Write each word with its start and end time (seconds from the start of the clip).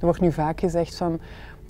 Er 0.00 0.06
wordt 0.06 0.20
nu 0.20 0.32
vaak 0.32 0.60
gezegd 0.60 0.96
van 0.96 1.20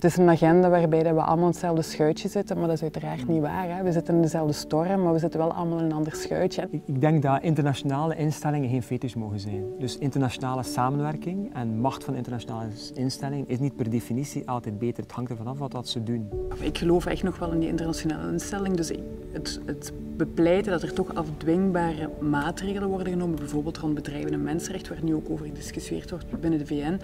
het 0.01 0.11
is 0.11 0.17
een 0.17 0.29
agenda 0.29 0.69
waarbij 0.69 1.03
we 1.03 1.21
allemaal 1.21 1.37
in 1.37 1.51
hetzelfde 1.51 1.81
schuitje 1.81 2.29
zitten, 2.29 2.57
maar 2.57 2.67
dat 2.67 2.75
is 2.75 2.81
uiteraard 2.81 3.27
niet 3.27 3.41
waar. 3.41 3.75
Hè. 3.75 3.83
We 3.83 3.91
zitten 3.91 4.15
in 4.15 4.21
dezelfde 4.21 4.53
storm, 4.53 5.03
maar 5.03 5.13
we 5.13 5.19
zitten 5.19 5.39
wel 5.39 5.53
allemaal 5.53 5.77
in 5.77 5.85
een 5.85 5.91
ander 5.91 6.15
schuitje. 6.15 6.67
Ik 6.85 7.01
denk 7.01 7.21
dat 7.21 7.41
internationale 7.41 8.15
instellingen 8.15 8.69
geen 8.69 8.83
fetisch 8.83 9.15
mogen 9.15 9.39
zijn. 9.39 9.63
Dus 9.79 9.97
internationale 9.97 10.63
samenwerking 10.63 11.53
en 11.53 11.79
macht 11.79 12.03
van 12.03 12.15
internationale 12.15 12.67
instellingen 12.93 13.49
is 13.49 13.59
niet 13.59 13.75
per 13.75 13.89
definitie 13.89 14.49
altijd 14.49 14.79
beter. 14.79 15.03
Het 15.03 15.11
hangt 15.11 15.31
ervan 15.31 15.47
af 15.47 15.57
wat 15.57 15.87
ze 15.87 16.03
doen. 16.03 16.29
Ik 16.59 16.77
geloof 16.77 17.05
echt 17.05 17.23
nog 17.23 17.39
wel 17.39 17.51
in 17.51 17.59
die 17.59 17.69
internationale 17.69 18.31
instelling. 18.31 18.75
Dus 18.75 18.91
het, 19.31 19.61
het 19.65 19.93
bepleiten 20.17 20.71
dat 20.71 20.81
er 20.81 20.93
toch 20.93 21.15
afdwingbare 21.15 22.09
maatregelen 22.19 22.89
worden 22.89 23.13
genomen, 23.13 23.35
bijvoorbeeld 23.35 23.77
rond 23.77 23.93
bedrijven 23.93 24.33
en 24.33 24.43
mensenrecht, 24.43 24.87
waar 24.87 25.03
nu 25.03 25.15
ook 25.15 25.29
over 25.29 25.45
gediscussieerd 25.45 26.09
wordt 26.09 26.39
binnen 26.39 26.59
de 26.59 26.65
VN. 26.65 26.99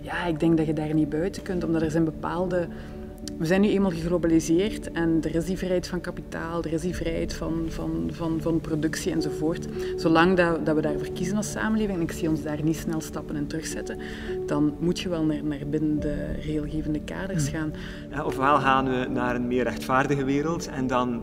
Ja, 0.00 0.24
ik 0.26 0.40
denk 0.40 0.56
dat 0.56 0.66
je 0.66 0.72
daar 0.72 0.94
niet 0.94 1.08
buiten 1.08 1.42
kunt, 1.42 1.64
omdat 1.64 1.82
er 1.82 1.90
zijn 1.90 2.04
bepaalde 2.04 2.39
we 2.48 3.46
zijn 3.46 3.60
nu 3.60 3.68
eenmaal 3.68 3.90
geglobaliseerd 3.90 4.92
en 4.92 5.18
er 5.22 5.34
is 5.34 5.44
die 5.44 5.58
vrijheid 5.58 5.86
van 5.86 6.00
kapitaal, 6.00 6.62
er 6.62 6.72
is 6.72 6.80
die 6.80 6.94
vrijheid 6.94 7.34
van, 7.34 7.64
van, 7.68 8.10
van, 8.12 8.38
van 8.40 8.60
productie 8.60 9.12
enzovoort. 9.12 9.68
Zolang 9.96 10.36
dat, 10.36 10.66
dat 10.66 10.74
we 10.74 10.80
daarvoor 10.80 11.12
kiezen 11.12 11.36
als 11.36 11.50
samenleving, 11.50 11.96
en 11.96 12.02
ik 12.02 12.12
zie 12.12 12.28
ons 12.28 12.42
daar 12.42 12.62
niet 12.62 12.76
snel 12.76 13.00
stappen 13.00 13.36
en 13.36 13.46
terugzetten, 13.46 13.98
dan 14.46 14.74
moet 14.78 15.00
je 15.00 15.08
wel 15.08 15.24
naar, 15.24 15.44
naar 15.44 15.66
binnen 15.70 16.00
de 16.00 16.32
regelgevende 16.32 17.00
kaders 17.00 17.50
hmm. 17.50 17.58
gaan. 17.58 17.72
Ja, 18.10 18.24
ofwel 18.24 18.58
gaan 18.58 18.84
we 18.84 19.06
naar 19.10 19.34
een 19.34 19.46
meer 19.46 19.64
rechtvaardige 19.64 20.24
wereld 20.24 20.68
en 20.68 20.86
dan 20.86 21.22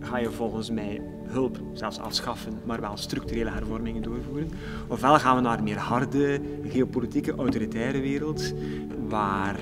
ga 0.00 0.18
je 0.18 0.30
volgens 0.30 0.70
mij 0.70 1.00
hulp 1.26 1.58
zelfs 1.72 1.98
afschaffen, 1.98 2.52
maar 2.64 2.80
wel 2.80 2.96
structurele 2.96 3.50
hervormingen 3.50 4.02
doorvoeren. 4.02 4.50
Ofwel 4.88 5.18
gaan 5.18 5.36
we 5.36 5.42
naar 5.42 5.58
een 5.58 5.64
meer 5.64 5.78
harde, 5.78 6.40
geopolitieke, 6.66 7.34
autoritaire 7.34 8.00
wereld, 8.00 8.52
waar 9.08 9.56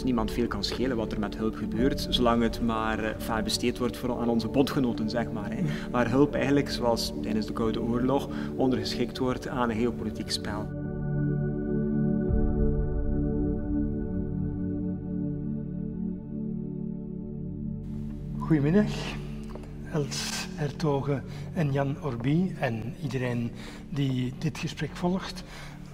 het 0.00 0.08
niemand 0.08 0.30
veel 0.30 0.46
kan 0.46 0.64
schelen 0.64 0.96
wat 0.96 1.12
er 1.12 1.18
met 1.18 1.36
hulp 1.36 1.54
gebeurt, 1.54 2.06
zolang 2.10 2.42
het 2.42 2.60
maar 2.62 3.16
uh, 3.28 3.42
besteed 3.42 3.78
wordt 3.78 3.96
voor 3.96 4.20
aan 4.20 4.28
onze 4.28 4.48
bondgenoten, 4.48 5.10
zeg 5.10 5.32
maar. 5.32 5.50
Hè. 5.52 5.62
Waar 5.90 6.10
hulp 6.10 6.34
eigenlijk, 6.34 6.70
zoals 6.70 7.12
tijdens 7.22 7.46
de 7.46 7.52
Koude 7.52 7.82
Oorlog, 7.82 8.28
ondergeschikt 8.56 9.18
wordt 9.18 9.48
aan 9.48 9.70
een 9.70 9.76
geopolitiek 9.76 10.30
spel. 10.30 10.68
Goedemiddag, 18.38 18.90
Els 19.92 20.46
Hertogen 20.54 21.22
en 21.52 21.72
Jan 21.72 21.96
Orbi 22.02 22.54
en 22.58 22.94
iedereen 23.02 23.50
die 23.88 24.32
dit 24.38 24.58
gesprek 24.58 24.96
volgt. 24.96 25.44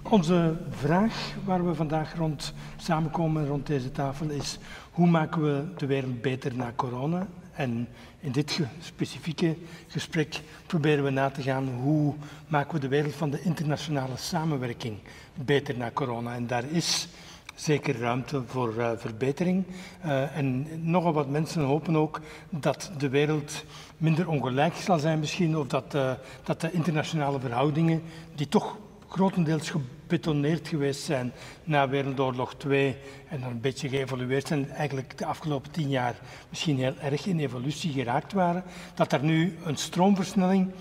Onze 0.09 0.57
vraag 0.69 1.35
waar 1.45 1.67
we 1.67 1.75
vandaag 1.75 2.15
rond 2.15 2.53
samenkomen 2.77 3.47
rond 3.47 3.67
deze 3.67 3.91
tafel 3.91 4.29
is 4.29 4.57
hoe 4.91 5.07
maken 5.07 5.41
we 5.41 5.63
de 5.77 5.85
wereld 5.85 6.21
beter 6.21 6.55
na 6.55 6.73
corona? 6.75 7.27
En 7.53 7.87
in 8.19 8.31
dit 8.31 8.59
specifieke 8.79 9.55
gesprek 9.87 10.41
proberen 10.65 11.03
we 11.03 11.09
na 11.09 11.29
te 11.29 11.41
gaan 11.41 11.69
hoe 11.81 12.13
maken 12.47 12.73
we 12.73 12.79
de 12.79 12.87
wereld 12.87 13.15
van 13.15 13.29
de 13.29 13.41
internationale 13.41 14.17
samenwerking 14.17 14.97
beter 15.33 15.77
na 15.77 15.91
corona. 15.91 16.35
En 16.35 16.47
daar 16.47 16.65
is 16.71 17.07
zeker 17.55 17.99
ruimte 17.99 18.43
voor 18.45 18.73
uh, 18.77 18.91
verbetering. 18.95 19.63
Uh, 20.05 20.37
en 20.37 20.67
nogal 20.81 21.13
wat 21.13 21.29
mensen 21.29 21.63
hopen 21.63 21.95
ook 21.95 22.21
dat 22.49 22.91
de 22.97 23.09
wereld 23.09 23.63
minder 23.97 24.27
ongelijk 24.27 24.75
zal 24.75 24.99
zijn 24.99 25.19
misschien, 25.19 25.57
of 25.57 25.67
dat, 25.67 25.95
uh, 25.95 26.11
dat 26.43 26.61
de 26.61 26.71
internationale 26.71 27.39
verhoudingen, 27.39 28.01
die 28.35 28.47
toch 28.47 28.77
grotendeels 29.07 29.69
gebetoneerd 29.69 30.67
geweest 30.67 31.03
zijn 31.03 31.31
na 31.63 31.89
Wereldoorlog 31.89 32.55
2 32.55 32.97
en 33.29 33.41
een 33.41 33.61
beetje 33.61 33.89
geëvolueerd 33.89 34.47
zijn, 34.47 34.69
eigenlijk 34.69 35.17
de 35.17 35.25
afgelopen 35.25 35.71
tien 35.71 35.89
jaar 35.89 36.15
misschien 36.49 36.77
heel 36.77 36.95
erg 37.01 37.25
in 37.25 37.39
evolutie 37.39 37.91
geraakt 37.91 38.33
waren, 38.33 38.63
dat 38.95 39.13
er 39.13 39.23
nu 39.23 39.57
een 39.63 39.77
stroomversnelling 39.77 40.71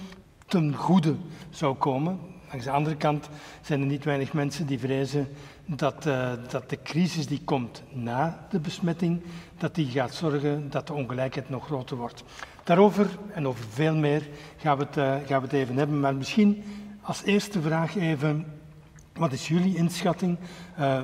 ten 0.47 0.75
goede 0.75 1.15
zou 1.51 1.75
komen. 1.75 2.19
Langs 2.49 2.65
de 2.65 2.71
andere 2.71 2.97
kant 2.97 3.29
zijn 3.61 3.81
er 3.81 3.87
niet 3.87 4.05
weinig 4.05 4.33
mensen 4.33 4.67
die 4.67 4.79
vrezen 4.79 5.29
dat, 5.67 6.07
uh, 6.07 6.33
dat 6.51 6.71
de 6.71 6.83
crisis 6.83 7.27
die 7.27 7.41
komt 7.45 7.83
na 7.93 8.47
de 8.51 8.61
besmetting, 8.61 9.23
dat 9.59 9.75
die 9.75 9.87
gaat 9.87 10.15
zorgen 10.15 10.71
dat 10.71 10.87
de 10.87 10.93
ongelijkheid 10.93 11.49
nog 11.49 11.65
groter 11.65 11.97
wordt. 11.97 12.25
Daarover 12.65 13.09
en 13.33 13.47
over 13.47 13.65
veel 13.71 13.95
meer 13.95 14.29
gaan 14.57 14.79
we 14.79 14.85
het, 14.85 14.97
uh, 14.97 15.05
gaan 15.27 15.41
we 15.41 15.47
het 15.47 15.53
even 15.53 15.77
hebben, 15.77 16.01
maar 16.01 16.15
misschien 16.15 16.65
als 17.07 17.23
eerste 17.23 17.61
vraag 17.61 17.97
even, 17.97 18.47
wat 19.13 19.33
is 19.33 19.49
jullie 19.49 19.77
inschatting? 19.77 20.39
Uh, 20.79 21.01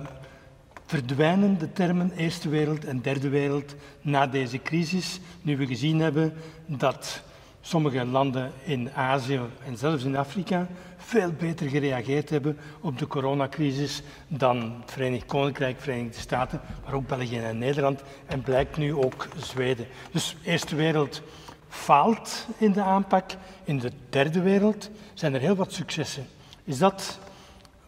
verdwijnen 0.87 1.59
de 1.59 1.73
termen 1.73 2.13
Eerste 2.17 2.49
Wereld 2.49 2.85
en 2.85 3.01
Derde 3.01 3.29
Wereld 3.29 3.75
na 4.01 4.27
deze 4.27 4.63
crisis, 4.63 5.21
nu 5.43 5.57
we 5.57 5.67
gezien 5.67 6.01
hebben 6.01 6.33
dat 6.67 7.23
sommige 7.61 8.05
landen 8.05 8.53
in 8.65 8.93
Azië 8.93 9.41
en 9.67 9.77
zelfs 9.77 10.05
in 10.05 10.17
Afrika 10.17 10.67
veel 10.97 11.33
beter 11.33 11.69
gereageerd 11.69 12.31
hebben 12.31 12.59
op 12.81 12.99
de 12.99 13.07
coronacrisis 13.07 14.03
dan 14.29 14.77
het 14.81 14.93
Verenigd 14.93 15.27
Koninkrijk, 15.27 15.81
Verenigde 15.81 16.21
Staten, 16.21 16.61
maar 16.85 16.95
ook 16.95 17.07
België 17.07 17.39
en 17.39 17.59
Nederland 17.59 18.03
en 18.27 18.43
blijkt 18.43 18.77
nu 18.77 18.95
ook 18.95 19.29
Zweden. 19.37 19.87
Dus 20.11 20.37
Eerste 20.45 20.77
Wereld 20.77 21.23
faalt 21.73 22.47
in 22.57 22.73
de 22.73 22.83
aanpak. 22.83 23.31
In 23.65 23.79
de 23.79 23.93
derde 24.09 24.41
wereld 24.41 24.91
zijn 25.15 25.35
er 25.35 25.41
heel 25.41 25.55
wat 25.55 25.73
successen. 25.73 26.27
Is 26.65 26.79
dat 26.79 27.19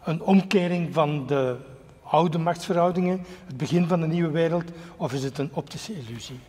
een 0.03 0.21
omkering 0.21 0.93
van 0.93 1.27
de 1.27 1.57
oude 2.03 2.37
machtsverhoudingen, 2.37 3.25
het 3.45 3.57
begin 3.57 3.87
van 3.87 4.01
de 4.01 4.07
nieuwe 4.07 4.31
wereld, 4.31 4.63
of 4.97 5.13
is 5.13 5.23
het 5.23 5.37
een 5.37 5.49
optische 5.53 5.93
illusie? 5.93 6.39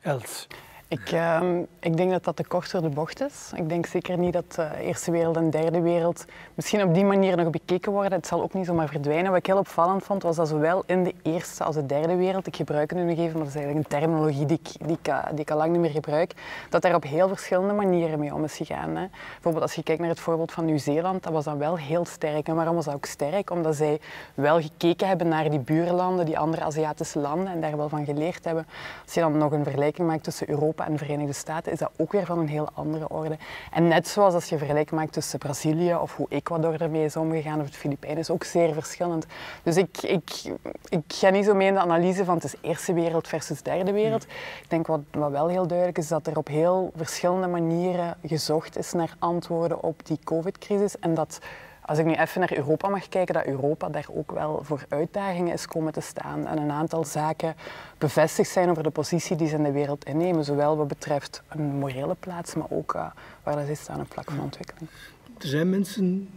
Els. 0.00 0.46
Ik, 0.88 1.12
uh, 1.12 1.40
ik 1.80 1.96
denk 1.96 2.10
dat 2.10 2.24
dat 2.24 2.36
te 2.36 2.44
kort 2.44 2.70
de 2.70 2.88
bocht 2.88 3.20
is. 3.20 3.50
Ik 3.54 3.68
denk 3.68 3.86
zeker 3.86 4.18
niet 4.18 4.32
dat 4.32 4.52
de 4.52 4.68
Eerste 4.80 5.10
Wereld 5.10 5.36
en 5.36 5.50
Derde 5.50 5.80
Wereld 5.80 6.24
misschien 6.54 6.82
op 6.82 6.94
die 6.94 7.04
manier 7.04 7.36
nog 7.36 7.50
bekeken 7.50 7.92
worden. 7.92 8.12
Het 8.12 8.26
zal 8.26 8.42
ook 8.42 8.52
niet 8.52 8.66
zomaar 8.66 8.88
verdwijnen. 8.88 9.30
Wat 9.30 9.38
ik 9.38 9.46
heel 9.46 9.58
opvallend 9.58 10.04
vond, 10.04 10.22
was 10.22 10.36
dat 10.36 10.48
zowel 10.48 10.82
in 10.86 11.04
de 11.04 11.14
Eerste 11.22 11.64
als 11.64 11.74
de 11.74 11.86
Derde 11.86 12.16
Wereld, 12.16 12.46
ik 12.46 12.56
gebruik 12.56 12.90
het 12.90 12.98
nu 12.98 13.04
nog 13.04 13.18
even, 13.18 13.32
maar 13.32 13.38
dat 13.38 13.48
is 13.48 13.54
eigenlijk 13.54 13.92
een 13.92 13.98
terminologie 13.98 14.46
die 14.46 14.60
ik, 14.86 15.08
uh, 15.08 15.24
die 15.30 15.40
ik 15.40 15.50
al 15.50 15.56
lang 15.56 15.70
niet 15.72 15.80
meer 15.80 15.90
gebruik, 15.90 16.32
dat 16.70 16.82
daar 16.82 16.94
op 16.94 17.02
heel 17.02 17.28
verschillende 17.28 17.72
manieren 17.72 18.18
mee 18.18 18.34
om 18.34 18.44
is 18.44 18.56
gegaan. 18.56 18.96
Hè. 18.96 19.06
Bijvoorbeeld 19.32 19.62
als 19.62 19.74
je 19.74 19.82
kijkt 19.82 20.00
naar 20.00 20.10
het 20.10 20.20
voorbeeld 20.20 20.52
van 20.52 20.64
Nieuw-Zeeland, 20.64 21.22
dat 21.22 21.32
was 21.32 21.44
dan 21.44 21.58
wel 21.58 21.76
heel 21.78 22.04
sterk. 22.04 22.48
En 22.48 22.54
waarom 22.54 22.74
was 22.74 22.84
dat 22.84 22.94
ook 22.94 23.04
sterk? 23.04 23.50
Omdat 23.50 23.76
zij 23.76 24.00
wel 24.34 24.60
gekeken 24.60 25.08
hebben 25.08 25.28
naar 25.28 25.50
die 25.50 25.60
buurlanden, 25.60 26.26
die 26.26 26.38
andere 26.38 26.64
Aziatische 26.64 27.18
landen, 27.18 27.52
en 27.52 27.60
daar 27.60 27.76
wel 27.76 27.88
van 27.88 28.04
geleerd 28.04 28.44
hebben. 28.44 28.66
Als 29.04 29.14
je 29.14 29.20
dan 29.20 29.38
nog 29.38 29.52
een 29.52 29.64
vergelijking 29.64 30.08
maakt 30.08 30.24
tussen 30.24 30.50
Europa 30.50 30.74
Europa 30.76 30.86
en 30.86 30.92
de 30.92 31.04
Verenigde 31.04 31.32
Staten 31.32 31.72
is 31.72 31.78
dat 31.78 31.90
ook 31.96 32.12
weer 32.12 32.26
van 32.26 32.38
een 32.38 32.48
heel 32.48 32.68
andere 32.74 33.08
orde. 33.08 33.36
En 33.72 33.88
net 33.88 34.08
zoals 34.08 34.34
als 34.34 34.48
je 34.48 34.58
vergelijk 34.58 34.90
maakt 34.90 35.12
tussen 35.12 35.38
Brazilië 35.38 35.94
of 35.94 36.16
hoe 36.16 36.26
Ecuador 36.28 36.80
ermee 36.80 37.04
is 37.04 37.16
omgegaan 37.16 37.60
of 37.60 37.66
het 37.66 37.76
Filipijnen, 37.76 38.18
is 38.18 38.30
ook 38.30 38.44
zeer 38.44 38.72
verschillend. 38.72 39.26
Dus 39.62 39.76
ik, 39.76 40.02
ik, 40.02 40.52
ik 40.88 41.04
ga 41.08 41.28
niet 41.28 41.44
zo 41.44 41.54
mee 41.54 41.68
in 41.68 41.74
de 41.74 41.80
analyse 41.80 42.24
van 42.24 42.34
het 42.34 42.44
is 42.44 42.54
eerste 42.60 42.92
wereld 42.92 43.28
versus 43.28 43.62
derde 43.62 43.92
wereld. 43.92 44.22
Ik 44.62 44.66
denk 44.68 44.86
wat, 44.86 45.00
wat 45.10 45.30
wel 45.30 45.48
heel 45.48 45.66
duidelijk 45.66 45.98
is, 45.98 46.08
dat 46.08 46.26
er 46.26 46.36
op 46.36 46.48
heel 46.48 46.92
verschillende 46.96 47.46
manieren 47.46 48.16
gezocht 48.26 48.78
is 48.78 48.92
naar 48.92 49.14
antwoorden 49.18 49.82
op 49.82 50.06
die 50.06 50.18
COVID-crisis 50.24 50.98
en 50.98 51.14
dat 51.14 51.38
als 51.86 51.98
ik 51.98 52.04
nu 52.04 52.12
even 52.12 52.40
naar 52.40 52.56
Europa 52.56 52.88
mag 52.88 53.08
kijken, 53.08 53.34
dat 53.34 53.46
Europa 53.46 53.88
daar 53.88 54.06
ook 54.10 54.32
wel 54.32 54.60
voor 54.62 54.84
uitdagingen 54.88 55.52
is 55.52 55.66
komen 55.66 55.92
te 55.92 56.00
staan 56.00 56.46
en 56.46 56.58
een 56.58 56.70
aantal 56.70 57.04
zaken 57.04 57.54
bevestigd 57.98 58.50
zijn 58.50 58.70
over 58.70 58.82
de 58.82 58.90
positie 58.90 59.36
die 59.36 59.48
ze 59.48 59.56
in 59.56 59.62
de 59.62 59.72
wereld 59.72 60.04
innemen, 60.04 60.44
zowel 60.44 60.76
wat 60.76 60.88
betreft 60.88 61.42
een 61.48 61.62
morele 61.62 62.16
plaats, 62.20 62.54
maar 62.54 62.66
ook 62.70 62.94
uh, 62.94 63.06
waar 63.42 63.66
ze 63.66 63.74
staan 63.74 64.00
op 64.00 64.12
vlak 64.12 64.30
van 64.30 64.40
ontwikkeling. 64.40 64.90
Er 65.38 65.48
zijn 65.48 65.70
mensen, 65.70 66.28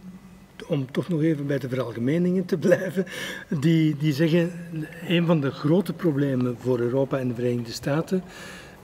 om 0.68 0.92
toch 0.92 1.08
nog 1.08 1.22
even 1.22 1.46
bij 1.46 1.58
de 1.58 1.68
veralgemeningen 1.68 2.44
te 2.44 2.58
blijven, 2.58 3.06
die, 3.48 3.96
die 3.96 4.12
zeggen 4.12 4.52
een 5.06 5.26
van 5.26 5.40
de 5.40 5.50
grote 5.50 5.92
problemen 5.92 6.56
voor 6.58 6.78
Europa 6.78 7.18
en 7.18 7.28
de 7.28 7.34
Verenigde 7.34 7.72
Staten 7.72 8.22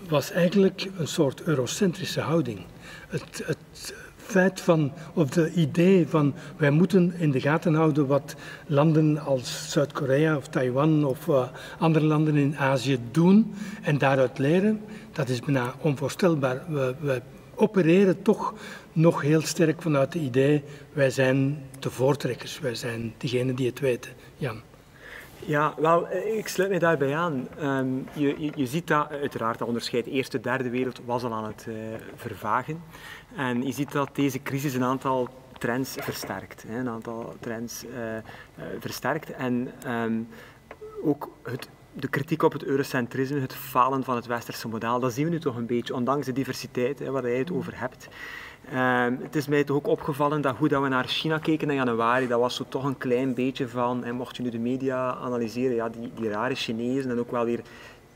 was 0.09 0.31
eigenlijk 0.31 0.89
een 0.99 1.09
soort 1.09 1.43
eurocentrische 1.43 2.21
houding. 2.21 2.65
Het, 3.09 3.43
het 3.47 3.95
feit 4.27 4.61
van, 4.61 4.93
of 5.15 5.31
de 5.31 5.53
idee 5.53 6.09
van 6.09 6.35
wij 6.57 6.71
moeten 6.71 7.15
in 7.19 7.31
de 7.31 7.41
gaten 7.41 7.75
houden 7.75 8.07
wat 8.07 8.35
landen 8.67 9.19
als 9.19 9.71
Zuid-Korea 9.71 10.37
of 10.37 10.49
Taiwan 10.49 11.05
of 11.05 11.27
uh, 11.27 11.43
andere 11.79 12.05
landen 12.05 12.37
in 12.37 12.57
Azië 12.57 12.99
doen 13.11 13.55
en 13.83 13.99
daaruit 13.99 14.39
leren, 14.39 14.81
dat 15.13 15.29
is 15.29 15.41
bijna 15.41 15.75
onvoorstelbaar. 15.81 16.63
We, 16.69 16.95
we 17.01 17.23
opereren 17.55 18.23
toch 18.23 18.55
nog 18.93 19.23
heel 19.23 19.41
sterk 19.41 19.83
vanuit 19.83 20.15
het 20.15 20.23
idee 20.23 20.63
wij 20.93 21.11
zijn 21.11 21.63
de 21.79 21.91
voortrekkers, 21.91 22.59
wij 22.59 22.75
zijn 22.75 23.15
degene 23.17 23.55
die 23.55 23.67
het 23.67 23.81
weten. 23.81 24.13
Jan. 24.37 24.61
Ja, 25.45 25.75
wel, 25.77 26.09
eh, 26.09 26.39
ik 26.39 26.49
sluit 26.49 26.71
mij 26.71 26.79
daarbij 26.79 27.17
aan. 27.17 27.49
Um, 27.63 28.09
je, 28.13 28.51
je, 28.55 28.67
ziet 28.67 28.87
dat, 28.87 29.11
uiteraard, 29.11 29.59
dat 29.59 29.69
onderscheid 29.69 30.07
eerste, 30.07 30.41
derde 30.41 30.71
wereld 30.71 31.01
was 31.05 31.23
al 31.23 31.33
aan 31.33 31.45
het 31.45 31.67
uh, 31.69 31.75
vervagen. 32.17 32.83
En 33.37 33.67
je 33.67 33.73
ziet 33.73 33.93
dat 33.93 34.09
deze 34.13 34.43
crisis 34.43 34.75
een 34.75 34.85
aantal 34.85 35.29
trends 35.59 35.95
versterkt. 36.01 36.65
Hè, 36.69 36.79
een 36.79 36.89
aantal 36.89 37.35
trends 37.41 37.85
uh, 37.85 38.15
uh, 38.15 38.21
versterkt. 38.79 39.31
En 39.31 39.73
um, 39.87 40.29
ook 41.03 41.31
het, 41.43 41.69
de 41.93 42.09
kritiek 42.09 42.43
op 42.43 42.53
het 42.53 42.65
eurocentrisme, 42.65 43.41
het 43.41 43.55
falen 43.55 44.05
van 44.05 44.17
het 44.17 44.27
westerse 44.27 44.69
model, 44.69 45.01
dat 45.01 45.13
zien 45.13 45.25
we 45.25 45.31
nu 45.31 45.41
toch 45.41 45.57
een 45.57 45.67
beetje, 45.67 45.95
ondanks 45.95 46.27
de 46.27 46.33
diversiteit 46.33 46.99
hè, 46.99 47.11
waar 47.11 47.29
je 47.29 47.39
het 47.39 47.53
over 47.53 47.79
hebt. 47.79 48.09
Um, 48.75 49.19
het 49.23 49.37
is 49.37 49.47
mij 49.47 49.65
toch 49.65 49.77
ook 49.77 49.87
opgevallen 49.87 50.41
dat 50.41 50.57
hoe 50.57 50.69
dat 50.69 50.83
we 50.83 50.89
naar 50.89 51.07
China 51.07 51.39
keken 51.39 51.71
in 51.71 51.75
januari, 51.75 52.27
dat 52.27 52.41
was 52.41 52.55
zo 52.55 52.65
toch 52.69 52.85
een 52.85 52.99
klein 52.99 53.35
beetje 53.35 53.69
van, 53.69 54.05
en 54.05 54.15
mocht 54.15 54.37
je 54.37 54.43
nu 54.43 54.51
de 54.51 54.59
media 54.59 55.15
analyseren, 55.15 55.77
ja, 55.77 55.89
die, 55.89 56.11
die 56.15 56.29
rare 56.29 56.55
Chinezen 56.55 57.11
en 57.11 57.19
ook 57.19 57.31
wel 57.31 57.45
weer 57.45 57.61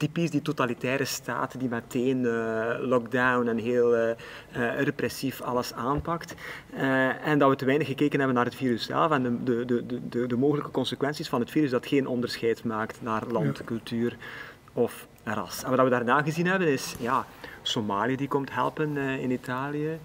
typisch 0.00 0.30
die 0.30 0.42
totalitaire 0.42 1.04
staat 1.04 1.58
die 1.60 1.68
meteen 1.68 2.24
uh, 2.24 2.78
lockdown 2.78 3.48
en 3.48 3.58
heel 3.58 3.96
uh, 3.96 4.02
uh, 4.56 4.80
repressief 4.80 5.40
alles 5.40 5.72
aanpakt. 5.72 6.34
en 7.24 7.38
dat 7.38 7.48
we 7.48 7.56
te 7.56 7.64
weinig 7.64 7.86
gekeken 7.86 8.18
hebben 8.18 8.36
naar 8.36 8.44
het 8.44 8.54
virus 8.54 8.86
zelf 8.86 9.10
en 9.10 9.22
de, 9.44 9.64
de, 9.64 9.86
de, 9.86 10.08
de, 10.08 10.26
de 10.26 10.36
mogelijke 10.36 10.70
consequenties 10.70 11.28
van 11.28 11.40
het 11.40 11.50
virus 11.50 11.70
dat 11.70 11.86
geen 11.86 12.06
onderscheid 12.06 12.64
maakt 12.64 13.02
naar 13.02 13.26
land, 13.26 13.64
cultuur 13.64 14.16
of 14.72 15.06
ras. 15.24 15.62
En 15.64 15.70
wat 15.70 15.84
we 15.84 15.90
daarna 15.90 16.22
gezien 16.22 16.46
hebben 16.46 16.68
is 16.68 16.94
ja, 16.98 17.26
Somalië 17.62 18.16
die 18.16 18.28
komt 18.28 18.54
helpen 18.54 18.96
in 18.96 19.30
Italië. 19.30 19.98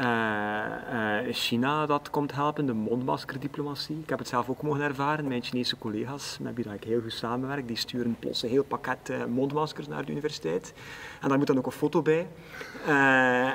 Uh, 0.00 1.32
China 1.32 1.86
dat 1.86 2.10
komt 2.10 2.34
helpen, 2.34 2.66
de 2.66 2.72
mondmaskerdiplomatie. 2.72 3.98
Ik 4.02 4.08
heb 4.08 4.18
het 4.18 4.28
zelf 4.28 4.48
ook 4.48 4.62
mogen 4.62 4.80
ervaren. 4.80 5.28
Mijn 5.28 5.42
Chinese 5.42 5.78
collega's, 5.78 6.38
met 6.40 6.54
wie 6.54 6.72
ik 6.72 6.84
heel 6.84 7.00
goed 7.00 7.12
samenwerk, 7.12 7.68
die 7.68 7.76
sturen 7.76 8.16
plots 8.18 8.42
een 8.42 8.48
heel 8.48 8.64
pakket 8.64 9.08
uh, 9.10 9.24
mondmaskers 9.24 9.88
naar 9.88 10.04
de 10.04 10.12
universiteit. 10.12 10.74
En 11.20 11.28
daar 11.28 11.38
moet 11.38 11.46
dan 11.46 11.58
ook 11.58 11.66
een 11.66 11.72
foto 11.72 12.02
bij. 12.02 12.26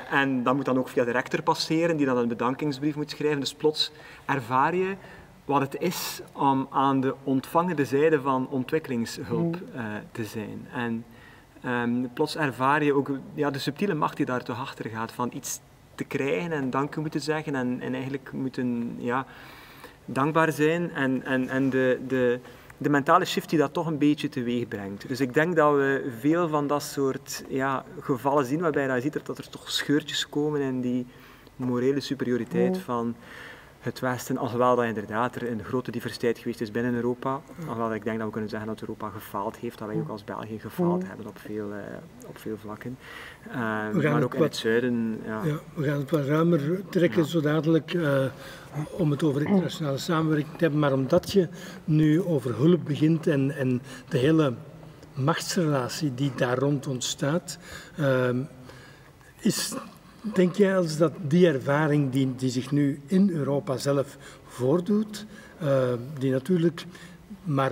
en 0.10 0.44
dat 0.44 0.56
moet 0.56 0.66
dan 0.66 0.78
ook 0.78 0.90
via 0.90 1.04
de 1.04 1.12
rector 1.12 1.42
passeren, 1.42 1.98
die 1.98 2.06
dan 2.06 2.18
een 2.18 2.28
bedankingsbrief 2.28 2.96
moet 2.96 3.10
schrijven. 3.10 3.40
Dus 3.40 3.54
plots 3.54 3.92
ervaar 4.26 4.76
je 4.76 4.96
wat 5.46 5.62
het 5.62 5.82
is 5.82 6.22
om 6.34 6.68
aan 6.70 7.02
de 7.02 7.16
ontvangende 7.24 7.86
zijde 7.86 8.22
van 8.22 8.48
ontwikkelingshulp 8.50 9.60
mm. 9.74 9.82
te 10.12 10.24
zijn. 10.24 10.68
En 10.74 11.06
um, 11.66 12.14
plots 12.14 12.36
ervaar 12.36 12.84
je 12.84 12.94
ook 12.94 13.12
ja, 13.34 13.50
de 13.50 13.60
subtiele 13.60 13.94
macht 13.94 14.18
die 14.18 14.26
daar 14.26 14.44
toch 14.44 14.60
achter 14.60 14.90
gaat 14.90 15.12
van 15.12 15.32
iets 15.34 15.60
te 16.00 16.18
krijgen 16.18 16.52
en 16.52 16.70
dank 16.70 16.96
moeten 16.96 17.22
zeggen 17.22 17.56
en, 17.56 17.82
en 17.82 17.94
eigenlijk 17.94 18.32
moeten 18.32 18.96
ja, 18.98 19.26
dankbaar 20.06 20.52
zijn 20.52 20.92
en, 20.92 21.24
en, 21.26 21.50
en 21.50 21.70
de, 21.70 22.00
de, 22.08 22.40
de 22.78 22.90
mentale 22.90 23.26
shift 23.26 23.50
die 23.50 23.60
dat 23.60 23.74
toch 23.74 23.88
een 23.88 23.98
beetje 23.98 24.30
teweeg 24.30 24.68
brengt. 24.68 25.08
Dus 25.08 25.20
ik 25.20 25.34
denk 25.34 25.56
dat 25.56 25.76
we 25.76 26.12
veel 26.20 26.48
van 26.48 26.68
dat 26.68 26.84
soort 26.84 27.44
ja, 27.48 27.86
gevallen 28.00 28.46
zien 28.46 28.60
waarbij 28.60 28.96
je 28.96 29.02
ziet 29.02 29.26
dat 29.26 29.38
er 29.38 29.50
toch 29.50 29.72
scheurtjes 29.72 30.30
komen 30.30 30.62
in 30.62 30.82
die 30.82 31.06
morele 31.56 32.00
superioriteit 32.00 32.78
van 32.78 33.16
het 33.80 34.00
Westen, 34.00 34.38
alhoewel 34.38 34.76
dat 34.76 34.86
inderdaad 34.86 35.36
er 35.36 35.52
een 35.52 35.64
grote 35.64 35.92
diversiteit 35.92 36.38
geweest 36.38 36.62
is 36.62 36.72
binnen 36.72 36.94
Europa, 36.94 37.42
alhoewel 37.60 37.94
ik 37.94 38.04
denk 38.04 38.18
dat 38.18 38.26
we 38.26 38.32
kunnen 38.32 38.50
zeggen 38.50 38.68
dat 38.68 38.82
Europa 38.82 39.10
gefaald 39.10 39.58
heeft, 39.58 39.78
dat 39.78 39.88
wij 39.88 39.98
ook 39.98 40.10
als 40.10 40.24
België 40.24 40.60
gefaald 40.60 41.08
hebben 41.08 41.28
op 41.28 41.40
veel, 41.40 41.70
uh, 41.70 41.78
op 42.28 42.38
veel 42.38 42.58
vlakken. 42.58 42.98
Uh, 43.48 43.56
maar 43.92 44.24
ook 44.24 44.36
in 44.36 44.42
het 44.42 44.56
zuiden. 44.56 45.22
Ja. 45.26 45.42
ja. 45.44 45.60
we 45.74 45.84
gaan 45.84 46.00
het 46.00 46.12
wat 46.12 46.26
ruimer 46.26 46.82
trekken 46.90 47.22
ja. 47.22 47.28
zo 47.28 47.42
dadelijk 47.42 47.94
uh, 47.94 48.26
om 48.92 49.12
het 49.12 49.24
over 49.24 49.42
internationale 49.42 49.98
samenwerking 49.98 50.52
te 50.52 50.64
hebben, 50.64 50.80
maar 50.80 50.94
omdat 50.94 51.32
je 51.32 51.48
nu 51.86 52.22
over 52.22 52.56
hulp 52.56 52.86
begint 52.86 53.28
en, 53.28 53.52
en 53.52 53.82
de 54.10 54.18
hele 54.18 54.54
machtsrelatie 55.14 56.14
die 56.14 56.32
daar 56.36 56.58
rond 56.58 56.88
ontstaat, 56.88 57.58
is 59.40 59.76
Denk 60.22 60.56
jij 60.56 60.78
als 60.78 60.98
dat 60.98 61.14
die 61.22 61.48
ervaring 61.48 62.12
die, 62.38 62.50
zich 62.50 62.72
nu 62.72 63.02
in 63.06 63.30
Europa 63.30 63.78
zelf 63.78 64.18
voordoet, 64.46 65.26
uh, 65.64 65.94
die 66.18 66.32
natuurlijk 66.32 66.86
maar 67.44 67.72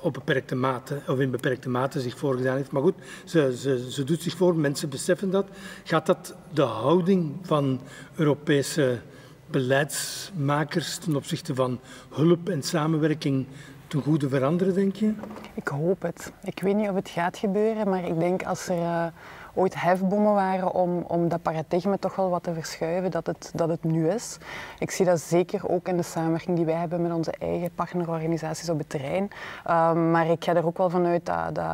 op 0.00 0.12
beperkte 0.12 0.54
mate, 0.54 1.00
of 1.08 1.18
in 1.18 1.30
beperkte 1.30 1.68
mate 1.68 2.00
zich 2.00 2.18
voorgedaan 2.18 2.56
heeft. 2.56 2.70
Maar 2.70 2.82
goed, 2.82 2.94
ze, 3.24 3.56
ze, 3.90 4.04
doet 4.04 4.22
zich 4.22 4.36
voor, 4.36 4.56
mensen 4.56 4.88
beseffen 4.88 5.30
dat. 5.30 5.46
Gaat 5.84 6.06
dat 6.06 6.34
de 6.52 6.62
houding 6.62 7.34
van 7.42 7.80
Europese 8.16 9.00
beleidsmakers 9.50 10.98
ten 10.98 11.16
opzichte 11.16 11.54
van 11.54 11.80
hulp 12.14 12.48
en 12.48 12.62
samenwerking 12.62 13.46
ten 13.86 14.02
goede 14.02 14.28
veranderen, 14.28 14.74
denk 14.74 14.96
je? 14.96 15.12
Ik 15.54 15.68
hoop 15.68 16.02
het. 16.02 16.32
Ik 16.42 16.60
weet 16.60 16.76
niet 16.76 16.88
of 16.88 16.94
het 16.94 17.08
gaat 17.08 17.38
gebeuren, 17.38 17.88
maar 17.88 18.04
ik 18.04 18.18
denk 18.18 18.42
als 18.42 18.68
er... 18.68 18.76
Uh 18.76 19.06
ooit 19.56 19.80
hefbomen 19.80 20.34
waren 20.34 20.72
om, 20.72 21.04
om 21.06 21.28
dat 21.28 21.42
paradigma 21.42 21.96
toch 21.96 22.16
wel 22.16 22.30
wat 22.30 22.42
te 22.42 22.54
verschuiven 22.54 23.10
dat 23.10 23.26
het, 23.26 23.50
dat 23.54 23.68
het 23.68 23.84
nu 23.84 24.08
is. 24.08 24.38
Ik 24.78 24.90
zie 24.90 25.04
dat 25.04 25.20
zeker 25.20 25.68
ook 25.68 25.88
in 25.88 25.96
de 25.96 26.02
samenwerking 26.02 26.56
die 26.56 26.64
wij 26.64 26.74
hebben 26.74 27.02
met 27.02 27.12
onze 27.12 27.34
eigen 27.38 27.70
partnerorganisaties 27.74 28.68
op 28.68 28.78
het 28.78 28.88
terrein. 28.88 29.30
Um, 29.70 30.10
maar 30.10 30.30
ik 30.30 30.44
ga 30.44 30.54
er 30.54 30.66
ook 30.66 30.78
wel 30.78 30.90
vanuit 30.90 31.26
dat, 31.26 31.54
dat, 31.54 31.66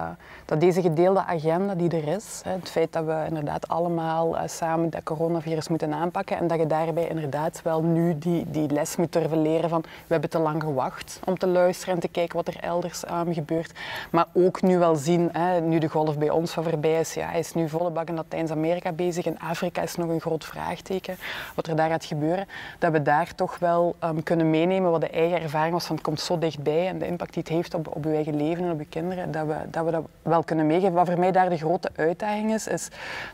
dat 0.45 0.61
deze 0.61 0.81
gedeelde 0.81 1.25
agenda 1.25 1.75
die 1.75 1.91
er 1.91 2.09
is, 2.09 2.43
het 2.45 2.71
feit 2.71 2.93
dat 2.93 3.05
we 3.05 3.25
inderdaad 3.29 3.69
allemaal 3.69 4.35
uh, 4.35 4.43
samen 4.47 4.91
dat 4.91 5.03
coronavirus 5.03 5.69
moeten 5.69 5.93
aanpakken 5.93 6.37
en 6.37 6.47
dat 6.47 6.59
je 6.59 6.67
daarbij 6.67 7.09
inderdaad 7.09 7.61
wel 7.63 7.83
nu 7.83 8.19
die, 8.19 8.51
die 8.51 8.71
les 8.71 8.97
moet 8.97 9.13
durven 9.13 9.43
leren 9.43 9.69
van 9.69 9.81
we 9.81 10.13
hebben 10.13 10.31
te 10.31 10.39
lang 10.39 10.63
gewacht 10.63 11.21
om 11.25 11.39
te 11.39 11.47
luisteren 11.47 11.95
en 11.95 12.01
te 12.01 12.09
kijken 12.09 12.37
wat 12.37 12.49
er 12.49 12.61
elders 12.61 13.05
um, 13.11 13.35
gebeurt. 13.35 13.79
Maar 14.11 14.27
ook 14.33 14.63
nu 14.63 14.79
wel 14.79 14.95
zien, 14.95 15.29
hè, 15.33 15.61
nu 15.61 15.79
de 15.79 15.89
golf 15.89 16.19
bij 16.19 16.31
ons 16.31 16.53
van 16.53 16.65
voorbij 16.65 17.01
is, 17.01 17.15
ja, 17.15 17.33
is 17.33 17.55
nu 17.55 17.69
volle 17.73 17.91
bak 17.91 18.09
in 18.09 18.15
Latijns-Amerika 18.15 18.93
bezig. 18.93 19.25
In 19.25 19.39
Afrika 19.39 19.83
is 19.83 19.97
nog 19.97 20.09
een 20.09 20.21
groot 20.21 20.45
vraagteken 20.45 21.17
wat 21.55 21.67
er 21.67 21.77
daar 21.77 21.91
gaat 21.91 22.05
gebeuren. 22.05 22.47
Dat 22.79 22.93
we 22.93 23.03
daar 23.03 23.35
toch 23.35 23.59
wel 23.59 23.97
um, 24.05 24.23
kunnen 24.23 24.51
meenemen 24.51 24.91
wat 24.91 25.01
de 25.01 25.09
eigen 25.09 25.41
ervaring 25.41 25.73
was 25.73 25.87
van 25.87 25.95
het 25.97 26.05
komt 26.05 26.21
zo 26.21 26.39
dichtbij 26.39 26.89
en 26.89 26.99
de 26.99 27.07
impact 27.07 27.35
die 27.35 27.43
het 27.43 27.53
heeft 27.53 27.75
op, 27.75 27.97
op 27.97 28.05
uw 28.05 28.15
eigen 28.15 28.37
leven 28.37 28.65
en 28.65 28.71
op 28.71 28.79
uw 28.79 28.87
kinderen. 28.89 29.31
Dat 29.33 29.47
we, 29.47 29.57
dat 29.71 29.85
we 29.85 29.91
dat 29.91 30.05
wel 30.23 30.45
kunnen 30.45 30.67
meegeven. 30.67 30.93
Wat 30.93 31.07
voor 31.07 31.19
mij 31.19 31.33
daar 31.33 31.49
de 31.49 31.57
grote 31.57 31.91
uitdaging 31.97 32.55
is, 32.55 32.67
is 32.67 32.87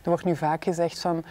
er 0.02 0.08
wordt 0.08 0.25
nu 0.25 0.37
vaak 0.37 0.64
gezegd 0.64 1.00
van 1.00 1.25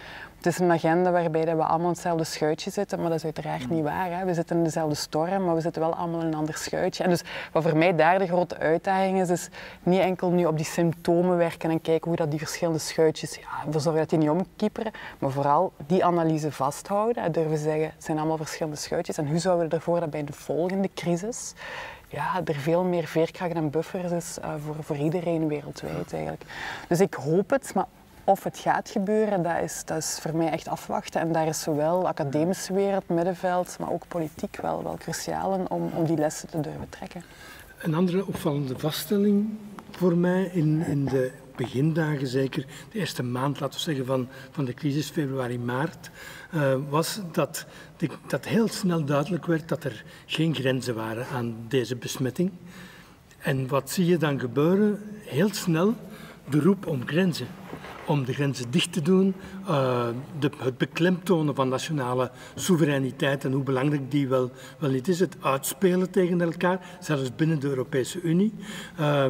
is 0.47 0.59
een 0.59 0.71
agenda 0.71 1.11
waarbij 1.11 1.45
we 1.45 1.63
allemaal 1.63 1.79
in 1.79 1.94
hetzelfde 1.94 2.23
schuitje 2.23 2.71
zitten, 2.71 2.99
maar 2.99 3.09
dat 3.09 3.17
is 3.17 3.23
uiteraard 3.23 3.69
niet 3.69 3.83
waar. 3.83 4.17
Hè. 4.17 4.25
We 4.25 4.33
zitten 4.33 4.57
in 4.57 4.63
dezelfde 4.63 4.95
storm, 4.95 5.45
maar 5.45 5.55
we 5.55 5.61
zitten 5.61 5.81
wel 5.81 5.95
allemaal 5.95 6.19
in 6.19 6.27
een 6.27 6.35
ander 6.35 6.57
schuitje. 6.57 7.03
En 7.03 7.09
dus 7.09 7.23
wat 7.51 7.63
voor 7.63 7.77
mij 7.77 7.95
daar 7.95 8.19
de 8.19 8.27
grote 8.27 8.57
uitdaging 8.57 9.21
is, 9.21 9.29
is 9.29 9.49
niet 9.83 9.99
enkel 9.99 10.29
nu 10.29 10.45
op 10.45 10.57
die 10.57 10.65
symptomen 10.65 11.38
werken 11.38 11.69
en 11.69 11.81
kijken 11.81 12.07
hoe 12.07 12.17
dat 12.17 12.29
die 12.29 12.39
verschillende 12.39 12.79
schuitjes, 12.79 13.35
ja, 13.35 13.65
ervoor 13.65 13.81
zorgen 13.81 14.01
dat 14.01 14.09
die 14.09 14.19
niet 14.19 14.29
omkieperen, 14.29 14.91
maar 15.19 15.31
vooral 15.31 15.73
die 15.88 16.05
analyse 16.05 16.51
vasthouden 16.51 17.23
en 17.23 17.31
durven 17.31 17.57
zeggen, 17.57 17.85
het 17.85 18.03
zijn 18.03 18.17
allemaal 18.17 18.38
verschillende 18.38 18.77
schuitjes. 18.77 19.17
En 19.17 19.27
hoe 19.27 19.39
zouden 19.39 19.69
we 19.69 19.75
ervoor 19.75 19.99
dat 19.99 20.09
bij 20.09 20.23
de 20.23 20.33
volgende 20.33 20.89
crisis 20.94 21.53
ja, 22.07 22.41
er 22.45 22.55
veel 22.55 22.83
meer 22.83 23.05
veerkracht 23.07 23.53
en 23.53 23.69
buffers 23.69 24.11
is 24.11 24.38
uh, 24.41 24.53
voor, 24.65 24.75
voor 24.79 24.95
iedereen 24.95 25.47
wereldwijd 25.47 26.13
eigenlijk. 26.13 26.44
Dus 26.87 26.99
ik 26.99 27.13
hoop 27.13 27.49
het, 27.49 27.73
maar 27.73 27.85
of 28.27 28.43
het 28.43 28.57
gaat 28.57 28.89
gebeuren, 28.89 29.43
dat 29.43 29.57
is, 29.63 29.81
dat 29.85 29.97
is 29.97 30.19
voor 30.21 30.35
mij 30.35 30.51
echt 30.51 30.67
afwachten. 30.67 31.21
En 31.21 31.31
daar 31.31 31.47
is 31.47 31.61
zowel 31.61 32.07
academische 32.07 32.73
wereld, 32.73 33.09
middenveld, 33.09 33.77
maar 33.79 33.91
ook 33.91 34.07
politiek 34.07 34.57
wel, 34.61 34.83
wel 34.83 34.97
cruciaal 34.97 35.53
in 35.53 35.69
om, 35.69 35.91
om 35.95 36.05
die 36.05 36.17
lessen 36.17 36.49
te 36.49 36.59
durven 36.59 36.89
trekken. 36.89 37.23
Een 37.81 37.95
andere 37.95 38.25
opvallende 38.25 38.79
vaststelling 38.79 39.57
voor 39.91 40.17
mij 40.17 40.43
in, 40.43 40.85
in 40.85 41.05
de 41.05 41.31
begindagen, 41.55 42.27
zeker 42.27 42.65
de 42.91 42.99
eerste 42.99 43.23
maand, 43.23 43.59
laten 43.59 43.75
we 43.75 43.83
zeggen, 43.83 44.05
van, 44.05 44.27
van 44.51 44.65
de 44.65 44.73
crisis, 44.73 45.09
februari, 45.09 45.59
maart, 45.59 46.09
uh, 46.53 46.75
was 46.89 47.21
dat, 47.31 47.65
dat 48.27 48.45
heel 48.45 48.67
snel 48.67 49.05
duidelijk 49.05 49.45
werd 49.45 49.69
dat 49.69 49.83
er 49.83 50.03
geen 50.25 50.55
grenzen 50.55 50.95
waren 50.95 51.27
aan 51.27 51.55
deze 51.67 51.95
besmetting. 51.95 52.51
En 53.37 53.67
wat 53.67 53.89
zie 53.89 54.05
je 54.05 54.17
dan 54.17 54.39
gebeuren? 54.39 55.01
Heel 55.25 55.53
snel 55.53 55.93
de 56.49 56.59
roep 56.59 56.87
om 56.87 57.07
grenzen 57.07 57.47
om 58.07 58.26
de 58.26 58.33
grenzen 58.33 58.71
dicht 58.71 58.94
te 58.94 59.02
doen, 59.02 59.33
uh, 59.61 60.07
de, 60.40 60.52
het 60.57 60.78
beklemtonen 60.78 61.56
van 61.56 61.69
nationale 61.69 62.31
soevereiniteit 62.56 63.45
en 63.45 63.52
hoe 63.52 63.64
belangrijk 63.64 64.11
die 64.11 64.28
wel, 64.28 64.52
wel 64.80 64.90
niet 64.90 65.07
is, 65.07 65.19
het 65.19 65.37
uitspelen 65.42 66.09
tegen 66.09 66.42
elkaar, 66.42 66.97
zelfs 66.99 67.35
binnen 67.35 67.59
de 67.59 67.68
Europese 67.68 68.21
Unie. 68.21 68.54
Uh, 68.99 69.26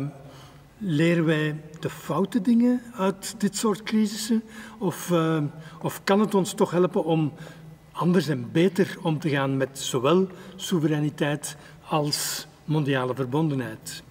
leren 0.77 1.25
wij 1.25 1.61
de 1.79 1.89
foute 1.89 2.41
dingen 2.41 2.81
uit 2.95 3.35
dit 3.37 3.57
soort 3.57 3.83
crisissen? 3.83 4.43
Of, 4.77 5.09
uh, 5.09 5.43
of 5.81 6.03
kan 6.03 6.19
het 6.19 6.35
ons 6.35 6.53
toch 6.53 6.71
helpen 6.71 7.03
om 7.03 7.33
anders 7.91 8.27
en 8.27 8.51
beter 8.51 8.97
om 9.01 9.19
te 9.19 9.29
gaan 9.29 9.57
met 9.57 9.79
zowel 9.79 10.27
soevereiniteit 10.55 11.57
als 11.87 12.47
mondiale 12.65 13.15
verbondenheid? 13.15 14.03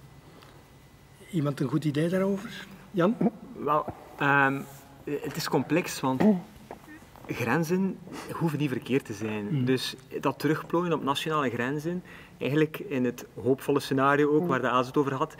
Iemand 1.31 1.59
een 1.59 1.69
goed 1.69 1.85
idee 1.85 2.09
daarover? 2.09 2.67
Jan? 2.91 3.15
Wel, 3.55 3.85
Um, 4.21 4.65
het 5.03 5.35
is 5.35 5.49
complex, 5.49 5.99
want 5.99 6.23
grenzen 7.27 7.97
hoeven 8.31 8.59
niet 8.59 8.69
verkeerd 8.69 9.05
te 9.05 9.13
zijn. 9.13 9.47
Mm. 9.49 9.65
Dus 9.65 9.95
dat 10.21 10.39
terugplooien 10.39 10.93
op 10.93 11.03
nationale 11.03 11.49
grenzen, 11.49 12.03
eigenlijk 12.37 12.79
in 12.79 13.05
het 13.05 13.25
hoopvolle 13.43 13.79
scenario 13.79 14.35
ook, 14.35 14.41
mm. 14.41 14.47
waar 14.47 14.61
de 14.61 14.69
AZ 14.69 14.87
het 14.87 14.97
over 14.97 15.13
had, 15.13 15.35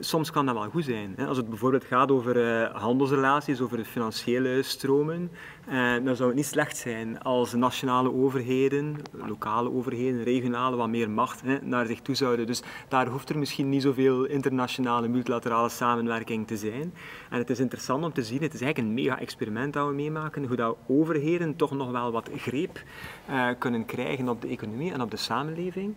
soms 0.00 0.30
kan 0.30 0.46
dat 0.46 0.54
wel 0.54 0.70
goed 0.70 0.84
zijn. 0.84 1.18
Als 1.18 1.36
het 1.36 1.48
bijvoorbeeld 1.48 1.84
gaat 1.84 2.10
over 2.10 2.36
uh, 2.36 2.74
handelsrelaties, 2.74 3.60
over 3.60 3.84
financiële 3.84 4.62
stromen, 4.62 5.30
uh, 5.68 5.94
dan 6.04 6.16
zou 6.16 6.28
het 6.28 6.36
niet 6.36 6.46
slecht 6.46 6.76
zijn 6.76 7.22
als 7.22 7.52
nationale 7.52 8.12
overheden, 8.12 8.96
lokale 9.10 9.72
overheden, 9.72 10.22
regionale, 10.22 10.76
wat 10.76 10.88
meer 10.88 11.10
macht 11.10 11.42
naar 11.62 11.86
zich 11.86 12.00
toe 12.00 12.14
zouden. 12.14 12.46
Dus 12.46 12.62
daar 12.88 13.06
hoeft 13.06 13.28
er 13.28 13.38
misschien 13.38 13.68
niet 13.68 13.82
zoveel 13.82 14.24
internationale 14.24 15.08
multilaterale 15.08 15.68
samenwerking 15.68 16.46
te 16.46 16.56
zijn. 16.56 16.94
En 17.30 17.38
het 17.38 17.50
is 17.50 17.60
interessant 17.60 18.04
om 18.04 18.12
te 18.12 18.22
zien, 18.22 18.42
het 18.42 18.54
is 18.54 18.60
eigenlijk 18.60 18.88
een 18.88 19.04
mega-experiment 19.04 19.72
dat 19.72 19.86
we 19.88 19.94
meemaken, 19.94 20.46
hoe 20.46 20.56
dat 20.56 20.76
overheden 20.86 21.56
toch 21.56 21.70
nog 21.70 21.90
wel 21.90 22.12
wat 22.12 22.30
greep 22.36 22.82
uh, 23.30 23.48
kunnen 23.58 23.84
krijgen 23.84 24.28
op 24.28 24.42
de 24.42 24.48
economie 24.48 24.92
en 24.92 25.00
op 25.00 25.10
de 25.10 25.16
samenleving. 25.16 25.94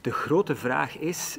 De 0.00 0.12
grote 0.12 0.56
vraag 0.56 0.98
is, 0.98 1.38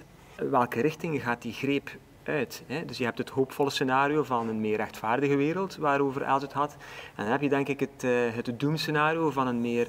welke 0.50 0.81
richting 0.81 1.21
gaat 1.24 1.41
die 1.41 1.53
greep 1.53 1.98
uit? 2.24 2.63
Hè? 2.67 2.86
Dus 2.86 2.98
je 2.98 3.03
hebt 3.03 3.17
het 3.17 3.29
hoopvolle 3.29 3.69
scenario 3.69 4.24
van 4.24 4.50
een 4.50 4.62
meer 4.62 4.77
rechtvaardige 4.77 5.36
wereld, 5.36 5.75
waarover 5.75 6.21
Els 6.21 6.41
het 6.41 6.53
had. 6.53 6.75
En 7.15 7.24
dan 7.24 7.31
heb 7.31 7.41
je 7.41 7.50
denk 7.50 7.67
ik 7.67 7.79
het, 7.79 8.03
uh, 8.03 8.12
het 8.31 8.60
doemscenario 8.60 9.31
van 9.31 9.48
een 9.48 9.62
meer, 9.62 9.88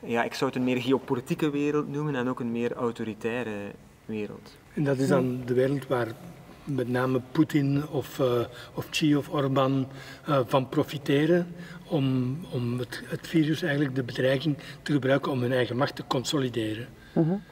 ja, 0.00 0.24
ik 0.24 0.34
zou 0.34 0.50
het 0.50 0.58
een 0.58 0.64
meer 0.64 0.80
geopolitieke 0.80 1.50
wereld 1.50 1.88
noemen 1.88 2.14
en 2.14 2.28
ook 2.28 2.40
een 2.40 2.52
meer 2.52 2.72
autoritaire 2.72 3.56
wereld. 4.04 4.56
En 4.74 4.84
dat 4.84 4.98
is 4.98 5.08
dan 5.08 5.42
de 5.44 5.54
wereld 5.54 5.86
waar 5.86 6.08
met 6.64 6.88
name 6.88 7.20
Poetin 7.32 7.88
of, 7.88 8.18
uh, 8.18 8.40
of 8.74 8.88
Xi 8.88 9.16
of 9.16 9.28
Orbán 9.28 9.86
uh, 10.28 10.40
van 10.46 10.68
profiteren 10.68 11.54
om, 11.86 12.38
om 12.50 12.78
het, 12.78 13.02
het, 13.06 13.26
virus, 13.26 13.62
eigenlijk 13.62 13.94
de 13.94 14.02
bedreiging 14.02 14.56
te 14.82 14.92
gebruiken 14.92 15.32
om 15.32 15.40
hun 15.40 15.52
eigen 15.52 15.76
macht 15.76 15.96
te 15.96 16.04
consolideren. 16.06 16.88
-hmm. 17.12 17.42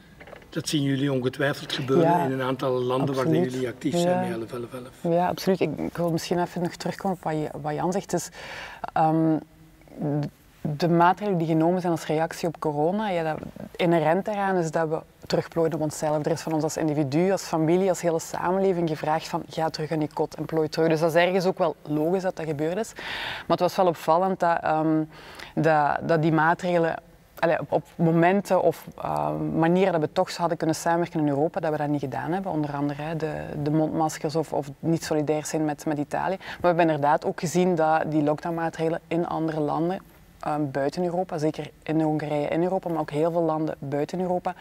Dat 0.49 0.67
zien 0.67 0.83
jullie 0.83 1.13
ongetwijfeld 1.13 1.73
gebeuren 1.73 2.11
ja, 2.11 2.23
in 2.23 2.31
een 2.31 2.41
aantal 2.41 2.71
landen 2.71 3.15
absoluut. 3.15 3.41
waar 3.41 3.51
jullie 3.51 3.67
actief 3.67 3.93
ja. 3.93 3.99
zijn 3.99 4.39
met 4.39 4.51
11, 4.51 4.71
11, 4.73 4.73
11. 5.01 5.13
Ja, 5.13 5.27
absoluut. 5.27 5.59
Ik, 5.59 5.77
ik, 5.77 5.97
wil 5.97 6.11
misschien 6.11 6.39
even 6.39 6.61
nog 6.61 6.75
terugkomen 6.75 7.17
op 7.17 7.23
wat, 7.23 7.61
wat 7.61 7.73
Jan 7.73 7.91
zegt. 7.91 8.09
Dus, 8.09 8.29
um, 8.97 9.39
de 10.61 10.89
maatregelen 10.89 11.37
die 11.37 11.47
genomen 11.47 11.81
zijn 11.81 11.93
als 11.93 12.05
reactie 12.05 12.47
op 12.47 12.59
corona, 12.59 13.09
ja, 13.09 13.23
dat, 13.23 13.37
inherent 13.75 14.25
daaraan 14.25 14.55
is 14.55 14.71
dat 14.71 14.89
we 14.89 15.01
terugplooien 15.27 15.73
op 15.73 15.81
onszelf. 15.81 16.25
Er 16.25 16.31
is 16.31 16.41
van 16.41 16.53
ons 16.53 16.63
als 16.63 16.77
individu, 16.77 17.31
als 17.31 17.41
familie, 17.41 17.89
als 17.89 18.01
hele 18.01 18.19
samenleving 18.19 18.89
gevraagd 18.89 19.27
van 19.27 19.43
ga 19.49 19.69
terug 19.69 19.91
aan 19.91 19.99
je 19.99 20.09
kot 20.13 20.35
en 20.35 20.45
plooi 20.45 20.69
terug. 20.69 20.89
Dus 20.89 20.99
dat 20.99 21.15
is 21.15 21.21
ergens 21.21 21.45
ook 21.45 21.57
wel 21.57 21.75
logisch 21.81 22.21
dat 22.21 22.35
dat 22.35 22.45
gebeurd 22.45 22.77
is. 22.77 22.93
Maar 22.95 23.03
het 23.47 23.59
was 23.59 23.75
wel 23.75 23.87
opvallend 23.87 24.39
dat, 24.39 24.63
um, 24.63 25.09
dat, 25.55 25.97
dat 26.01 26.21
die 26.21 26.31
maatregelen 26.31 26.95
Op, 27.69 27.83
momenten 27.95 28.61
of 28.61 28.87
uh, 28.97 29.29
manieren 29.55 29.91
dat 29.91 30.01
we 30.01 30.11
toch 30.11 30.35
hadden 30.35 30.57
kunnen 30.57 30.75
samenwerken 30.75 31.19
in 31.19 31.27
Europa, 31.27 31.59
dat 31.59 31.71
we 31.71 31.77
dat 31.77 31.87
niet 31.87 31.99
gedaan 31.99 32.31
hebben. 32.31 32.51
Onder 32.51 32.73
andere 32.75 33.15
de, 33.15 33.43
de, 33.63 33.71
mondmaskers 33.71 34.35
of, 34.35 34.53
of, 34.53 34.69
niet 34.79 35.03
solidair 35.03 35.45
zijn 35.45 35.65
met, 35.65 35.85
met 35.85 35.97
Italië. 35.97 36.37
Maar 36.37 36.57
we 36.61 36.67
hebben 36.67 36.85
inderdaad 36.85 37.25
ook 37.25 37.39
gezien 37.39 37.75
dat 37.75 38.11
die 38.11 38.23
lockdownmaatregelen 38.23 38.99
in 39.07 39.27
andere 39.27 39.59
landen 39.59 40.01
um, 40.47 40.71
buiten 40.71 41.03
Europa, 41.03 41.37
zeker 41.37 41.71
in 41.83 42.01
Hongarije 42.01 42.47
in 42.47 42.63
Europa, 42.63 42.89
maar 42.89 42.99
ook 42.99 43.11
heel 43.11 43.31
veel 43.31 43.41
landen 43.41 43.75
buiten 43.79 44.19
Europa, 44.19 44.55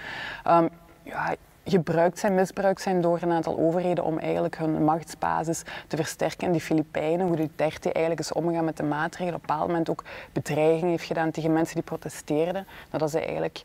um, 0.47 0.69
ja, 1.03 1.35
gebruikt 1.69 2.19
zijn, 2.19 2.35
misbruikt 2.35 2.81
zijn 2.81 3.01
door 3.01 3.19
een 3.23 3.33
aantal 3.33 3.59
overheden 3.59 4.05
om 4.05 4.19
eigenlijk 4.19 4.57
hun 4.57 4.85
machtsbasis 4.85 5.63
te 5.87 5.97
versterken. 5.97 6.47
In 6.47 6.53
die 6.53 6.61
Filipijnen, 6.61 7.27
hoe 7.27 7.37
Duterte 7.37 7.93
eigenlijk 7.93 8.21
is 8.21 8.33
omgegaan 8.33 8.65
met 8.65 8.77
de 8.77 8.83
maatregelen, 8.83 9.35
op 9.35 9.41
een 9.41 9.47
bepaald 9.47 9.67
moment 9.69 9.91
ook 9.91 10.05
bedreiging 10.33 10.91
heeft 10.91 11.05
gedaan 11.05 11.31
tegen 11.31 11.53
mensen 11.53 11.75
die 11.75 11.85
protesteerden. 11.85 12.67
Dat 12.91 13.11
ze 13.11 13.21
eigenlijk 13.21 13.63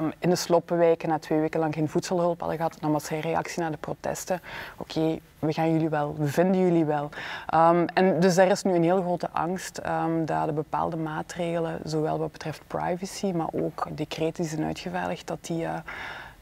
um, 0.00 0.12
in 0.18 0.30
de 0.30 0.36
sloppenwijken 0.36 1.08
na 1.08 1.18
twee 1.18 1.40
weken 1.40 1.60
lang 1.60 1.74
geen 1.74 1.88
voedselhulp 1.88 2.38
hadden 2.40 2.56
gehad. 2.56 2.76
Dan 2.80 2.92
was 2.92 3.04
zijn 3.04 3.20
reactie 3.20 3.62
naar 3.62 3.70
de 3.70 3.76
protesten. 3.76 4.40
Oké, 4.76 5.18
we 5.38 5.52
gaan 5.52 5.72
jullie 5.72 5.88
wel, 5.88 6.14
we 6.18 6.26
vinden 6.26 6.60
jullie 6.60 6.84
wel. 6.84 7.08
Um, 7.54 7.86
en 7.86 8.20
dus 8.20 8.36
er 8.36 8.50
is 8.50 8.62
nu 8.62 8.74
een 8.74 8.82
heel 8.82 9.02
grote 9.02 9.28
angst 9.32 9.80
um, 9.86 10.24
dat 10.24 10.46
de 10.46 10.52
bepaalde 10.52 10.96
maatregelen, 10.96 11.80
zowel 11.84 12.18
wat 12.18 12.32
betreft 12.32 12.62
privacy, 12.66 13.32
maar 13.32 13.48
ook 13.52 13.86
decreten 13.92 14.42
die 14.42 14.52
zijn 14.52 14.66
uitgevaardigd, 14.66 15.26
dat 15.26 15.44
die... 15.44 15.62
Uh, 15.62 15.74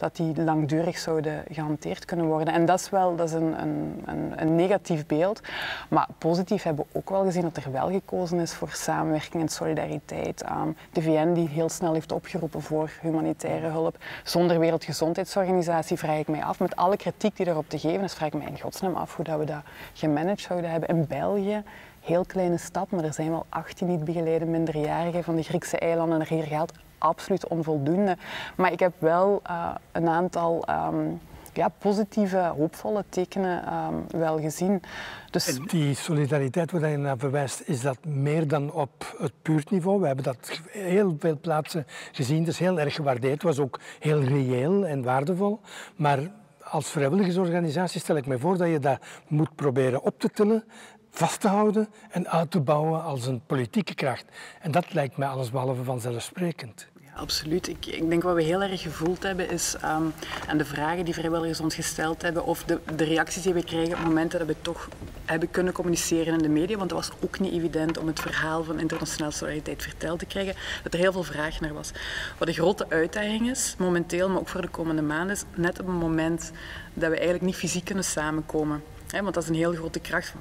dat 0.01 0.17
die 0.17 0.43
langdurig 0.43 0.99
zouden 0.99 1.43
gehanteerd 1.51 2.05
kunnen 2.05 2.27
worden. 2.27 2.55
En 2.55 2.65
dat 2.65 2.81
is 2.81 2.91
wel 2.91 3.17
dat 3.17 3.29
is 3.29 3.35
een, 3.35 3.63
een, 3.63 4.03
een, 4.07 4.33
een, 4.37 4.55
negatief 4.55 5.07
beeld. 5.07 5.41
Maar 5.89 6.07
positief 6.19 6.63
hebben 6.63 6.85
we 6.93 6.99
ook 6.99 7.11
wel 7.11 7.25
gezien 7.25 7.43
dat 7.43 7.57
er 7.57 7.73
wel 7.73 7.91
gekozen 7.91 8.39
is 8.39 8.55
voor 8.55 8.71
samenwerking 8.71 9.43
en 9.43 9.49
solidariteit. 9.49 10.45
Um, 10.51 10.77
de 10.93 11.03
VN 11.03 11.33
die 11.33 11.49
heel 11.49 11.69
snel 11.69 11.93
heeft 11.93 12.13
opgeroepen 12.13 12.63
voor 12.63 12.91
humanitaire 13.01 13.67
hulp. 13.67 13.97
Zonder 14.25 14.59
Wereldgezondheidsorganisatie 14.59 15.99
vraag 15.99 16.19
ik 16.19 16.29
mij 16.29 16.45
af, 16.45 16.59
met 16.59 16.77
alle 16.77 16.97
kritiek 16.97 17.37
die 17.37 17.47
daarop 17.47 17.69
te 17.69 17.79
geven 17.79 18.05
is, 18.05 18.15
vraag 18.15 18.29
ik 18.29 18.35
mij 18.35 18.47
in 18.47 18.61
godsnaam 18.61 18.95
af 18.95 19.17
hoe 19.17 19.25
dat 19.25 19.39
we 19.39 19.45
dat 19.45 19.63
gemanaged 19.93 20.41
zouden 20.41 20.71
hebben. 20.71 20.89
In 20.89 21.07
België 21.07 21.63
heel 22.01 22.25
kleine 22.25 22.59
stap, 22.59 22.91
maar 22.91 23.05
er 23.05 23.15
zijn 23.15 23.31
wel 23.31 23.47
18 23.49 23.87
niet 23.87 24.05
begeleide 24.05 24.45
minderjarigen 24.45 25.25
van 25.25 25.37
de 25.37 25.43
Griekse 25.43 25.79
eilanden 25.79 26.21
er 26.21 26.29
hier 26.29 26.45
gehaald 26.45 26.73
absoluut 27.01 27.49
onvoldoende. 27.49 28.17
Maar 28.57 28.73
ik 28.73 28.81
heb 28.81 28.93
wel 28.99 29.43
uh, 29.51 29.75
een 29.93 30.09
aantal 30.09 30.65
um, 30.69 31.21
ja, 31.53 31.69
positieve, 31.69 32.53
hoopvolle 32.57 33.05
tekenen 33.09 33.75
um, 33.75 34.21
wel 34.21 34.41
gezien. 34.41 34.83
Dus... 35.31 35.59
Die 35.67 35.95
solidariteit 35.95 36.71
waar 36.71 36.89
je 36.89 36.97
naar 36.97 37.19
verwijst, 37.19 37.63
is 37.65 37.81
dat 37.81 38.05
meer 38.05 38.49
dan 38.49 38.73
op 38.73 39.15
het 39.19 39.33
buurtniveau? 39.43 40.01
We 40.01 40.07
hebben 40.07 40.25
dat 40.25 40.61
heel 40.69 41.17
veel 41.19 41.39
plaatsen 41.41 41.87
gezien. 42.13 42.39
Het 42.39 42.49
is 42.49 42.59
heel 42.59 42.81
erg 42.81 42.95
gewaardeerd. 42.95 43.33
Het 43.33 43.43
was 43.43 43.59
ook 43.59 43.81
heel 43.99 44.23
reëel 44.23 44.87
en 44.87 45.03
waardevol. 45.03 45.61
Maar 45.97 46.19
als 46.63 46.89
vrijwilligersorganisatie 46.89 48.01
stel 48.01 48.17
ik 48.17 48.27
me 48.27 48.39
voor 48.39 48.57
dat 48.57 48.69
je 48.69 48.79
dat 48.79 48.99
moet 49.29 49.55
proberen 49.55 50.03
op 50.03 50.19
te 50.19 50.31
tillen 50.31 50.65
vast 51.11 51.41
te 51.41 51.49
houden 51.49 51.89
en 52.11 52.29
uit 52.29 52.51
te 52.51 52.61
bouwen 52.61 53.03
als 53.03 53.27
een 53.27 53.43
politieke 53.47 53.95
kracht. 53.95 54.25
En 54.61 54.71
dat 54.71 54.93
lijkt 54.93 55.17
mij 55.17 55.29
allesbehalve 55.29 55.85
vanzelfsprekend. 55.85 56.90
Absoluut. 57.21 57.69
Ik, 57.69 57.87
ik, 57.87 58.09
denk 58.09 58.23
wat 58.23 58.35
we 58.35 58.43
heel 58.43 58.63
erg 58.63 58.83
gevoeld 58.83 59.23
hebben 59.23 59.51
is 59.51 59.75
um, 59.75 60.13
aan 60.49 60.59
de 60.59 60.65
vragen 60.65 61.05
die 61.05 61.15
vrijwilligers 61.15 61.61
ons 61.61 61.75
gesteld 61.75 62.23
hebben 62.23 62.45
of 62.45 62.65
de, 62.65 62.81
de, 62.97 63.05
reacties 63.05 63.43
die 63.43 63.53
we 63.55 63.65
kregen 63.65 63.99
op 63.99 64.05
momenten 64.05 64.39
dat 64.39 64.49
we 64.49 64.57
toch 64.63 64.89
hebben 65.25 65.51
kunnen 65.51 65.73
communiceren 65.73 66.33
in 66.33 66.39
de 66.39 66.49
media. 66.49 66.77
Want 66.77 66.91
het 66.91 67.01
was 67.01 67.11
ook 67.21 67.39
niet 67.39 67.53
evident 67.53 67.99
om 67.99 68.07
het 68.07 68.21
verhaal 68.21 68.65
van 68.65 68.81
internationale 68.81 69.33
solidariteit 69.33 69.83
verteld 69.83 70.19
te 70.19 70.27
krijgen, 70.27 70.55
dat 70.83 70.93
er 70.93 70.99
heel 70.99 71.13
veel 71.13 71.23
vraag 71.23 71.61
naar 71.61 71.75
was. 71.75 71.91
Wat 72.39 72.49
de 72.49 72.55
grote 72.55 72.87
uitdaging 72.89 73.51
is, 73.51 73.75
momenteel, 73.79 74.29
maar 74.29 74.41
ook 74.41 74.49
voor 74.49 74.63
de 74.63 74.69
komende 74.69 75.03
maanden, 75.03 75.37
is 75.37 75.45
net 75.55 75.81
op 75.81 75.87
het 75.87 75.97
moment 75.97 76.51
dat 76.95 77.09
we 77.09 77.15
eigenlijk 77.15 77.45
niet 77.45 77.57
fysiek 77.57 77.85
kunnen 77.85 78.05
samenkomen. 78.05 78.83
want 79.11 79.35
dat 79.35 79.43
is 79.43 79.49
een 79.49 79.55
heel 79.55 79.73
grote 79.73 80.01
kracht 80.01 80.29
van 80.29 80.41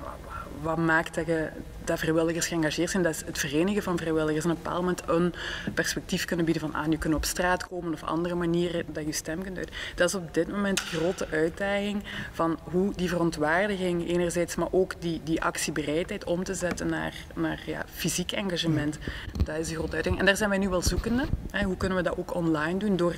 wat 0.61 0.77
maakt 0.77 1.15
dat, 1.15 1.25
je, 1.25 1.49
dat 1.83 1.99
vrijwilligers 1.99 2.47
geëngageerd 2.47 2.89
zijn? 2.89 3.03
Dat 3.03 3.13
is 3.13 3.23
het 3.25 3.37
verenigen 3.37 3.83
van 3.83 3.97
vrijwilligers. 3.97 4.45
En 4.45 4.51
op 4.51 4.57
een 4.57 4.63
bepaald 4.63 4.81
moment 4.81 5.01
een 5.07 5.33
perspectief 5.73 6.25
kunnen 6.25 6.45
bieden 6.45 6.69
van 6.69 6.81
ah, 6.81 6.87
nu 6.87 6.97
kunnen 6.97 7.17
op 7.17 7.25
straat 7.25 7.67
komen 7.67 7.93
of 7.93 8.03
andere 8.03 8.35
manieren 8.35 8.85
dat 8.93 9.05
je 9.05 9.11
stem 9.11 9.43
kunt 9.43 9.57
uiten. 9.57 9.75
Dat 9.95 10.07
is 10.07 10.15
op 10.15 10.33
dit 10.33 10.47
moment 10.47 10.77
de 10.77 10.97
grote 10.97 11.27
uitdaging 11.31 12.03
van 12.31 12.59
hoe 12.63 12.93
die 12.95 13.09
verontwaardiging 13.09 14.07
enerzijds, 14.07 14.55
maar 14.55 14.67
ook 14.71 14.93
die, 14.99 15.21
die 15.23 15.41
actiebereidheid 15.41 16.23
om 16.23 16.43
te 16.43 16.53
zetten 16.53 16.87
naar, 16.87 17.13
naar 17.35 17.63
ja, 17.65 17.85
fysiek 17.93 18.31
engagement. 18.31 18.97
Dat 19.43 19.57
is 19.57 19.67
de 19.67 19.75
grote 19.75 19.95
uitdaging. 19.95 20.19
En 20.19 20.25
daar 20.25 20.37
zijn 20.37 20.49
wij 20.49 20.59
nu 20.59 20.69
wel 20.69 20.81
zoekende. 20.81 21.25
Hè. 21.51 21.63
Hoe 21.63 21.77
kunnen 21.77 21.97
we 21.97 22.03
dat 22.03 22.17
ook 22.17 22.35
online 22.35 22.79
doen? 22.79 22.95
Door 22.95 23.15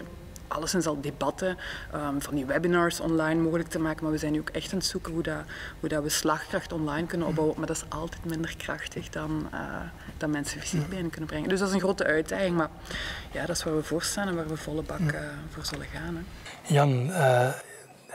alleszins 0.51 0.85
al 0.85 1.01
debatten, 1.01 1.57
um, 1.95 2.21
van 2.21 2.35
die 2.35 2.45
webinars 2.45 2.99
online 2.99 3.41
mogelijk 3.41 3.69
te 3.69 3.79
maken. 3.79 4.03
Maar 4.03 4.11
we 4.11 4.17
zijn 4.17 4.31
nu 4.31 4.39
ook 4.39 4.49
echt 4.49 4.71
aan 4.71 4.77
het 4.77 4.87
zoeken 4.87 5.13
hoe, 5.13 5.23
dat, 5.23 5.43
hoe 5.79 5.89
dat 5.89 6.03
we 6.03 6.09
slagkracht 6.09 6.73
online 6.73 7.07
kunnen 7.07 7.27
opbouwen. 7.27 7.57
Maar 7.57 7.67
dat 7.67 7.75
is 7.75 7.85
altijd 7.89 8.25
minder 8.25 8.55
krachtig 8.57 9.09
dan, 9.09 9.49
uh, 9.53 9.59
dan 10.17 10.29
mensen 10.29 10.59
fysiek 10.59 10.89
bijeen 10.89 11.09
kunnen 11.09 11.29
brengen. 11.29 11.49
Dus 11.49 11.59
dat 11.59 11.67
is 11.67 11.73
een 11.73 11.79
grote 11.79 12.05
uitdaging. 12.05 12.55
Maar 12.55 12.69
ja, 13.31 13.45
dat 13.45 13.55
is 13.55 13.63
waar 13.63 13.75
we 13.75 13.83
voor 13.83 14.03
staan 14.03 14.27
en 14.27 14.35
waar 14.35 14.47
we 14.47 14.57
volle 14.57 14.81
bak 14.81 14.99
uh, 14.99 15.19
voor 15.49 15.65
zullen 15.65 15.85
gaan. 15.85 16.15
Hè. 16.15 16.21
Jan, 16.73 17.07
uh, 17.07 17.49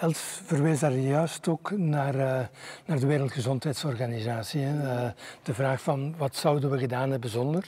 Els 0.00 0.40
verwees 0.45 0.81
daar 0.81 0.93
juist 0.93 1.49
ook 1.49 1.71
naar, 1.71 2.14
uh, 2.14 2.40
naar 2.85 3.00
de 3.00 3.07
Wereldgezondheidsorganisatie. 3.07 4.61
Uh, 4.61 5.09
de 5.43 5.55
vraag 5.55 5.83
van 5.83 6.14
wat 6.16 6.37
zouden 6.37 6.71
we 6.71 6.78
gedaan 6.78 7.11
hebben 7.11 7.31
zonder. 7.31 7.64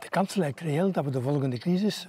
De 0.00 0.08
kans 0.08 0.34
lijkt 0.34 0.60
reëel 0.60 0.90
dat 0.90 1.04
we 1.04 1.10
de 1.10 1.20
volgende 1.20 1.58
crisis 1.58 2.08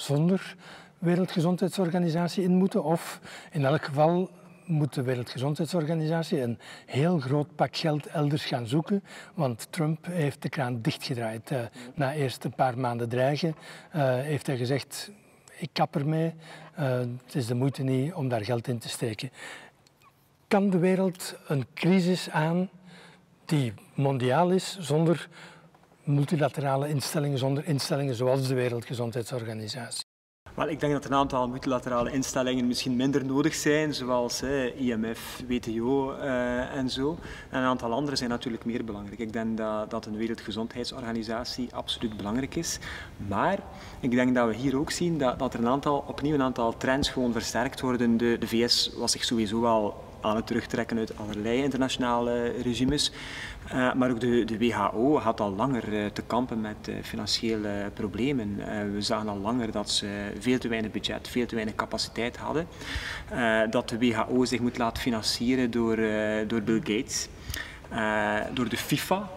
zonder 0.00 0.56
Wereldgezondheidsorganisatie 0.98 2.42
in 2.42 2.54
moeten. 2.54 2.84
Of 2.84 3.20
in 3.50 3.64
elk 3.64 3.84
geval 3.84 4.30
moet 4.64 4.94
de 4.94 5.02
Wereldgezondheidsorganisatie 5.02 6.40
een 6.40 6.58
heel 6.86 7.18
groot 7.18 7.54
pak 7.54 7.76
geld 7.76 8.06
elders 8.06 8.44
gaan 8.44 8.66
zoeken. 8.66 9.04
Want 9.34 9.66
Trump 9.70 10.06
heeft 10.06 10.42
de 10.42 10.48
kraan 10.48 10.80
dichtgedraaid. 10.80 11.50
Uh, 11.50 11.60
na 11.94 12.14
eerst 12.14 12.44
een 12.44 12.54
paar 12.54 12.78
maanden 12.78 13.08
dreigen 13.08 13.54
uh, 13.96 14.02
heeft 14.02 14.46
hij 14.46 14.56
gezegd, 14.56 15.10
ik 15.58 15.68
kap 15.72 15.96
ermee. 15.96 16.34
Uh, 16.78 16.98
het 16.98 17.34
is 17.34 17.46
de 17.46 17.54
moeite 17.54 17.82
niet 17.82 18.12
om 18.12 18.28
daar 18.28 18.44
geld 18.44 18.68
in 18.68 18.78
te 18.78 18.88
steken. 18.88 19.30
Kan 20.48 20.70
de 20.70 20.78
wereld 20.78 21.34
een 21.46 21.66
crisis 21.74 22.30
aan 22.30 22.70
die 23.44 23.72
mondiaal 23.94 24.50
is 24.50 24.78
zonder 24.80 25.28
multilaterale 26.08 26.88
instellingen 26.88 27.38
zonder 27.38 27.66
instellingen 27.66 28.14
zoals 28.14 28.48
de 28.48 28.54
Wereldgezondheidsorganisatie. 28.54 30.04
Wel, 30.54 30.68
ik 30.68 30.80
denk 30.80 30.92
dat 30.92 31.04
een 31.04 31.14
aantal 31.14 31.48
multilaterale 31.48 32.12
instellingen 32.12 32.66
misschien 32.66 32.96
minder 32.96 33.24
nodig 33.24 33.54
zijn, 33.54 33.94
zoals 33.94 34.42
IMF, 34.76 35.42
WTO 35.48 36.14
uh, 36.14 36.76
en 36.76 36.90
zo. 36.90 37.18
En 37.50 37.58
een 37.58 37.66
aantal 37.66 37.92
andere 37.92 38.16
zijn 38.16 38.30
natuurlijk 38.30 38.64
meer 38.64 38.84
belangrijk. 38.84 39.18
Ik 39.18 39.32
denk 39.32 39.56
dat, 39.56 39.90
dat 39.90 40.06
een 40.06 40.16
wereldgezondheidsorganisatie 40.16 41.74
absoluut 41.74 42.16
belangrijk 42.16 42.54
is. 42.54 42.78
Maar 43.28 43.58
ik 44.00 44.10
denk 44.10 44.34
dat 44.34 44.48
we 44.48 44.54
hier 44.54 44.78
ook 44.78 44.90
zien 44.90 45.18
dat, 45.18 45.38
dat 45.38 45.54
er 45.54 45.60
een 45.60 45.68
aantal, 45.68 46.04
opnieuw 46.06 46.34
een 46.34 46.42
aantal 46.42 46.76
trends 46.76 47.08
gewoon 47.08 47.32
versterkt 47.32 47.80
worden. 47.80 48.16
De, 48.16 48.36
de 48.38 48.46
VS 48.46 48.90
was 48.96 49.12
zich 49.12 49.24
sowieso 49.24 49.64
al 49.64 50.07
aan 50.20 50.36
het 50.36 50.46
terugtrekken 50.46 50.98
uit 50.98 51.18
allerlei 51.18 51.62
internationale 51.62 52.52
regimes. 52.62 53.12
Uh, 53.72 53.92
maar 53.94 54.10
ook 54.10 54.20
de, 54.20 54.44
de, 54.44 54.58
WHO 54.58 55.18
had 55.18 55.40
al 55.40 55.50
langer 55.50 55.92
uh, 55.92 56.06
te 56.06 56.22
kampen 56.22 56.60
met 56.60 56.88
uh, 56.88 56.94
financiële 57.02 57.90
problemen. 57.94 58.56
we 58.92 59.02
zagen 59.02 59.28
al 59.28 59.38
langer 59.38 59.72
dat 59.72 59.90
ze 59.90 60.32
veel 60.38 60.58
te 60.58 60.68
weinig 60.68 60.90
budget, 60.90 61.28
veel 61.28 61.46
te 61.46 61.54
weinig 61.54 61.74
capaciteit 61.74 62.36
hadden. 62.36 62.66
dat 63.70 63.88
de 63.88 63.98
WHO 63.98 64.44
zich 64.44 64.60
moet 64.60 64.78
laten 64.78 65.02
financieren 65.02 65.70
door, 65.70 65.96
door 66.46 66.62
Bill 66.62 66.80
Gates, 66.84 67.28
door 68.54 68.68
de 68.68 68.76
FIFA, 68.76 69.30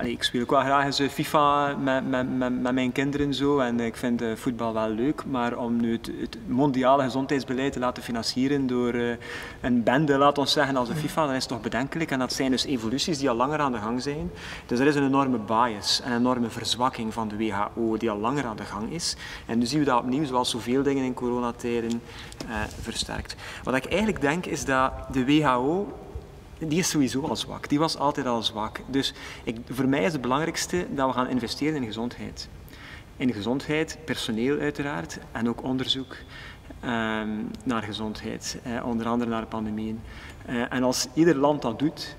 Allee, 0.00 0.12
ik 0.12 0.22
speel 0.22 0.42
ook 0.42 0.50
wel 0.50 0.60
graag 0.60 0.84
eens 0.84 1.02
FIFA 1.12 1.76
met, 1.76 2.08
met, 2.08 2.36
met, 2.36 2.60
met, 2.60 2.72
mijn 2.72 2.92
kinderen 2.92 3.34
zo 3.34 3.58
en 3.58 3.80
ik 3.80 3.96
vind 3.96 4.22
uh, 4.22 4.36
voetbal 4.36 4.72
wel 4.72 4.88
leuk, 4.88 5.24
maar 5.26 5.56
om 5.56 5.80
nu 5.80 5.92
het, 5.92 6.10
het, 6.20 6.38
mondiale 6.46 7.02
gezondheidsbeleid 7.02 7.72
te 7.72 7.78
laten 7.78 8.02
financieren 8.02 8.66
door 8.66 8.94
uh, 8.94 9.14
een 9.60 9.82
bende, 9.82 10.18
laat 10.18 10.38
ons 10.38 10.52
zeggen, 10.52 10.76
als 10.76 10.88
de 10.88 10.94
FIFA, 10.94 11.26
dat 11.26 11.34
is 11.34 11.46
toch 11.46 11.60
bedenkelijk. 11.60 12.10
En 12.10 12.18
dat 12.18 12.32
zijn 12.32 12.50
dus 12.50 12.64
evoluties 12.64 13.18
die 13.18 13.30
al 13.30 13.36
langer 13.36 13.58
aan 13.58 13.72
de 13.72 13.78
gang 13.78 14.02
zijn. 14.02 14.30
Dus 14.66 14.78
er 14.78 14.86
is 14.86 14.94
een 14.94 15.06
enorme 15.06 15.38
bias, 15.38 16.02
een 16.04 16.16
enorme 16.16 16.50
verzwakking 16.50 17.12
van 17.12 17.28
de 17.28 17.36
WHO 17.36 17.96
die 17.96 18.10
al 18.10 18.18
langer 18.18 18.44
aan 18.44 18.56
de 18.56 18.64
gang 18.64 18.92
is. 18.92 19.16
En 19.46 19.58
nu 19.58 19.66
zien 19.66 19.78
we 19.78 19.84
dat 19.84 19.98
opnieuw, 19.98 20.24
zoals 20.24 20.50
zoveel 20.50 20.82
dingen 20.82 21.04
in 21.04 21.14
coronatijden, 21.14 22.02
uh, 22.48 22.56
versterkt. 22.80 23.36
Wat 23.62 23.74
ik 23.74 23.84
eigenlijk 23.84 24.20
denk 24.20 24.46
is 24.46 24.64
dat 24.64 24.92
de 25.12 25.24
WHO 25.24 25.86
die 26.68 26.78
is 26.78 26.88
sowieso 26.88 27.22
al 27.22 27.36
zwak. 27.36 27.68
Die 27.68 27.78
was 27.78 27.98
altijd 27.98 28.26
al 28.26 28.42
zwak. 28.42 28.80
Dus 28.86 29.14
ik, 29.44 29.56
voor 29.68 29.88
mij 29.88 30.04
is 30.04 30.12
het 30.12 30.20
belangrijkste 30.20 30.86
dat 30.90 31.06
we 31.06 31.12
gaan 31.12 31.28
investeren 31.28 31.76
in 31.76 31.84
gezondheid. 31.84 32.48
In 33.16 33.32
gezondheid, 33.32 33.98
personeel 34.04 34.58
uiteraard, 34.58 35.18
en 35.32 35.48
ook 35.48 35.62
onderzoek 35.62 36.16
ehm, 36.80 37.28
naar 37.64 37.82
gezondheid, 37.82 38.58
eh, 38.62 38.86
onder 38.86 39.06
andere 39.06 39.30
naar 39.30 39.46
pandemieën. 39.46 40.00
Uh, 40.48 40.72
en 40.72 40.82
als 40.82 41.08
ieder 41.14 41.36
land 41.36 41.62
dat 41.62 41.78
doet, 41.78 42.16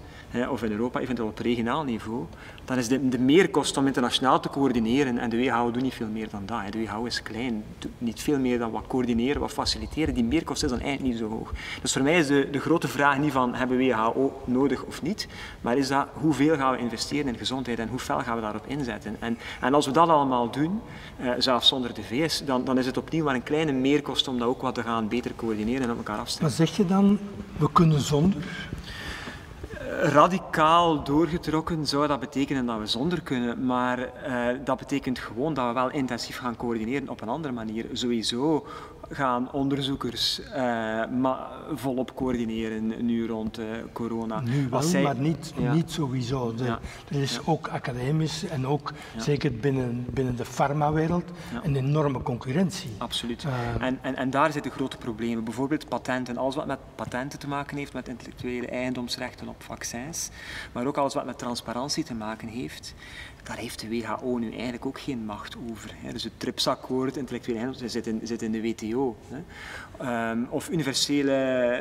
of 0.50 0.64
in 0.64 0.72
Europa, 0.72 1.00
eventueel 1.00 1.28
op 1.28 1.40
regionaal 1.40 1.84
niveau, 1.84 2.26
dan 2.66 2.78
is 2.78 2.88
de, 2.88 3.10
de 3.10 3.20
meerkost 3.20 3.78
om 3.78 3.88
internationaal 3.88 4.40
te 4.40 4.50
coördineren, 4.50 5.18
en 5.18 5.30
de 5.30 5.38
WHO 5.38 5.72
doet 5.72 5.82
niet 5.82 5.94
veel 5.94 6.08
meer 6.08 6.30
dan 6.30 6.46
dat. 6.46 6.72
De 6.72 6.86
WHO 6.86 7.06
is 7.06 7.22
klein, 7.22 7.64
doet 7.80 7.92
niet 7.98 8.22
veel 8.22 8.40
meer 8.40 8.60
dan 8.60 8.72
wat 8.72 8.84
coördineren, 8.88 9.42
wat 9.42 9.52
faciliteren. 9.52 10.14
Die 10.14 10.24
meerkost 10.24 10.64
is 10.64 10.70
dan 10.70 10.80
eigenlijk 10.80 11.12
niet 11.12 11.22
zo 11.22 11.30
hoog. 11.30 11.52
Dus 11.82 11.94
voor 11.94 12.02
mij 12.02 12.18
is 12.18 12.28
de, 12.28 12.48
de 12.52 12.60
grote 12.60 12.88
vraag 12.88 13.18
niet 13.18 13.32
van 13.32 13.54
hebben 13.54 13.78
we 13.78 13.86
WHO 13.86 14.42
nodig 14.46 14.84
of 14.84 15.02
niet, 15.02 15.28
maar 15.62 15.78
is 15.78 15.88
dat 15.88 16.08
hoeveel 16.14 16.56
gaan 16.56 16.72
we 16.72 16.78
investeren 16.78 17.28
in 17.28 17.38
gezondheid 17.38 17.80
en 17.80 17.88
hoe 17.88 18.00
fel 18.00 18.20
gaan 18.20 18.36
we 18.36 18.42
daarop 18.42 18.66
inzetten. 18.68 19.16
En, 19.20 19.38
en 19.62 19.74
als 19.74 19.86
we 19.86 19.92
dat 19.92 20.10
allemaal 20.10 20.52
doen, 20.52 20.82
eh, 21.18 21.32
zelfs 21.38 21.68
zonder 21.68 21.94
de 21.94 22.04
VS, 22.04 22.46
dan, 22.46 22.64
dan 22.64 22.78
is 22.78 22.86
het 22.86 22.98
opnieuw 22.98 23.24
maar 23.24 23.36
een 23.36 23.44
kleine 23.44 23.72
meerkost 23.72 24.28
om 24.28 24.40
dat 24.40 24.48
ook 24.48 24.62
wat 24.62 24.76
te 24.76 24.84
gaan 24.84 25.08
beter 25.08 25.32
coördineren 25.36 25.84
en 25.84 25.92
op 25.92 25.98
elkaar 25.98 26.20
afstemmen. 26.20 26.56
Maar 26.58 26.68
zeg 26.68 26.78
je 26.78 26.86
dan, 26.86 27.20
we 27.58 27.72
kunnen 27.72 28.02
zonder? 28.02 28.44
Radicaal 30.02 31.04
doorgetrokken 31.04 31.88
zou 31.88 32.08
dat 32.08 32.20
betekenen 32.20 32.66
dat 32.66 32.80
we 32.80 32.86
zonder 32.86 33.22
kunnen, 33.22 33.66
maar 33.66 34.00
uh, 34.00 34.48
dat 34.64 34.78
betekent 34.78 35.20
gewoon 35.20 35.54
dat 35.54 35.68
we 35.68 35.74
wel 35.74 35.92
intensief 35.92 36.38
gaan 36.38 36.56
coördineren 36.56 37.10
op 37.10 37.22
een 37.22 37.30
andere 37.30 37.54
manier. 37.54 37.86
Sowieso 37.94 38.66
gaan 39.12 39.52
onderzoekers 39.52 40.42
uh, 40.56 41.04
volop 41.74 42.16
coördineren 42.16 43.06
nu 43.06 43.28
rond 43.28 43.60
uh, 43.60 43.66
corona. 43.94 44.40
Nu 44.40 44.70
wel, 44.70 44.82
zij... 44.82 45.02
maar 45.02 45.16
niet, 45.16 45.54
ja. 45.58 45.74
niet 45.74 45.92
sowieso. 45.92 46.54
De, 46.56 46.64
ja. 46.64 46.80
Er 47.10 47.22
is 47.22 47.40
ook 47.46 47.68
academisch 47.68 48.44
en 48.48 48.68
ook 48.68 48.94
zeker 49.18 49.56
binnen, 49.56 50.06
binnen 50.10 50.36
de 50.36 50.46
farmawereld 50.46 51.32
een 51.64 51.76
enorme 51.76 52.22
concurrentie. 52.22 52.90
Absoluut. 52.98 53.44
Uh, 53.44 53.86
en, 53.88 54.00
en, 54.02 54.16
en 54.16 54.30
daar 54.30 54.52
zitten 54.52 54.72
grote 54.72 54.98
problemen. 54.98 55.44
Bijvoorbeeld 55.44 55.88
patenten. 55.88 56.38
Alles 56.38 56.56
wat 56.56 56.66
met 56.66 56.80
patenten 56.96 57.40
te 57.40 57.48
maken 57.48 57.78
heeft, 57.78 57.94
met 57.94 58.08
intellectuele 58.08 58.68
eigendomsrechten 58.68 59.48
op 59.48 59.64
vaccins, 59.64 60.30
maar 60.72 60.86
ook 60.86 60.98
alles 60.98 61.14
wat 61.14 61.26
met 61.26 61.38
transparantie 61.38 62.04
te 62.04 62.14
maken 62.14 62.48
heeft, 62.48 62.94
daar 63.44 63.58
heeft 63.58 63.80
de 63.80 63.88
WHO 63.90 64.38
nu 64.38 64.52
eigenlijk 64.52 64.86
ook 64.86 65.00
geen 65.00 65.26
macht 65.26 65.56
over. 65.72 65.92
Hè. 65.96 66.12
Dus 66.12 66.24
het 66.24 66.34
TRIPS-akkoord, 66.38 67.18
intellectuele 67.18 67.60
eigendom, 67.60 67.90
zit 67.90 68.08
in, 68.08 68.20
zit 68.24 68.42
in 68.42 68.52
de 68.52 68.62
WTO. 68.62 69.16
Hè. 69.28 69.42
Um, 70.32 70.48
of 70.50 70.70
universele, 70.70 71.32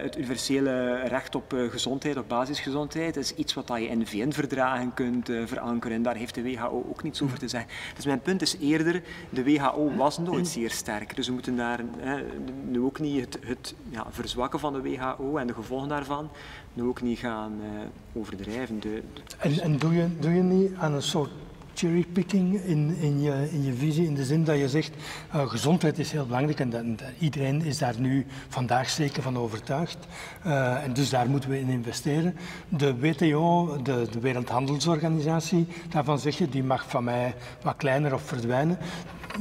het 0.03 0.17
universele 0.17 1.03
recht 1.07 1.35
op 1.35 1.53
uh, 1.53 1.71
gezondheid, 1.71 2.17
op 2.17 2.29
basisgezondheid, 2.29 3.17
is 3.17 3.35
iets 3.35 3.55
wat 3.55 3.69
je 3.69 3.89
in 3.89 4.07
VN-verdragen 4.07 4.95
kunt 4.95 5.29
uh, 5.29 5.47
verankeren. 5.47 5.97
En 5.97 6.03
daar 6.03 6.17
heeft 6.17 6.35
de 6.35 6.43
WHO 6.43 6.85
ook 6.89 7.03
niets 7.03 7.23
over 7.23 7.39
te 7.39 7.49
zeggen. 7.49 7.71
Dus 7.95 8.05
mijn 8.05 8.21
punt 8.21 8.43
is 8.43 8.57
eerder, 8.61 9.03
de 9.31 9.45
WHO 9.45 9.95
was 9.97 10.19
nooit 10.19 10.49
zeer 10.49 10.71
sterk. 10.71 11.17
Dus 11.17 11.27
we 11.27 11.33
moeten 11.33 11.57
daar 11.57 11.81
hè, 11.99 12.25
nu 12.65 12.81
ook 12.81 13.01
niet 13.01 13.21
het, 13.21 13.39
het 13.47 13.75
ja, 13.89 14.07
verzwakken 14.11 14.61
van 14.61 14.73
de 14.73 14.83
WHO 14.83 15.37
en 15.37 15.47
de 15.47 15.55
gevolgen 15.55 15.89
daarvan, 15.89 16.31
nu 16.73 16.83
ook 16.83 17.03
niet 17.03 17.19
gaan 17.19 17.53
uh, 17.61 18.21
overdrijven. 18.21 18.81
De, 18.81 19.03
de... 19.15 19.21
En, 19.39 19.61
en 19.61 19.79
doe, 19.79 19.95
je, 19.95 20.19
doe 20.19 20.33
je 20.33 20.43
niet 20.43 20.73
aan 20.77 20.95
een 20.95 21.03
soort 21.03 21.31
cherrypicking 21.75 22.61
in, 22.61 22.97
in, 23.01 23.21
je, 23.21 23.49
in 23.51 23.65
je 23.65 23.73
visie, 23.73 24.07
in 24.07 24.15
de 24.15 24.25
zin 24.25 24.45
dat 24.45 24.59
je 24.59 24.69
zegt 24.69 24.93
uh, 25.35 25.49
gezondheid 25.49 25.99
is 25.99 26.13
heel 26.13 26.27
belangrijk 26.27 26.61
en 26.61 26.71
dat, 26.71 26.85
iedereen 27.19 27.63
is 27.63 27.79
daar 27.79 28.01
nu 28.01 28.27
vandaag 28.49 28.91
zeker 28.91 29.23
van 29.23 29.39
overtuigd. 29.39 29.99
Uh, 30.47 30.85
en 30.85 30.93
dus 30.93 31.11
daar 31.11 31.31
moeten 31.31 31.51
we 31.51 31.61
in 31.61 31.69
investeren. 31.69 32.37
De 32.69 32.99
WTO, 32.99 33.77
de, 33.83 34.07
de 34.11 34.21
Wereldhandelsorganisatie, 34.21 35.67
daarvan 35.89 36.19
zeg 36.19 36.39
je 36.39 36.49
die 36.49 36.65
mag 36.65 36.85
van 36.89 37.05
mij 37.05 37.35
wat 37.63 37.77
kleiner 37.77 38.15
of 38.15 38.23
verdwijnen. 38.23 38.79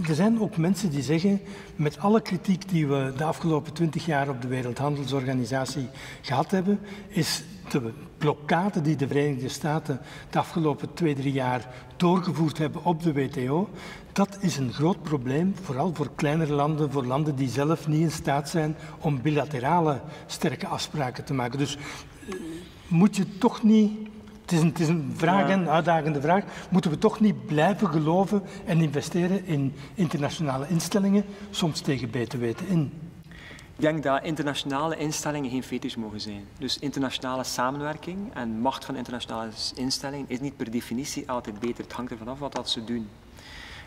Er 0.07 0.15
zijn 0.15 0.41
ook 0.41 0.57
mensen 0.57 0.89
die 0.89 1.01
zeggen, 1.01 1.41
met 1.75 1.99
alle 1.99 2.21
kritiek 2.21 2.69
die 2.69 2.87
we 2.87 3.13
de 3.17 3.23
afgelopen 3.23 3.73
twintig 3.73 4.05
jaar 4.05 4.29
op 4.29 4.41
de 4.41 4.47
Wereldhandelsorganisatie 4.47 5.89
gehad 6.21 6.51
hebben, 6.51 6.79
is 7.07 7.43
de 7.71 7.91
blokkade 8.17 8.81
die 8.81 8.95
de 8.95 9.07
Verenigde 9.07 9.49
Staten 9.49 9.99
de 10.29 10.39
afgelopen 10.39 10.93
twee, 10.93 11.15
drie 11.15 11.33
jaar 11.33 11.67
doorgevoerd 11.97 12.57
hebben 12.57 12.83
op 12.83 13.03
de 13.03 13.13
WTO, 13.13 13.69
dat 14.11 14.37
is 14.39 14.57
een 14.57 14.73
groot 14.73 15.03
probleem, 15.03 15.55
vooral 15.61 15.93
voor 15.93 16.09
kleinere 16.15 16.53
landen, 16.53 16.91
voor 16.91 17.05
landen 17.05 17.35
die 17.35 17.49
zelf 17.49 17.87
niet 17.87 18.01
in 18.01 18.11
staat 18.11 18.49
zijn 18.49 18.75
om 18.99 19.21
bilaterale 19.21 20.01
sterke 20.25 20.67
afspraken 20.67 21.23
te 21.23 21.33
maken. 21.33 21.59
Dus 21.59 21.77
uh, 21.77 22.35
moet 22.87 23.15
je 23.15 23.37
toch 23.37 23.63
niet 23.63 23.91
het 24.41 24.57
is, 24.57 24.63
een, 24.63 24.67
het 24.67 24.79
is 24.79 24.87
een 24.87 25.13
vraag, 25.15 25.49
een 25.49 25.69
uitdagende 25.69 26.21
vraag. 26.21 26.43
Moeten 26.69 26.91
we 26.91 26.97
toch 26.97 27.19
niet 27.19 27.45
blijven 27.45 27.87
geloven 27.87 28.41
en 28.65 28.81
investeren 28.81 29.45
in 29.45 29.73
internationale 29.93 30.67
instellingen, 30.67 31.25
soms 31.49 31.81
tegen 31.81 32.09
beter 32.11 32.39
weten 32.39 32.67
in? 32.67 32.91
Ik 33.79 33.85
denk 33.85 34.03
dat 34.03 34.23
internationale 34.23 34.97
instellingen 34.97 35.49
geen 35.49 35.63
fetisch 35.63 35.95
mogen 35.95 36.21
zijn. 36.21 36.45
Dus 36.57 36.79
internationale 36.79 37.43
samenwerking 37.43 38.33
en 38.33 38.59
macht 38.59 38.85
van 38.85 38.95
internationale 38.95 39.49
instellingen 39.75 40.25
is 40.29 40.39
niet 40.39 40.57
per 40.57 40.71
definitie 40.71 41.29
altijd 41.29 41.59
beter. 41.59 41.83
Het 41.83 41.93
hangt 41.93 42.11
ervan 42.11 42.27
af 42.27 42.39
wat 42.39 42.55
dat 42.55 42.69
ze 42.69 42.83
doen. 42.83 43.09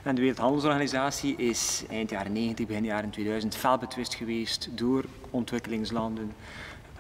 En 0.03 0.15
de 0.15 0.21
Wereldhandelsorganisatie 0.21 1.37
is 1.37 1.85
eind 1.89 2.11
jaren 2.11 2.33
90, 2.33 2.67
begin 2.67 2.85
jaren 2.85 3.11
2000 3.11 3.57
fel 3.57 3.79
betwist 3.79 4.15
geweest 4.15 4.69
door 4.71 5.05
ontwikkelingslanden. 5.31 6.33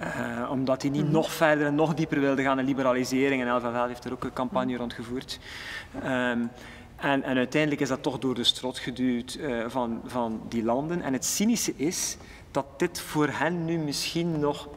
Uh, 0.01 0.51
omdat 0.51 0.81
die 0.81 0.91
niet 0.91 1.01
mm 1.01 1.07
-hmm. 1.07 1.15
nog 1.15 1.33
verder 1.33 1.67
en 1.67 1.75
nog 1.75 1.95
dieper 1.95 2.21
wilden 2.21 2.45
gaan 2.45 2.59
in 2.59 2.65
liberalisering. 2.65 3.43
En 3.43 3.57
LVL 3.57 3.87
heeft 3.87 4.05
er 4.05 4.13
ook 4.13 4.25
een 4.25 4.33
campagne 4.33 4.77
rond 4.77 4.93
gevoerd. 4.93 5.39
Um, 6.05 6.51
en, 6.97 7.23
en, 7.23 7.37
uiteindelijk 7.37 7.81
is 7.81 7.89
dat 7.89 8.03
toch 8.03 8.19
door 8.19 8.35
de 8.35 8.45
strot 8.45 8.79
geduwd 8.79 9.37
uh, 9.41 9.65
van, 9.67 10.01
van 10.05 10.41
die 10.49 10.65
landen. 10.65 11.03
En 11.03 11.13
het 11.13 11.25
cynische 11.25 11.73
is 11.77 12.17
dat 12.53 12.67
dit 12.77 13.01
voor 13.01 13.29
hen 13.29 13.65
nu 13.65 13.79
misschien 13.79 14.41
nog 14.41 14.69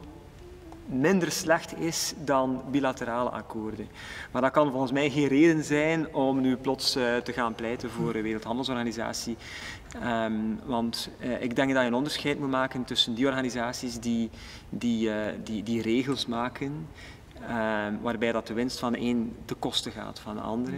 minder 0.86 1.32
slecht 1.32 1.78
is 1.78 2.14
dan 2.24 2.62
bilaterale 2.70 3.30
akkoorden. 3.30 3.88
Maar 4.32 4.42
dat 4.42 4.50
kan 4.50 4.70
volgens 4.70 4.92
mij 4.92 5.10
geen 5.10 5.28
reden 5.28 5.64
zijn 5.64 6.14
om 6.14 6.40
nu 6.40 6.56
plots 6.56 6.96
uh, 6.96 7.16
te 7.16 7.32
gaan 7.32 7.54
pleiten 7.54 7.90
voor 7.90 8.14
een 8.14 8.22
Wereldhandelsorganisatie. 8.22 9.36
Um, 10.04 10.60
want 10.64 11.10
uh, 11.20 11.42
ik 11.42 11.56
denk 11.56 11.72
dat 11.72 11.80
je 11.80 11.88
een 11.88 11.94
onderscheid 11.94 12.38
moet 12.38 12.50
maken 12.50 12.84
tussen 12.84 13.14
die 13.14 13.26
organisaties 13.26 14.00
die, 14.00 14.30
die, 14.68 15.08
uh, 15.08 15.16
die, 15.44 15.62
die 15.62 15.82
regels 15.82 16.26
maken, 16.26 16.88
um, 17.42 18.00
waarbij 18.00 18.32
dat 18.32 18.46
de 18.46 18.54
winst 18.54 18.78
van 18.78 18.92
de 18.92 19.00
een 19.00 19.36
te 19.44 19.54
kosten 19.54 19.92
gaat 19.92 20.18
van 20.18 20.34
de 20.34 20.42
andere, 20.42 20.76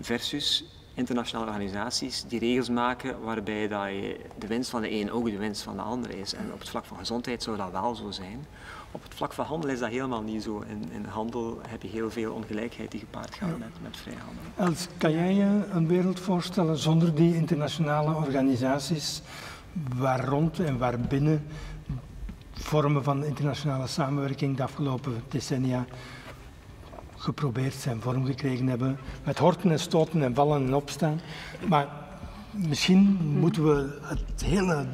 versus 0.00 0.64
internationale 0.94 1.50
organisaties 1.50 2.24
die 2.28 2.38
regels 2.38 2.68
maken 2.68 3.20
waarbij 3.22 3.68
dat 3.68 3.86
je 3.86 4.20
de 4.38 4.46
winst 4.46 4.70
van 4.70 4.80
de 4.80 4.92
een 4.92 5.10
ook 5.10 5.24
de 5.24 5.36
winst 5.38 5.62
van 5.62 5.76
de 5.76 5.82
ander 5.82 6.18
is. 6.18 6.34
En 6.34 6.52
op 6.52 6.58
het 6.58 6.68
vlak 6.68 6.84
van 6.84 6.96
gezondheid 6.96 7.42
zou 7.42 7.56
dat 7.56 7.70
wel 7.70 7.94
zo 7.94 8.10
zijn. 8.10 8.46
Op 8.90 9.02
het 9.02 9.14
vlak 9.14 9.32
van 9.32 9.44
handel 9.44 9.70
is 9.70 9.78
dat 9.78 9.90
helemaal 9.90 10.22
niet 10.22 10.42
zo. 10.42 10.64
In, 10.68 10.90
in 10.92 11.04
handel 11.04 11.58
heb 11.68 11.82
je 11.82 11.88
heel 11.88 12.10
veel 12.10 12.32
ongelijkheid 12.32 12.90
die 12.90 13.00
gepaard 13.00 13.34
gaat 13.34 13.58
met, 13.58 13.68
met 13.82 13.96
vrijhandel. 13.96 14.42
Els, 14.56 14.88
kan 14.96 15.12
jij 15.12 15.34
je 15.34 15.64
een 15.70 15.86
wereld 15.86 16.20
voorstellen 16.20 16.78
zonder 16.78 17.14
die 17.14 17.34
internationale 17.34 18.14
organisaties 18.14 19.22
waar 19.94 20.24
rond 20.24 20.58
en 20.60 20.78
waarbinnen 20.78 21.46
vormen 22.52 23.04
van 23.04 23.24
internationale 23.24 23.86
samenwerking 23.86 24.56
de 24.56 24.62
afgelopen 24.62 25.22
decennia 25.28 25.84
geprobeerd 27.22 27.74
zijn 27.74 28.00
vorm 28.00 28.24
gekregen 28.24 28.66
hebben. 28.66 28.98
Met 29.24 29.38
horten 29.38 29.70
en 29.70 29.78
stoten 29.78 30.22
en 30.22 30.34
vallen 30.34 30.66
en 30.66 30.74
opstaan. 30.74 31.20
Maar 31.68 31.86
misschien 32.50 33.18
moeten 33.38 33.64
we 33.64 33.98
het 34.02 34.42
hele 34.44 34.86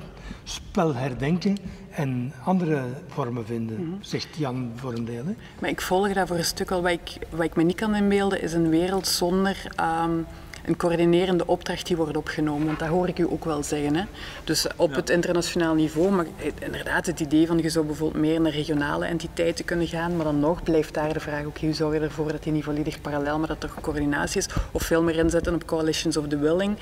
spel 0.45 0.95
herdenken 0.95 1.57
en 1.91 2.33
andere 2.45 2.83
vormen 3.07 3.47
vinden, 3.47 3.89
mhm. 3.89 3.97
zegt 4.01 4.37
Jan 4.37 4.73
voor 4.75 4.93
een 4.93 5.05
deel. 5.05 5.25
Hè? 5.25 5.35
Maar 5.61 5.71
ik 5.71 5.81
volg 5.81 6.13
daar 6.13 6.27
voor 6.27 6.37
een 6.37 6.45
stuk 6.45 6.71
al. 6.71 6.83
Wat 6.83 6.91
ik, 6.91 7.19
wat 7.31 7.45
ik 7.45 7.57
me 7.57 7.63
niet 7.63 7.77
kan 7.77 7.95
inbeelden 7.95 8.43
is 8.43 8.53
een 8.53 8.69
wereld 8.69 9.07
zonder 9.07 9.67
ehm, 9.77 10.19
een 10.65 10.77
coördinerende 10.77 11.47
opdracht 11.47 11.87
die 11.87 11.97
wordt 11.97 12.17
opgenomen. 12.17 12.67
Want 12.67 12.79
dat 12.79 12.89
hoor 12.89 13.09
ik 13.09 13.19
u 13.19 13.27
ook 13.31 13.45
wel 13.45 13.63
zeggen. 13.63 13.97
Hè. 13.97 14.05
Dus 14.45 14.67
op 14.77 14.95
het 14.95 15.11
internationaal 15.11 15.75
niveau, 15.75 16.11
maar 16.11 16.27
inderdaad 16.59 17.07
het 17.07 17.21
idee 17.21 17.47
van 17.47 17.59
je 17.59 17.69
zou 17.69 17.87
bijvoorbeeld 17.87 18.25
meer 18.25 18.41
naar 18.41 18.53
regionale 18.53 19.07
entiteiten 19.07 19.65
kunnen 19.65 19.87
gaan, 19.87 20.17
maar 20.17 20.25
dan 20.25 20.41
nog 20.41 20.63
blijft 20.63 20.95
daar 20.95 21.13
de 21.13 21.21
vraag, 21.21 21.45
oké, 21.45 21.65
hoe 21.65 21.75
zorg 21.75 21.95
je 21.95 22.01
ervoor 22.01 22.33
dat 22.33 22.43
die 22.43 22.53
niet 22.53 22.65
volledig 22.65 23.01
parallel, 23.01 23.39
maar 23.39 23.49
dat 23.49 23.63
er 23.63 23.71
coördinatie 23.81 24.41
is, 24.41 24.49
of 24.73 24.83
veel 24.83 25.03
meer 25.03 25.17
inzetten 25.17 25.55
op 25.55 25.67
coalitions 25.67 26.17
of 26.17 26.29
the 26.29 26.39
willing, 26.39 26.77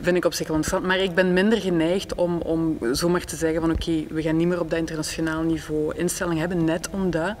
vind 0.00 0.16
ik 0.16 0.24
op 0.24 0.32
zich 0.32 0.46
wel 0.46 0.56
interessant. 0.56 0.86
Maar 0.86 0.98
ik 0.98 1.14
ben 1.14 1.32
minder 1.32 1.60
geneigd 1.60 2.14
om, 2.14 2.40
om 2.40 2.78
zomaar 2.92 3.24
te 3.24 3.36
zeggen 3.36 3.60
van 3.60 3.70
oké, 3.70 4.04
we 4.08 4.22
gaan 4.22 4.36
niet 4.36 4.48
meer 4.48 4.60
op 4.60 4.70
dat 4.70 4.78
internationaal 4.78 5.42
niveau 5.42 5.94
instelling 5.96 6.38
hebben, 6.38 6.64
net 6.64 6.88
omdat 6.90 7.34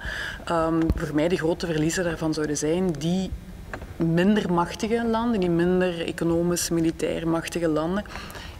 um, 0.50 0.80
voor 0.94 1.14
mij 1.14 1.28
de 1.28 1.36
grote 1.36 1.66
verliezen 1.66 2.04
daarvan 2.04 2.34
zouden 2.34 2.56
zijn 2.56 2.90
die 2.98 3.30
minder 3.96 4.52
machtige 4.52 5.02
landen, 5.04 5.40
die 5.40 5.48
minder 5.48 6.06
economisch, 6.06 6.70
militair 6.70 7.26
machtige 7.26 7.68
landen, 7.68 8.04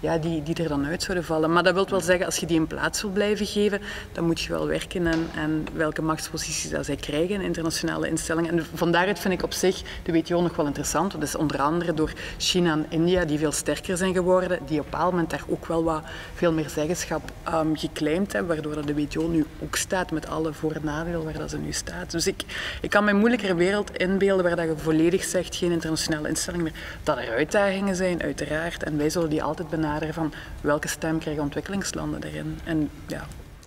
ja, 0.02 0.18
die, 0.18 0.42
die 0.42 0.54
er 0.54 0.68
dan 0.68 0.86
uit 0.86 1.02
zouden 1.02 1.24
vallen. 1.24 1.52
Maar 1.52 1.62
dat 1.62 1.74
wil 1.74 1.88
wel 1.88 2.00
zeggen, 2.00 2.26
als 2.26 2.36
je 2.36 2.46
die 2.46 2.58
een 2.58 2.66
plaats 2.66 3.02
wil 3.02 3.10
blijven 3.10 3.46
geven, 3.46 3.80
dan 4.12 4.24
moet 4.24 4.40
je 4.40 4.52
wel 4.52 4.66
werken 4.66 5.06
en, 5.06 5.28
en 5.34 5.66
welke 5.74 6.02
machtsposities 6.02 6.70
dat 6.70 6.84
zij 6.84 6.96
krijgen 6.96 7.34
in 7.34 7.40
internationale 7.40 8.08
instellingen. 8.08 8.50
En 8.50 8.66
van 8.74 8.92
daaruit 8.92 9.18
vind 9.18 9.34
ik 9.34 9.42
op 9.42 9.52
zich 9.52 9.82
de 10.02 10.12
WTO 10.12 10.40
nog 10.40 10.56
wel 10.56 10.66
interessant. 10.66 11.12
Dat 11.12 11.22
is 11.22 11.34
onder 11.34 11.60
andere 11.60 11.94
door 11.94 12.12
China 12.38 12.72
en 12.72 12.86
India, 12.88 13.24
die 13.24 13.38
veel 13.38 13.52
sterker 13.52 13.96
zijn 13.96 14.14
geworden, 14.14 14.58
die 14.66 14.78
op 14.78 14.84
een 14.84 14.90
bepaald 14.90 15.10
moment 15.10 15.30
daar 15.30 15.44
ook 15.48 15.66
wel 15.66 15.84
wat 15.84 16.02
veel 16.34 16.52
meer 16.52 16.68
zeggenschap 16.68 17.30
um, 17.54 17.76
geclaimd 17.76 18.32
hebben, 18.32 18.54
waardoor 18.54 18.74
dat 18.74 18.86
de 18.86 18.94
WTO 18.94 19.28
nu 19.28 19.44
ook 19.62 19.76
staat 19.76 20.10
met 20.10 20.28
alle 20.28 20.52
voor- 20.52 20.72
en 20.72 20.84
nadelen 20.84 21.24
waar 21.24 21.38
dat 21.38 21.50
ze 21.50 21.58
nu 21.58 21.72
staat. 21.72 22.10
Dus 22.10 22.26
ik, 22.26 22.42
ik 22.80 22.90
kan 22.90 23.04
mij 23.04 23.14
moeilijker 23.14 23.56
wereld 23.56 23.96
inbeelden 23.96 24.44
waar 24.44 24.56
dat 24.56 24.66
je 24.66 24.74
volledig 24.76 25.24
zegt, 25.24 25.56
geen 25.56 25.72
internationale 25.72 26.28
instelling 26.28 26.62
meer. 26.62 26.72
Dat 27.02 27.16
er 27.16 27.30
uitdagingen 27.30 27.96
zijn, 27.96 28.22
uiteraard. 28.22 28.82
En 28.82 28.96
wij 28.96 29.10
zullen 29.10 29.30
die 29.30 29.42
altijd 29.42 29.68
benaderen 29.68 29.90
van 30.00 30.32
welke 30.60 30.88
stem 30.88 31.18
krijgen 31.18 31.42
ontwikkelingslanden 31.42 32.22
erin. 32.22 32.58
En, 32.64 32.90
ja. 33.06 33.24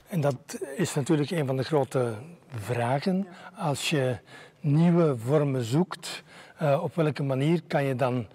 en 0.08 0.22
dat 0.22 0.60
is 0.76 0.94
natuurlijk 0.94 1.32
een 1.32 1.46
van 1.46 1.58
de 1.58 1.64
grote 1.64 2.14
vragen. 2.56 3.28
Als 3.56 3.90
je 3.90 4.18
nieuwe 4.60 5.18
vormen 5.18 5.64
zoekt, 5.64 6.24
uh, 6.62 6.84
op 6.84 6.96
welke 6.96 7.24
manier 7.24 7.62
kan 7.68 7.84
je 7.84 7.96
dan 7.96 8.28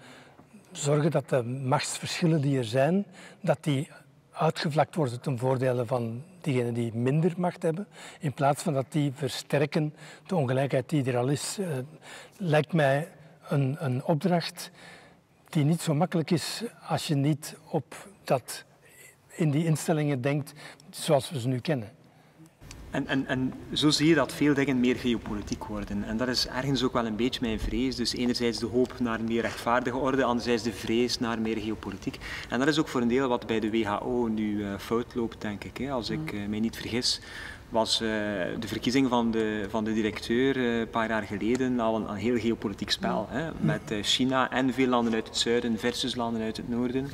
zorgen 0.71 1.11
dat 1.11 1.29
de 1.29 1.43
machtsverschillen 1.43 2.41
die 2.41 2.57
er 2.57 2.65
zijn, 2.65 3.05
dat 3.41 3.57
die 3.61 3.89
uitgevlakt 4.31 4.95
worden 4.95 5.21
ten 5.21 5.37
voordele 5.37 5.85
van 5.85 6.23
diegenen 6.41 6.73
die 6.73 6.93
minder 6.93 7.33
macht 7.37 7.63
hebben, 7.63 7.87
in 8.19 8.33
plaats 8.33 8.63
van 8.63 8.73
dat 8.73 8.85
die 8.89 9.11
versterken 9.15 9.93
de 10.27 10.35
ongelijkheid 10.35 10.89
die 10.89 11.03
er 11.03 11.17
al 11.17 11.27
is, 11.27 11.57
uh, 11.59 11.67
lijkt 12.37 12.73
mij 12.73 13.07
een, 13.47 13.75
een 13.79 14.03
opdracht 14.03 14.71
die 15.51 15.63
niet 15.63 15.81
zo 15.81 15.93
makkelijk 15.93 16.31
is 16.31 16.63
als 16.87 17.07
je 17.07 17.15
niet 17.15 17.55
op 17.67 18.07
dat 18.23 18.63
in 19.35 19.51
die 19.51 19.65
instellingen 19.65 20.21
denkt 20.21 20.53
zoals 20.89 21.29
we 21.29 21.39
ze 21.39 21.47
nu 21.47 21.59
kennen. 21.59 21.91
En, 22.91 23.07
en, 23.07 23.27
en 23.27 23.53
zo 23.73 23.89
zie 23.89 24.07
je 24.07 24.15
dat 24.15 24.33
veel 24.33 24.53
dingen 24.53 24.79
meer 24.79 24.95
geopolitiek 24.95 25.63
worden. 25.63 26.03
En 26.03 26.17
dat 26.17 26.27
is 26.27 26.47
ergens 26.47 26.83
ook 26.83 26.93
wel 26.93 27.05
een 27.05 27.15
beetje 27.15 27.41
mijn 27.41 27.59
vrees. 27.59 27.95
Dus 27.95 28.13
enerzijds 28.13 28.59
de 28.59 28.65
hoop 28.65 28.99
naar 28.99 29.19
een 29.19 29.25
meer 29.25 29.41
rechtvaardige 29.41 29.97
orde, 29.97 30.23
anderzijds 30.23 30.63
de 30.63 30.73
vrees 30.73 31.19
naar 31.19 31.41
meer 31.41 31.57
geopolitiek. 31.57 32.17
En 32.49 32.59
dat 32.59 32.67
is 32.67 32.79
ook 32.79 32.87
voor 32.87 33.01
een 33.01 33.07
deel 33.07 33.27
wat 33.27 33.47
bij 33.47 33.59
de 33.59 33.71
WHO 33.71 34.27
nu 34.27 34.57
uh, 34.57 34.77
fout 34.77 35.15
loopt, 35.15 35.41
denk 35.41 35.63
ik. 35.63 35.89
Als 35.89 36.09
ik 36.09 36.31
uh, 36.31 36.47
mij 36.47 36.59
niet 36.59 36.77
vergis, 36.77 37.21
was 37.71 38.01
uh, 38.01 38.09
de 38.59 38.67
verkiezing 38.67 39.09
van 39.09 39.31
de, 39.31 39.65
van 39.69 39.83
de 39.83 39.93
directeur 39.93 40.57
uh, 40.57 40.79
een 40.79 40.89
paar 40.89 41.09
jaar 41.09 41.23
geleden 41.23 41.79
al 41.79 41.95
een, 41.95 42.09
een 42.09 42.15
heel 42.15 42.37
geopolitiek 42.37 42.91
spel. 42.91 43.27
Hè, 43.29 43.51
met 43.59 43.91
uh, 43.91 44.03
China 44.03 44.51
en 44.51 44.73
veel 44.73 44.87
landen 44.87 45.13
uit 45.13 45.27
het 45.27 45.37
zuiden 45.37 45.79
versus 45.79 46.15
landen 46.15 46.41
uit 46.41 46.57
het 46.57 46.69
noorden. 46.69 47.09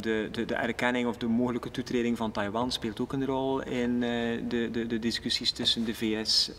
de, 0.00 0.28
de, 0.32 0.44
de, 0.44 0.54
erkenning 0.54 1.06
of 1.06 1.16
de 1.16 1.26
mogelijke 1.26 1.70
toetreding 1.70 2.16
van 2.16 2.30
Taiwan 2.30 2.72
speelt 2.72 3.00
ook 3.00 3.12
een 3.12 3.26
rol 3.26 3.62
in 3.62 4.00
de, 4.00 4.68
de, 4.72 4.86
de, 4.86 4.98
discussies 4.98 5.50
tussen 5.50 5.84
de 5.84 5.94
VS 5.94 6.50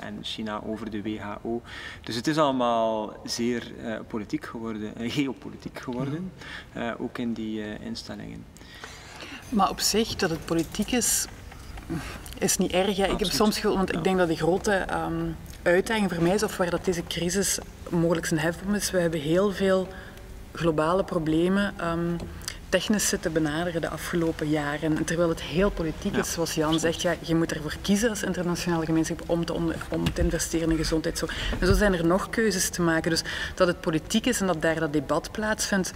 en 0.00 0.18
China 0.22 0.60
over 0.66 0.90
de 0.90 1.02
WHO. 1.02 1.62
Dus 2.02 2.14
het 2.14 2.26
is 2.26 2.38
allemaal 2.38 3.16
zeer 3.24 3.72
politiek 4.08 4.44
geworden, 4.44 5.10
geopolitiek 5.10 5.78
geworden, 5.78 6.32
ook 6.98 7.18
in 7.18 7.32
die 7.32 7.78
instellingen. 7.78 8.44
Maar 9.48 9.70
op 9.70 9.80
zich, 9.80 10.14
dat 10.14 10.30
het 10.30 10.44
politiek 10.44 10.90
is, 10.90 11.26
is 12.42 12.56
niet 12.56 12.72
erg. 12.72 12.98
Ik 12.98 13.18
heb 13.18 13.30
soms 13.30 13.58
gevoel, 13.58 13.76
want 13.76 13.92
ik 13.92 14.04
denk 14.04 14.18
dat 14.18 14.28
de 14.28 14.36
grote 14.36 14.86
um, 14.90 15.36
uitdaging 15.62 16.12
voor 16.12 16.22
mij 16.22 16.34
is, 16.34 16.42
of 16.42 16.56
waar 16.56 16.70
dat 16.70 16.84
deze 16.84 17.02
crisis 17.08 17.58
mogelijk 17.88 18.26
zijn 18.26 18.40
hefboom 18.40 18.74
is, 18.74 18.90
we 18.90 18.98
hebben 18.98 19.20
heel 19.20 19.52
veel 19.52 19.88
globale 20.52 21.04
problemen 21.04 21.74
um, 21.80 22.16
technisch 22.72 23.08
zitten 23.08 23.32
benaderen 23.32 23.80
de 23.80 23.88
afgelopen 23.88 24.48
jaren. 24.48 24.96
En 24.96 25.04
terwijl 25.04 25.28
het 25.28 25.42
heel 25.42 25.70
politiek 25.70 26.16
is, 26.16 26.32
zoals 26.32 26.54
Jan 26.54 26.78
zegt, 26.78 27.02
ja, 27.02 27.14
je 27.20 27.34
moet 27.34 27.52
ervoor 27.52 27.76
kiezen 27.82 28.08
als 28.08 28.22
internationale 28.22 28.84
gemeenschap 28.84 29.22
om 29.26 29.44
te, 29.44 29.54
om 29.88 30.12
te 30.12 30.22
investeren 30.22 30.70
in 30.70 30.76
gezondheid. 30.76 31.18
Zo. 31.18 31.26
En 31.58 31.66
zo 31.66 31.74
zijn 31.74 31.94
er 31.94 32.06
nog 32.06 32.30
keuzes 32.30 32.68
te 32.68 32.82
maken. 32.82 33.10
Dus 33.10 33.22
dat 33.54 33.66
het 33.66 33.80
politiek 33.80 34.26
is 34.26 34.40
en 34.40 34.46
dat 34.46 34.62
daar 34.62 34.80
dat 34.80 34.92
debat 34.92 35.32
plaatsvindt, 35.32 35.92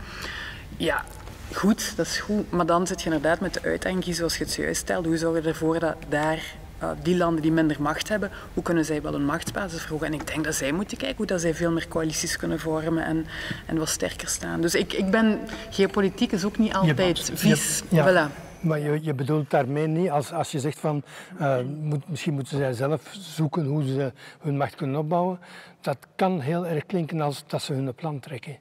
ja, 0.77 1.05
goed, 1.53 1.97
dat 1.97 2.07
is 2.07 2.19
goed. 2.19 2.51
Maar 2.51 2.67
dan 2.67 2.87
zit 2.87 2.99
je 2.99 3.05
inderdaad 3.05 3.41
met 3.41 3.55
de 3.55 3.63
uitdaging, 3.63 4.15
zoals 4.15 4.37
je 4.37 4.45
het 4.45 4.53
zojuist 4.53 4.81
stelde. 4.81 5.09
Hoe 5.09 5.17
zorg 5.17 5.43
je 5.43 5.49
ervoor 5.49 5.79
dat 5.79 5.97
daar 6.09 6.55
uh, 6.83 6.91
die 7.03 7.17
landen 7.17 7.43
die 7.43 7.53
minder 7.53 7.77
macht 7.83 8.09
hebben, 8.09 8.31
hoe 8.55 8.63
kunnen 8.63 8.85
zij 8.85 9.03
wel 9.03 9.15
een 9.15 9.25
machtsbasis 9.25 9.81
verhogen? 9.81 10.07
En 10.07 10.13
ik 10.13 10.27
denk 10.27 10.45
dat 10.45 10.55
zij 10.55 10.73
moeten 10.73 10.97
kijken 10.97 11.17
hoe 11.17 11.27
dat 11.27 11.41
zij 11.41 11.55
veel 11.55 11.71
meer 11.71 11.89
coalities 11.89 12.37
kunnen 12.37 12.61
vormen 12.61 13.05
en, 13.05 13.27
en 13.67 13.79
wat 13.79 13.89
sterker 13.89 14.29
staan. 14.29 14.61
Dus 14.61 14.75
ik, 14.75 14.93
ik 14.93 15.11
ben, 15.11 15.41
geopolitiek 15.71 16.33
is 16.33 16.45
ook 16.45 16.59
niet 16.59 16.75
altijd 16.75 17.27
je, 17.27 17.37
vies. 17.37 17.83
Je, 17.89 17.97
ja. 17.97 18.29
Voilà. 18.29 18.45
Maar 18.61 18.79
je, 18.79 18.99
je, 19.03 19.15
bedoelt 19.15 19.51
daarmee 19.51 19.87
niet, 19.87 20.11
als, 20.11 20.33
als 20.33 20.51
je 20.51 20.61
zegt 20.61 20.79
van 20.79 21.03
uh, 21.41 21.57
moet, 21.81 22.09
misschien 22.09 22.35
moeten 22.35 22.57
zij 22.57 22.73
zelf 22.73 23.03
zoeken 23.13 23.65
hoe 23.65 23.85
ze 23.85 24.13
hun 24.41 24.57
macht 24.57 24.75
kunnen 24.75 25.01
opbouwen, 25.01 25.39
dat 25.81 25.99
kan 26.17 26.41
heel 26.41 26.67
erg 26.67 26.87
klinken 26.87 27.21
als 27.21 27.45
dat 27.47 27.63
ze 27.63 27.73
hun 27.73 27.95
plan 27.95 28.21
trekken. 28.21 28.57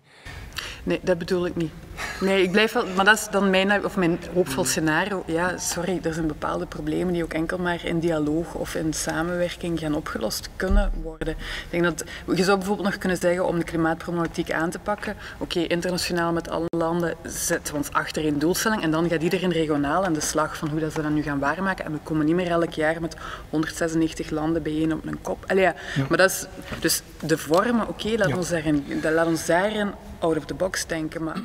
Nee, 0.83 0.99
dat 1.03 1.17
bedoel 1.17 1.45
ik 1.45 1.55
niet. 1.55 1.71
Nee, 2.19 2.43
ik 2.43 2.51
blijf 2.51 2.73
wel, 2.73 2.85
maar 2.95 3.05
dat 3.05 3.17
is 3.17 3.27
dan 3.31 3.49
mijn, 3.49 3.85
of 3.85 3.95
mijn 3.95 4.19
hoopvol 4.33 4.65
scenario. 4.65 5.23
Ja, 5.27 5.57
sorry, 5.57 5.99
er 6.03 6.13
zijn 6.13 6.27
bepaalde 6.27 6.65
problemen 6.65 7.13
die 7.13 7.23
ook 7.23 7.33
enkel 7.33 7.57
maar 7.57 7.85
in 7.85 7.99
dialoog 7.99 8.53
of 8.53 8.75
in 8.75 8.93
samenwerking 8.93 9.79
gaan 9.79 9.95
opgelost 9.95 10.49
kunnen 10.55 10.91
worden. 11.03 11.35
Ik 11.37 11.67
denk 11.69 11.83
dat, 11.83 12.03
je 12.35 12.43
zou 12.43 12.57
bijvoorbeeld 12.57 12.87
nog 12.87 12.97
kunnen 12.97 13.17
zeggen 13.17 13.45
om 13.45 13.57
de 13.57 13.63
klimaatproblematiek 13.63 14.51
aan 14.51 14.69
te 14.69 14.79
pakken. 14.79 15.15
Oké, 15.37 15.59
internationaal 15.59 16.31
met 16.31 16.49
alle 16.49 16.67
landen 16.77 17.15
zetten 17.23 17.73
we 17.73 17.79
ons 17.79 17.91
achter 17.91 18.23
in 18.25 18.39
doelstelling 18.39 18.83
en 18.83 18.91
dan 18.91 19.09
gaat 19.09 19.21
iedereen 19.21 19.51
regionaal 19.51 20.05
aan 20.05 20.13
de 20.13 20.21
slag 20.21 20.57
van 20.57 20.69
hoe 20.69 20.79
dat 20.79 20.93
ze 20.93 21.01
dat 21.01 21.11
nu 21.11 21.21
gaan 21.21 21.39
waarmaken. 21.39 21.85
En 21.85 21.91
we 21.91 21.99
komen 22.03 22.25
niet 22.25 22.35
meer 22.35 22.49
elk 22.49 22.73
jaar 22.73 23.01
met 23.01 23.15
196 23.49 24.29
landen 24.29 24.63
bijeen 24.63 24.93
op 24.93 25.05
een 25.05 25.21
kop. 25.21 25.43
Allee, 25.47 25.63
ja. 25.63 25.75
Maar 26.09 26.17
dat 26.17 26.29
is, 26.29 26.45
dus 26.79 27.01
de 27.19 27.37
vormen, 27.37 27.87
oké, 27.87 28.09
laat, 28.17 28.37
ons 28.37 28.49
daarin, 28.49 28.85
laat 29.01 29.27
ons 29.27 29.45
daarin 29.45 29.91
out 30.25 30.37
of 30.37 30.45
the 30.45 30.53
box 30.53 30.85
denken. 30.85 31.23
Maar... 31.23 31.41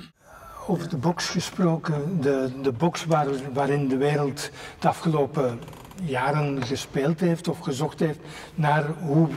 Over 0.66 0.88
de 0.88 0.96
box 0.96 1.28
gesproken, 1.28 2.20
de, 2.20 2.50
de 2.62 2.72
box 2.72 3.04
waar, 3.04 3.26
waarin 3.52 3.88
de 3.88 3.96
wereld 3.96 4.50
de 4.78 4.88
afgelopen 4.88 5.60
jaren 6.02 6.62
gespeeld 6.62 7.20
heeft 7.20 7.48
of 7.48 7.58
gezocht 7.58 8.00
heeft 8.00 8.18
naar 8.54 8.86
hoe 8.86 9.28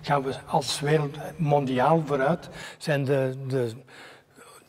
gaan 0.00 0.22
we 0.22 0.34
als 0.46 0.80
wereld 0.80 1.16
mondiaal 1.36 2.02
vooruit, 2.06 2.48
zijn 2.78 3.04
de, 3.04 3.36
de 3.48 3.72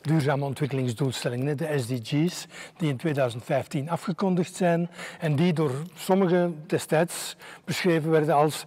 duurzame 0.02 0.46
ontwikkelingsdoelstellingen, 0.46 1.58
de 1.58 1.78
SDG's, 1.78 2.48
die 2.78 2.90
in 2.90 2.98
2015 2.98 3.90
afgekondigd 3.90 4.56
zijn 4.56 4.90
en 5.20 5.36
die 5.36 5.54
door 5.54 5.72
sommigen 5.96 6.64
destijds 6.68 7.36
beschreven 7.66 8.12
werden 8.12 8.36
als 8.36 8.66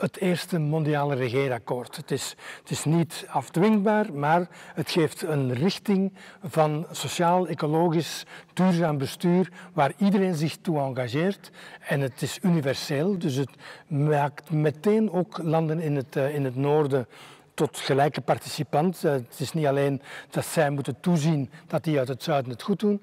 het 0.00 0.16
eerste 0.16 0.58
mondiale 0.58 1.14
regeerakkoord. 1.14 1.96
Het 1.96 2.10
is, 2.10 2.34
het 2.60 2.70
is 2.70 2.84
niet 2.84 3.26
afdwingbaar, 3.28 4.12
maar 4.12 4.48
het 4.74 4.90
geeft 4.90 5.22
een 5.22 5.54
richting 5.54 6.12
van 6.42 6.86
sociaal-ecologisch 6.90 8.24
duurzaam 8.52 8.98
bestuur 8.98 9.52
waar 9.72 9.92
iedereen 9.96 10.34
zich 10.34 10.56
toe 10.56 10.78
engageert. 10.78 11.50
En 11.80 12.00
het 12.00 12.22
is 12.22 12.38
universeel, 12.42 13.18
dus 13.18 13.34
het 13.34 13.50
maakt 13.86 14.50
meteen 14.50 15.12
ook 15.12 15.38
landen 15.42 15.80
in 15.80 15.96
het, 15.96 16.16
in 16.16 16.44
het 16.44 16.56
noorden 16.56 17.06
tot 17.54 17.78
gelijke 17.78 18.20
participant. 18.20 19.04
Eh, 19.04 19.12
het 19.12 19.36
is 19.38 19.52
niet 19.52 19.66
alleen 19.66 20.02
dat 20.30 20.46
zij 20.46 20.70
moeten 20.70 21.00
toezien 21.00 21.50
dat 21.66 21.84
die 21.84 21.98
uit 21.98 22.08
het 22.08 22.22
zuiden 22.22 22.50
het 22.50 22.62
goed 22.62 22.80
doen. 22.80 23.02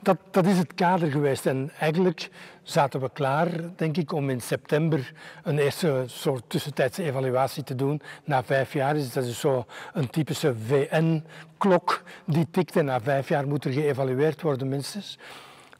Dat, 0.00 0.18
dat 0.30 0.46
is 0.46 0.58
het 0.58 0.74
kader 0.74 1.10
geweest. 1.10 1.46
En 1.46 1.70
eigenlijk 1.78 2.30
zaten 2.62 3.00
we 3.00 3.10
klaar, 3.12 3.48
denk 3.76 3.96
ik, 3.96 4.12
om 4.12 4.30
in 4.30 4.40
september 4.40 5.12
een 5.42 5.58
eerste 5.58 6.04
soort 6.06 6.42
tussentijdse 6.46 7.02
evaluatie 7.02 7.62
te 7.62 7.74
doen. 7.74 8.02
Na 8.24 8.44
vijf 8.44 8.72
jaar 8.72 8.96
is 8.96 9.12
dat 9.12 9.24
is 9.24 9.40
zo 9.40 9.66
een 9.92 10.10
typische 10.10 10.54
VN-klok 10.66 12.02
die 12.24 12.46
tikt 12.50 12.76
en 12.76 12.84
na 12.84 13.00
vijf 13.00 13.28
jaar 13.28 13.48
moet 13.48 13.64
er 13.64 13.72
geëvalueerd 13.72 14.42
worden 14.42 14.68
minstens. 14.68 15.18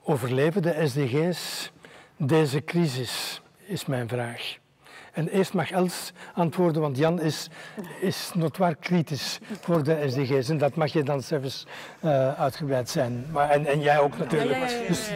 Overleven 0.02 0.62
de 0.62 0.86
SDG's 0.86 1.70
deze 2.16 2.64
crisis, 2.64 3.40
is 3.66 3.86
mijn 3.86 4.08
vraag. 4.08 4.58
En 5.16 5.28
eerst 5.28 5.52
mag 5.52 5.70
Els 5.70 6.12
antwoorden, 6.34 6.82
want 6.82 6.96
Jan 6.96 7.20
is, 7.20 7.48
is 8.00 8.30
notwaar 8.34 8.74
kritisch 8.74 9.38
voor 9.60 9.82
de 9.82 10.04
SDG's. 10.08 10.48
En 10.48 10.58
dat 10.58 10.74
mag 10.74 10.92
je 10.92 11.02
dan 11.02 11.22
zelfs 11.22 11.66
uh, 12.04 12.40
uitgebreid 12.40 12.88
zijn. 12.88 13.26
Maar, 13.32 13.50
en, 13.50 13.66
en 13.66 13.80
jij 13.80 13.98
ook 13.98 14.18
natuurlijk. 14.18 14.58
Ja, 14.58 14.66
ja, 14.66 14.80
ja, 14.80 14.88
dus 14.88 15.10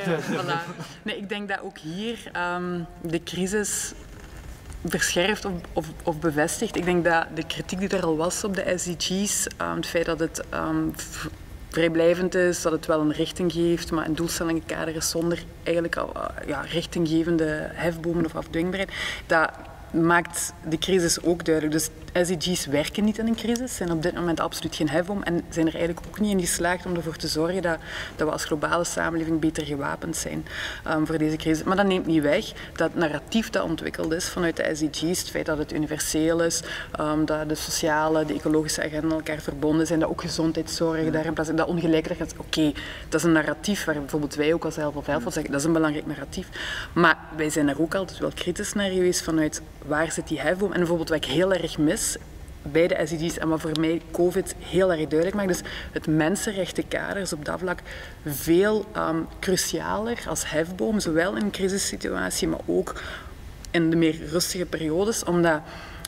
nee, 1.03 1.17
ik 1.17 1.29
denk 1.29 1.49
dat 1.49 1.61
ook 1.63 1.79
hier 1.79 2.31
um, 2.57 2.87
de 3.01 3.23
crisis 3.23 3.93
verscherft 4.85 5.45
of, 5.45 5.53
of, 5.73 5.87
of, 6.03 6.19
bevestigt. 6.19 6.77
Ik 6.77 6.85
denk 6.85 7.05
dat 7.05 7.27
de 7.35 7.47
kritiek 7.47 7.79
die 7.79 7.89
er 7.89 8.05
al 8.05 8.17
was 8.17 8.45
op 8.45 8.55
de 8.55 8.73
SDG's, 8.77 9.47
um, 9.61 9.77
het 9.77 9.87
feit 9.87 10.07
dat 10.07 10.19
het 10.19 10.43
um, 10.55 10.95
vrijblijvend 11.69 12.35
is, 12.35 12.63
dat 12.63 12.73
het 12.73 12.87
wel 12.87 13.01
een 13.01 13.13
richting 13.13 13.53
geeft, 13.53 13.91
maar 13.91 14.07
een 14.07 14.15
doelstellingenkader 14.15 14.97
is 14.97 15.11
zonder 15.11 15.45
eigenlijk 15.63 15.97
al, 15.97 16.13
uh, 16.17 16.49
ja, 16.49 16.61
richtinggevende 16.61 17.69
hefbomen 17.73 18.25
of 18.25 18.35
afdwingbaarheid, 18.35 18.93
dat 19.27 19.51
maakt 19.93 20.53
de 20.69 20.79
crisis 20.79 21.23
ook 21.23 21.45
duidelijk. 21.45 21.75
Dus 21.75 21.91
SDG's 22.13 22.67
werken 22.67 23.05
niet 23.05 23.19
in 23.19 23.27
een 23.27 23.35
crisis, 23.35 23.77
zijn 23.77 23.93
op 23.93 24.03
dit 24.03 24.15
moment 24.15 24.41
absoluut 24.41 24.77
geen 24.77 24.89
hefboom 24.89 25.23
en 25.23 25.45
zijn 25.49 25.67
er 25.67 25.75
eigenlijk 25.75 26.07
ook 26.07 26.21
niet 26.21 26.31
in 26.31 26.41
geslaagd 26.41 26.87
om 26.87 26.95
ervoor 26.95 27.17
te 27.17 27.29
zorgen 27.29 27.63
dat, 27.63 27.79
dat 28.17 28.27
we 28.27 28.33
als 28.33 28.45
globale 28.45 28.85
samenleving 28.85 29.41
beter 29.41 29.65
gewapend 29.67 30.17
zijn 30.17 30.47
um, 30.89 31.07
voor 31.07 31.19
deze 31.19 31.37
crisis. 31.37 31.65
Maar 31.65 31.77
dat 31.77 31.87
neemt 31.87 32.07
niet 32.07 32.23
weg 32.23 32.53
dat 32.77 32.95
narratief 32.95 33.51
dat 33.51 33.63
ontwikkeld 33.63 34.13
is 34.13 34.29
vanuit 34.29 34.57
de 34.57 34.71
SDG's, 34.75 35.19
het 35.19 35.31
feit 35.31 35.47
dat 35.47 35.59
het 35.59 35.73
universeel 35.73 36.43
is, 36.43 36.63
um, 37.01 37.25
dat 37.25 37.49
de 37.49 37.55
sociale, 37.55 38.25
de 38.25 38.35
ecologische 38.35 38.85
agenda 38.85 39.15
elkaar 39.15 39.41
verbonden 39.41 39.87
zijn, 39.87 40.01
dat 40.01 40.09
ook 40.09 40.21
gezondheidszorg 40.21 41.11
daarin 41.11 41.33
plaats 41.33 41.51
dat 41.55 41.69
ongelijkheid, 41.69 42.35
oké, 42.37 42.73
dat 43.09 43.21
is 43.21 43.27
een 43.27 43.33
narratief 43.33 43.85
waar 43.85 43.95
bijvoorbeeld 43.95 44.35
wij 44.35 44.55
ook 44.55 44.65
als 44.65 44.77
Help 44.77 44.97
of 44.97 45.07
Help 45.07 45.23
zeggen, 45.23 45.51
dat 45.51 45.61
is 45.61 45.67
een 45.67 45.73
belangrijk 45.73 46.07
narratief. 46.07 46.49
Maar 46.93 47.19
wij 47.37 47.51
zijn 47.51 47.69
er 47.69 47.81
ook 47.81 47.95
altijd 47.95 48.19
wel 48.19 48.31
kritisch 48.35 48.73
naar 48.73 48.91
geweest 48.91 49.23
vanuit 49.23 49.63
waar 49.87 50.13
zit 50.13 50.29
die 50.29 50.41
hefboom? 50.41 50.73
En 50.73 50.79
bijvoorbeeld 50.79 51.09
wat 51.09 51.25
ik 51.25 51.31
heel 51.31 51.53
erg 51.53 51.79
mis 51.79 52.17
bij 52.63 52.87
de 52.87 53.01
SDG's 53.05 53.39
en 53.39 53.49
wat 53.49 53.61
voor 53.61 53.81
mij 53.81 54.01
COVID 54.11 54.55
heel 54.59 54.93
erg 54.93 55.09
duidelijk 55.09 55.35
maakt, 55.35 55.51
is 55.51 55.63
het 55.93 56.07
mensenrechtenkader 56.07 57.23
is 57.23 57.33
op 57.33 57.45
dat 57.45 57.59
vlak 57.59 57.81
veel 58.27 58.87
um, 58.97 59.27
crucialer 59.39 60.25
als 60.29 60.51
hefboom, 60.51 61.01
zowel 61.01 61.37
in 61.37 61.51
crisissituatie, 61.51 62.49
maar 62.49 62.61
ook 62.67 63.03
in 63.71 63.91
de 63.91 63.97
meer 63.97 64.19
rustige 64.31 64.67
periodes, 64.67 65.25
omdat 65.25 65.61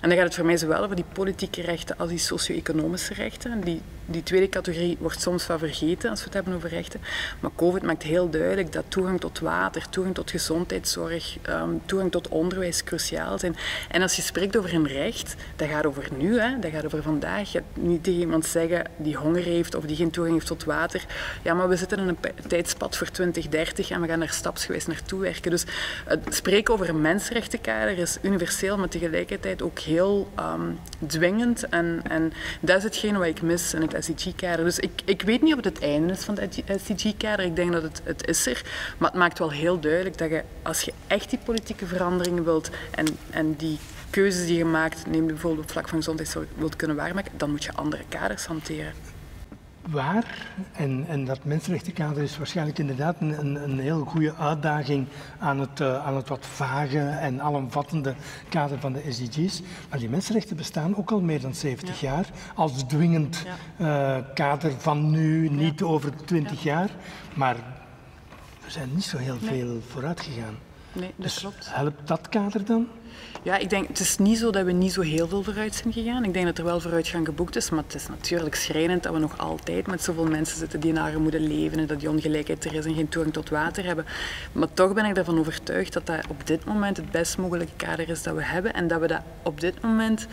en 0.02 0.08
dan 0.08 0.18
gaat 0.18 0.26
het 0.26 0.36
voor 0.36 0.46
mij 0.46 0.56
zowel 0.56 0.82
over 0.82 0.96
die 0.96 1.04
politieke 1.12 1.60
rechten 1.60 1.98
als 1.98 2.08
die 2.08 2.18
socio-economische 2.18 3.14
rechten. 3.14 3.60
Die, 3.60 3.80
die 4.12 4.22
tweede 4.22 4.48
categorie 4.48 4.96
wordt 5.00 5.20
soms 5.20 5.46
wel 5.46 5.58
vergeten 5.58 6.10
als 6.10 6.18
we 6.18 6.24
het 6.24 6.34
hebben 6.34 6.54
over 6.54 6.68
rechten. 6.68 7.00
Maar 7.40 7.50
COVID 7.56 7.82
maakt 7.82 8.02
heel 8.02 8.30
duidelijk 8.30 8.72
dat 8.72 8.84
toegang 8.88 9.20
tot 9.20 9.38
water, 9.38 9.88
toegang 9.88 10.14
tot 10.14 10.30
gezondheidszorg, 10.30 11.36
um, 11.48 11.82
toegang 11.86 12.10
tot 12.10 12.28
onderwijs 12.28 12.84
cruciaal 12.84 13.38
zijn. 13.38 13.56
En 13.88 14.02
als 14.02 14.16
je 14.16 14.22
spreekt 14.22 14.56
over 14.56 14.74
een 14.74 14.86
recht, 14.86 15.34
dat 15.56 15.68
gaat 15.68 15.86
over 15.86 16.08
nu, 16.16 16.40
hè, 16.40 16.58
dat 16.58 16.70
gaat 16.70 16.84
over 16.84 17.02
vandaag. 17.02 17.52
Je 17.52 17.58
gaat 17.58 17.84
niet 17.84 18.04
tegen 18.04 18.20
iemand 18.20 18.46
zeggen 18.46 18.84
die 18.96 19.16
honger 19.16 19.42
heeft 19.42 19.74
of 19.74 19.84
die 19.84 19.96
geen 19.96 20.10
toegang 20.10 20.34
heeft 20.34 20.46
tot 20.46 20.64
water. 20.64 21.04
Ja, 21.42 21.54
maar 21.54 21.68
we 21.68 21.76
zitten 21.76 21.98
in 21.98 22.08
een 22.08 22.18
tijdspad 22.46 22.96
voor 22.96 23.10
2030 23.10 23.90
en 23.90 24.00
we 24.00 24.06
gaan 24.06 24.18
daar 24.18 24.32
stapsgewijs 24.32 24.86
naartoe 24.86 25.20
werken. 25.20 25.50
Dus 25.50 25.64
het 26.04 26.34
spreken 26.34 26.74
over 26.74 26.88
een 26.88 27.00
mensenrechtenkader 27.00 27.98
is 27.98 28.18
universeel, 28.22 28.78
maar 28.78 28.88
tegelijkertijd 28.88 29.62
ook 29.62 29.78
heel 29.78 30.30
um, 30.38 30.78
dwingend. 31.06 31.68
En, 31.68 32.00
en 32.08 32.32
dat 32.60 32.76
is 32.76 32.82
hetgeen 32.82 33.18
wat 33.18 33.26
ik 33.26 33.42
mis 33.42 33.72
het 33.72 34.01
SDG-kader. 34.02 34.64
Dus 34.64 34.78
ik, 34.78 35.02
ik 35.04 35.22
weet 35.22 35.42
niet 35.42 35.54
of 35.54 35.64
het 35.64 35.74
het 35.74 35.82
einde 35.82 36.12
is 36.12 36.24
van 36.24 36.38
het 36.38 36.62
SDG-kader. 36.82 37.44
Ik 37.44 37.56
denk 37.56 37.72
dat 37.72 37.82
het, 37.82 38.00
het 38.04 38.28
is 38.28 38.46
er. 38.46 38.62
Maar 38.98 39.10
het 39.10 39.18
maakt 39.18 39.38
wel 39.38 39.50
heel 39.50 39.80
duidelijk 39.80 40.18
dat 40.18 40.30
je, 40.30 40.42
als 40.62 40.80
je 40.80 40.92
echt 41.06 41.30
die 41.30 41.38
politieke 41.44 41.86
veranderingen 41.86 42.44
wilt 42.44 42.70
en, 42.90 43.06
en 43.30 43.54
die 43.56 43.78
keuzes 44.10 44.46
die 44.46 44.56
je 44.56 44.64
maakt, 44.64 45.06
neem 45.06 45.26
bijvoorbeeld 45.26 45.64
op 45.64 45.70
vlak 45.70 45.88
van 45.88 45.98
gezondheidszorg, 45.98 46.46
wilt 46.56 46.76
kunnen 46.76 46.96
waarmaken, 46.96 47.32
dan 47.36 47.50
moet 47.50 47.64
je 47.64 47.72
andere 47.72 48.02
kaders 48.08 48.46
hanteren 48.46 49.11
waar. 49.90 50.46
En, 50.72 51.04
en 51.08 51.24
dat 51.24 51.44
mensenrechtenkader 51.44 52.22
is 52.22 52.36
waarschijnlijk 52.36 52.78
inderdaad 52.78 53.16
een, 53.20 53.62
een, 53.62 53.78
heel 53.78 54.04
goede 54.04 54.34
uitdaging 54.34 55.06
aan 55.38 55.58
het, 55.58 55.80
uh, 55.80 56.06
aan 56.06 56.16
het 56.16 56.28
wat 56.28 56.46
vage 56.46 56.98
en 56.98 57.40
alomvattende 57.40 58.14
kader 58.48 58.78
van 58.78 58.92
de 58.92 59.12
SDG's. 59.12 59.62
Maar 59.90 59.98
die 59.98 60.08
mensenrechten 60.08 60.56
bestaan 60.56 60.96
ook 60.96 61.10
al 61.10 61.20
meer 61.20 61.40
dan 61.40 61.54
70 61.54 62.00
ja. 62.00 62.10
jaar 62.10 62.26
als 62.54 62.84
dwingend 62.84 63.44
ja. 63.76 64.16
uh, 64.18 64.24
kader 64.34 64.72
van 64.78 65.10
nu, 65.10 65.48
niet 65.48 65.78
ja. 65.78 65.86
over 65.86 66.16
20 66.24 66.62
jaar. 66.62 66.90
Maar 67.34 67.56
er 68.64 68.70
zijn 68.70 68.88
niet 68.94 69.04
zo 69.04 69.18
heel 69.18 69.38
veel 69.38 69.80
vooruit 69.88 70.20
gegaan. 70.20 70.56
Nee, 70.92 71.12
dat 71.16 71.24
dus 71.26 71.38
klopt. 71.38 71.68
helpt 71.70 72.08
dat 72.08 72.28
kader 72.28 72.64
dan? 72.64 72.88
Ja, 73.42 73.56
ik 73.56 73.70
denk, 73.70 73.88
het 73.88 74.00
is 74.00 74.18
niet 74.18 74.38
zo 74.38 74.50
dat 74.50 74.64
we 74.64 74.72
niet 74.72 74.92
zo 74.92 75.00
heel 75.00 75.28
veel 75.28 75.42
vooruit 75.42 75.74
zijn 75.74 75.92
gegaan. 75.92 76.24
Ik 76.24 76.32
denk 76.32 76.46
dat 76.46 76.58
er 76.58 76.64
wel 76.64 76.80
vooruitgang 76.80 77.26
geboekt 77.26 77.56
is, 77.56 77.70
maar 77.70 77.82
het 77.84 77.94
is 77.94 78.08
natuurlijk 78.08 78.54
schrijnend 78.54 79.02
dat 79.02 79.12
we 79.12 79.18
nog 79.18 79.38
altijd 79.38 79.86
met 79.86 80.02
zoveel 80.02 80.26
mensen 80.26 80.58
zitten 80.58 80.80
die 80.80 80.90
in 80.90 80.98
armoede 80.98 81.40
leven 81.40 81.78
en 81.78 81.86
dat 81.86 82.00
die 82.00 82.10
ongelijkheid 82.10 82.64
er 82.64 82.74
is 82.74 82.84
en 82.84 82.94
geen 82.94 83.08
toegang 83.08 83.34
tot 83.34 83.48
water 83.48 83.84
hebben. 83.84 84.04
Maar 84.52 84.72
toch 84.74 84.92
ben 84.92 85.04
ik 85.04 85.16
ervan 85.16 85.38
overtuigd 85.38 85.92
dat 85.92 86.06
dat 86.06 86.26
op 86.28 86.46
dit 86.46 86.64
moment 86.64 86.96
het 86.96 87.10
best 87.10 87.38
mogelijke 87.38 87.76
kader 87.76 88.08
is 88.08 88.22
dat 88.22 88.34
we 88.34 88.44
hebben 88.44 88.74
en 88.74 88.88
dat 88.88 89.00
we 89.00 89.06
dat 89.06 89.22
op 89.42 89.60
dit 89.60 89.82
moment 89.82 90.26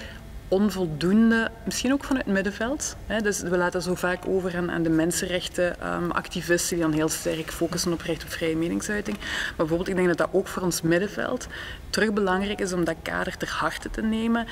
onvoldoende, 0.50 1.52
misschien 1.64 1.94
ook 1.94 2.04
vanuit 2.04 2.26
het 2.26 2.34
middenveld. 2.34 2.96
Hè. 3.06 3.22
Dus 3.22 3.42
we 3.42 3.58
laten 3.58 3.82
zo 3.82 3.96
vaak 3.96 4.28
over 4.28 4.58
aan, 4.58 4.72
aan 4.72 4.84
de 4.84 4.90
mensenrechtenactivisten 4.90 6.78
um, 6.78 6.82
die 6.82 6.90
dan 6.90 6.98
heel 6.98 7.10
sterk 7.10 7.52
focussen 7.52 7.94
op 7.94 8.02
recht 8.02 8.24
op 8.24 8.30
vrije 8.30 8.56
meningsuiting. 8.56 9.18
Maar 9.18 9.54
bijvoorbeeld, 9.56 9.90
ik 9.90 9.96
denk 9.96 10.08
dat 10.08 10.18
dat 10.18 10.30
ook 10.32 10.48
voor 10.48 10.64
ons 10.64 10.82
middenveld 10.82 11.48
terug 11.90 12.14
belangrijk 12.14 12.60
is 12.60 12.74
om 12.74 12.84
dat 12.84 12.96
kader 13.02 13.38
ter 13.38 13.50
harte 13.50 13.90
te 13.90 14.02
nemen, 14.02 14.48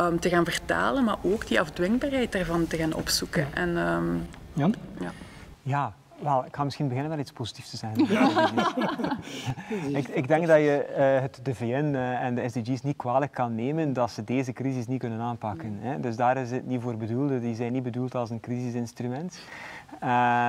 um, 0.00 0.20
te 0.20 0.28
gaan 0.28 0.44
vertalen, 0.44 1.04
maar 1.04 1.16
ook 1.22 1.46
die 1.46 1.60
afdwingbaarheid 1.60 2.32
daarvan 2.32 2.66
te 2.66 2.76
gaan 2.76 2.92
opzoeken. 2.92 3.46
En, 3.54 3.76
um, 3.76 4.26
Jan? 4.52 4.74
Ja. 5.00 5.12
ja, 5.62 5.94
wel, 6.22 6.44
ik 6.44 6.56
ga 6.56 6.64
misschien 6.64 6.88
beginnen 6.88 7.10
met 7.10 7.20
iets 7.20 7.32
positiefs 7.32 7.70
te 7.70 7.76
zeggen. 7.76 8.06
ik, 9.98 10.08
ik, 10.08 10.28
denk 10.28 10.46
dat 10.46 10.56
je 10.56 10.86
uh, 10.90 11.20
het, 11.20 11.40
de 11.42 11.54
VN 11.54 11.90
uh, 11.94 12.22
en 12.22 12.34
de 12.34 12.48
SDG's 12.48 12.82
niet 12.82 12.96
kwalijk 12.96 13.32
kan 13.32 13.54
nemen 13.54 13.92
dat 13.92 14.10
ze 14.10 14.24
deze 14.24 14.52
crisis 14.52 14.86
niet 14.86 14.98
kunnen 14.98 15.20
aanpakken. 15.20 15.78
Hè? 15.80 16.00
Dus 16.00 16.16
daar 16.16 16.36
is 16.36 16.50
het 16.50 16.66
niet 16.66 16.80
voor 16.80 16.96
bedoeld. 16.96 17.40
Die 17.40 17.54
zijn 17.54 17.72
niet 17.72 17.82
bedoeld 17.82 18.14
als 18.14 18.30
een 18.30 18.40
crisisinstrument. 18.40 19.40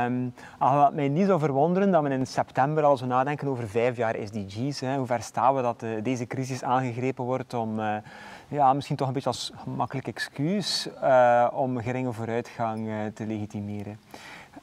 Um, 0.05 0.33
wat 0.59 0.93
mij 0.93 1.09
niet 1.09 1.25
zou 1.25 1.39
verwonderen 1.39 1.91
dat 1.91 2.03
we 2.03 2.09
in 2.09 2.27
september 2.27 2.83
al 2.83 2.97
zo 2.97 3.05
nadenken 3.05 3.47
over 3.47 3.67
vijf 3.67 3.97
jaar 3.97 4.15
SDG's. 4.25 4.79
Hè? 4.79 4.97
Hoe 4.97 5.05
ver 5.05 5.21
staan 5.21 5.55
we 5.55 5.61
dat 5.61 5.83
uh, 5.83 5.89
deze 6.03 6.27
crisis 6.27 6.63
aangegrepen 6.63 7.25
wordt 7.25 7.53
om 7.53 7.79
ja, 8.47 8.73
misschien 8.73 8.95
toch 8.95 9.07
een 9.07 9.13
beetje 9.13 9.29
als 9.29 9.51
gemakkelijk 9.55 10.07
excuus 10.07 10.89
om 11.51 11.81
geringe 11.81 12.11
vooruitgang 12.11 12.89
te 13.13 13.25
legitimeren. 13.25 13.99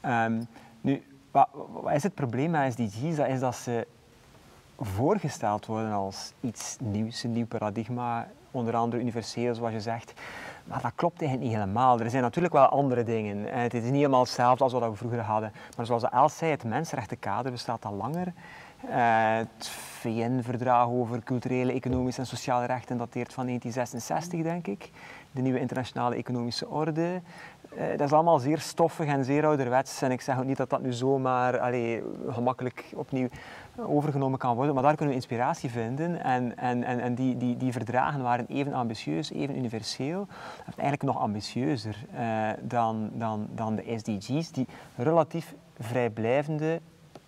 Um, 0.05 0.47
nu, 0.81 1.03
wat, 1.31 1.49
wat, 1.53 1.93
is 1.93 2.03
het 2.03 2.13
probleem 2.13 2.51
met 2.51 2.73
SDG's? 2.73 3.15
Dat 3.15 3.27
is 3.27 3.39
dat 3.39 3.55
ze 3.55 3.87
voorgesteld 4.79 5.65
worden 5.65 5.91
als 5.91 6.33
iets 6.39 6.77
nieuws, 6.79 7.23
een 7.23 7.31
nieuw 7.31 7.47
paradigma, 7.47 8.27
onder 8.51 8.75
andere 8.75 9.01
universeel, 9.01 9.55
zoals 9.55 9.73
je 9.73 9.81
zegt. 9.81 10.13
Maar 10.63 10.81
dat 10.81 10.91
klopt 10.95 11.21
eigenlijk 11.21 11.51
niet 11.51 11.59
helemaal. 11.59 11.99
Er 11.99 12.09
zijn 12.09 12.23
natuurlijk 12.23 12.53
wel 12.53 12.65
andere 12.65 13.03
dingen. 13.03 13.59
Het 13.59 13.73
is 13.73 13.83
niet 13.83 13.93
helemaal 13.93 14.19
hetzelfde 14.19 14.63
als 14.63 14.73
wat 14.73 14.89
we 14.89 14.95
vroeger 14.95 15.19
hadden. 15.19 15.51
Maar 15.77 15.85
zoals 15.85 16.03
Els 16.03 16.37
zei, 16.37 16.51
het 16.51 16.63
mensenrechtenkader 16.63 17.51
bestaat 17.51 17.85
al 17.85 17.93
langer. 17.93 18.33
Het 18.85 19.67
VN-verdrag 19.67 20.87
over 20.87 21.23
culturele, 21.23 21.73
economische 21.73 22.21
en 22.21 22.27
sociale 22.27 22.65
rechten 22.65 22.97
dateert 22.97 23.33
van 23.33 23.45
1966, 23.45 24.51
denk 24.51 24.67
ik. 24.67 24.91
De 25.31 25.41
nieuwe 25.41 25.59
internationale 25.59 26.15
economische 26.15 26.67
orde 26.67 27.21
eh, 27.75 27.89
dat 27.89 28.07
is 28.07 28.13
allemaal 28.13 28.39
zeer 28.39 28.59
stoffig 28.59 29.07
en 29.07 29.25
zeer 29.25 29.45
ouderwets. 29.45 30.01
En 30.01 30.11
ik 30.11 30.21
zeg 30.21 30.37
ook 30.37 30.45
niet 30.45 30.57
dat 30.57 30.69
dat 30.69 30.81
nu 30.81 30.93
zomaar 30.93 31.59
allee, 31.59 32.03
gemakkelijk 32.27 32.85
opnieuw 32.95 33.27
overgenomen 33.77 34.39
kan 34.39 34.55
worden, 34.55 34.73
maar 34.73 34.83
daar 34.83 34.95
kunnen 34.95 35.15
we 35.15 35.21
inspiratie 35.21 35.69
vinden. 35.69 36.23
En, 36.23 36.57
en, 36.57 36.83
en, 36.83 36.99
en 36.99 37.15
die, 37.15 37.37
die, 37.37 37.57
die 37.57 37.71
verdragen 37.71 38.21
waren 38.21 38.45
even 38.47 38.73
ambitieus, 38.73 39.31
even 39.31 39.57
universeel, 39.57 40.27
eigenlijk 40.65 41.03
nog 41.03 41.17
ambitieuzer 41.17 42.05
uh, 42.13 42.49
dan, 42.61 43.09
dan, 43.13 43.47
dan 43.51 43.75
de 43.75 43.95
SDG's, 43.97 44.51
die 44.51 44.67
relatief 44.95 45.55
vrijblijvende 45.79 46.81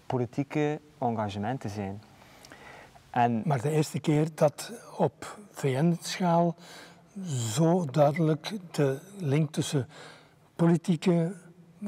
politieke 0.06 0.80
engagementen 0.98 1.70
zijn. 1.70 2.02
En 3.10 3.42
maar 3.46 3.62
de 3.62 3.72
eerste 3.72 4.00
keer 4.00 4.28
dat 4.36 4.72
op 4.98 5.38
VN-schaal 5.52 6.56
zo 7.26 7.86
duidelijk 7.86 8.54
de 8.72 9.00
link 9.18 9.52
tussen 9.52 9.88
politieke, 10.66 11.34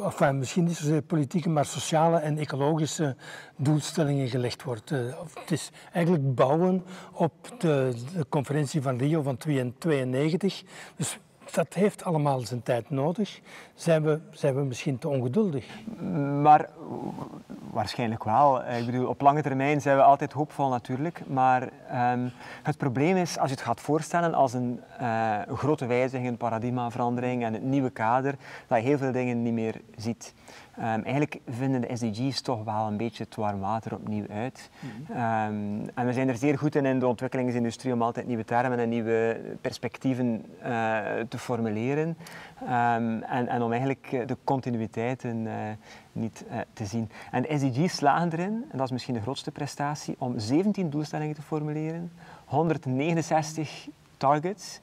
enfin, 0.04 0.38
misschien 0.38 0.64
niet 0.64 0.76
zozeer 0.76 1.02
politieke, 1.02 1.50
maar 1.50 1.66
sociale 1.66 2.18
en 2.18 2.38
ecologische 2.38 3.16
doelstellingen 3.58 4.28
gelegd 4.28 4.64
wordt. 4.64 4.92
Uh, 4.92 5.00
het 5.34 5.52
is 5.52 5.70
eigenlijk 5.92 6.36
bouwen 6.36 6.84
op 7.12 7.34
de, 7.58 7.94
de 8.16 8.26
conferentie 8.30 8.82
van 8.82 8.98
Rio 8.98 9.22
van 9.22 9.36
1992. 9.38 10.64
Dus 10.96 11.20
dat 11.52 11.74
heeft 11.74 12.04
allemaal 12.04 12.40
zijn 12.40 12.64
tijd 12.64 12.90
nodig. 12.90 13.40
Zijn 13.76 14.04
we, 14.04 14.20
zijn 14.32 14.56
we 14.56 14.62
misschien 14.62 14.98
te 14.98 15.08
ongeduldig? 15.08 15.66
Maar 16.42 16.70
waarschijnlijk 17.72 18.24
wel. 18.24 18.64
Ik 18.66 18.86
bedoel, 18.86 19.08
op 19.08 19.22
lange 19.22 19.42
termijn 19.42 19.82
zijn 19.82 19.98
we 19.98 20.04
altijd 20.04 20.32
hoopvol 20.32 20.70
natuurlijk. 20.70 21.22
Maar 21.28 21.70
um, 22.12 22.32
het 22.64 22.78
probleem 22.78 23.18
is, 23.18 23.38
als 23.38 23.50
je 23.50 23.56
het 23.56 23.66
gaat 23.66 23.82
voorstellen 23.82 24.34
als 24.34 24.54
een 24.54 24.80
uh, 25.02 25.40
grote 25.48 25.86
wijziging, 25.86 26.30
een 26.30 26.38
paradigmaverandering 26.38 27.44
en 27.44 27.54
het 27.54 27.64
nieuwe 27.64 27.90
kader, 27.90 28.36
dat 28.68 28.78
je 28.78 28.88
heel 28.88 28.98
veel 28.98 29.12
dingen 29.12 29.44
niet 29.44 29.54
meer 29.54 29.82
ziet. 29.96 30.34
Um, 30.80 30.84
eigenlijk 30.84 31.40
vinden 31.48 31.82
de 31.82 31.96
SDG's 31.96 32.42
toch 32.42 32.64
wel 32.64 32.88
een 32.88 32.98
beetje 32.98 33.24
het 33.24 33.36
warm 33.36 33.60
water 33.60 33.94
opnieuw 33.94 34.26
uit. 34.30 34.70
Mm 34.80 34.90
-hmm. 34.90 35.16
um, 35.16 35.90
en 35.94 36.06
we 36.06 36.14
zijn 36.14 36.30
er 36.30 36.38
zeer 36.38 36.58
goed 36.58 36.76
in 36.76 36.86
in 36.86 37.00
de 37.00 37.08
ontwikkelingsindustrie 37.08 37.94
om 37.94 38.02
altijd 38.02 38.28
nieuwe 38.28 38.46
termen 38.46 38.80
en 38.80 38.90
nieuwe 38.90 39.42
perspectieven 39.62 40.46
uh, 40.60 40.66
te 41.30 41.38
formuleren. 41.38 42.18
Um, 42.62 43.22
en, 43.22 43.48
en, 43.48 43.62
om 43.62 43.72
eigenlijk 43.72 44.28
de 44.28 44.38
continuïteiten 44.44 45.46
uh, 45.46 45.54
niet 46.12 46.46
uh, 46.48 46.58
te 46.74 46.86
zien. 46.86 47.10
En 47.32 47.42
de 47.42 47.58
SDG's 47.58 47.96
slagen 47.96 48.32
erin, 48.32 48.66
en 48.72 48.78
dat 48.78 48.86
is 48.86 48.92
misschien 48.92 49.14
de 49.14 49.22
grootste 49.22 49.52
prestatie, 49.52 50.16
om 50.18 50.40
17 50.40 50.90
doelstellingen 50.90 51.36
te 51.36 51.42
formuleren, 51.42 52.12
169 52.46 53.88
targets, 54.18 54.82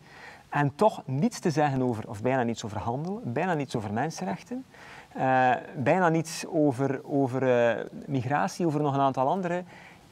en 0.49 0.75
toch 0.75 1.03
niets 1.07 1.39
te 1.39 1.51
zeggen 1.51 1.83
over, 1.83 2.09
of 2.09 2.23
bijna 2.23 2.43
niets 2.43 2.65
over 2.65 2.79
handel, 2.79 3.21
bijna 3.25 3.55
niets 3.55 3.77
over 3.77 3.93
mensenrechten. 3.93 4.65
Uh, 5.17 5.53
bijna 5.77 6.09
niets 6.09 6.47
over, 6.47 7.01
over 7.05 7.43
uh, 7.43 7.85
migratie, 8.07 8.67
over 8.67 8.81
nog 8.81 8.95
een 8.95 9.01
aantal 9.01 9.29
andere 9.29 9.65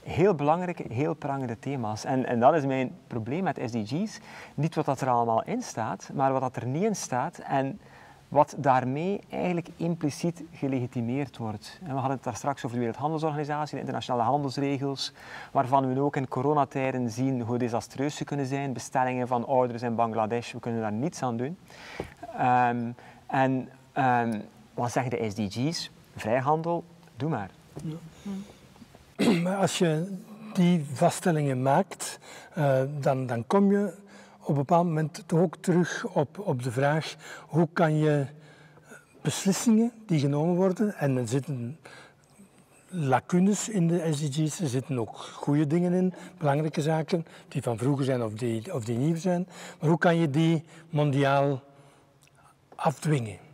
heel 0.09 0.35
belangrijke, 0.35 0.85
heel 0.89 1.15
prangende 1.15 1.59
thema's. 1.59 2.05
En, 2.05 2.27
en 2.27 2.41
dat 2.41 2.55
is 2.55 2.67
mijn 2.67 2.97
probleem 3.07 3.43
met 3.43 3.61
SDG's. 3.65 4.19
Niet 4.55 4.75
wat 4.75 4.85
dat 4.85 5.01
er 5.01 5.09
allemaal 5.09 5.43
in 5.45 5.63
staat, 5.63 6.11
maar 6.15 6.33
wat 6.33 6.41
dat 6.41 6.57
er 6.57 6.67
niet 6.67 6.83
in 6.83 6.97
staat 6.97 7.39
en 7.39 7.81
wat 8.29 8.55
daarmee 8.59 9.21
eigenlijk 9.31 9.69
impliciet 9.77 10.43
gelegitimeerd 10.53 11.37
wordt. 11.37 11.79
En 11.83 11.89
we 11.89 11.95
hadden 11.95 12.17
het 12.17 12.25
daar 12.25 12.37
straks 12.37 12.65
over 12.65 12.77
de 12.77 12.83
Wereldhandelsorganisatie, 12.83 13.75
de 13.75 13.81
internationale 13.81 14.23
handelsregels, 14.23 15.13
waarvan 15.53 15.95
we 15.95 16.01
ook 16.01 16.17
in 16.17 16.29
coronatijden 16.29 17.11
zien 17.11 17.41
hoe 17.41 17.59
desastreus 17.59 18.17
ze 18.17 18.25
kunnen 18.25 18.47
zijn. 18.47 18.73
Bestellingen 18.73 19.29
van 19.29 19.47
ouders 19.47 19.83
in 19.83 19.95
Bangladesh, 19.95 20.53
we 20.53 20.61
kunnen 20.61 20.81
daar 20.81 20.93
niets 20.93 21.23
aan 21.23 21.37
doen. 21.37 21.59
Um, 22.41 22.95
en 23.27 23.69
um, 23.95 24.43
wat 24.79 24.93
zeggen 24.93 25.11
de 25.11 25.31
SDG's? 25.31 25.91
Vrijhandel, 26.17 26.85
doe 27.17 27.29
maar. 27.29 27.51
Ja. 27.83 27.97
Maar 29.43 29.57
als 29.57 29.79
je 29.79 30.17
die 30.53 30.85
vaststellingen 30.93 31.63
maakt, 31.63 32.19
uh, 32.59 32.81
dan, 33.01 33.27
dan 33.27 33.47
kom 33.47 33.71
je 33.71 33.95
op 34.41 34.49
een 34.49 34.55
bepaald 34.55 34.87
moment 34.87 35.23
toch 35.27 35.41
ook 35.41 35.57
terug 35.57 36.07
op, 36.07 36.39
op 36.39 36.63
de 36.63 36.73
vraag 36.73 37.15
hoe 37.47 37.69
kan 37.73 37.97
je 37.97 38.27
beslissingen 39.23 39.93
die 40.07 40.21
genomen 40.21 40.55
worden, 40.55 40.95
en 40.95 41.17
er 41.17 41.29
zitten 41.29 41.79
lacunes 42.89 43.69
in 43.69 43.89
de 43.89 44.13
SDG's, 44.13 44.61
er 44.61 44.69
zitten 44.69 44.99
ook 44.99 45.17
goede 45.17 45.67
dingen 45.67 45.93
in, 45.93 46.15
belangrijke 46.39 46.83
zaken, 46.83 47.27
die 47.49 47.63
van 47.63 47.79
vroeger 47.79 48.05
zijn 48.05 48.23
of 48.23 48.33
die, 48.33 48.75
of 48.75 48.85
die 48.85 48.97
nieuw 48.97 49.17
zijn, 49.17 49.49
maar 49.81 49.89
hoe 49.89 49.99
kan 49.99 50.17
je 50.17 50.31
die 50.31 50.65
mondiaal 50.91 51.63
afdwingen? 52.75 53.47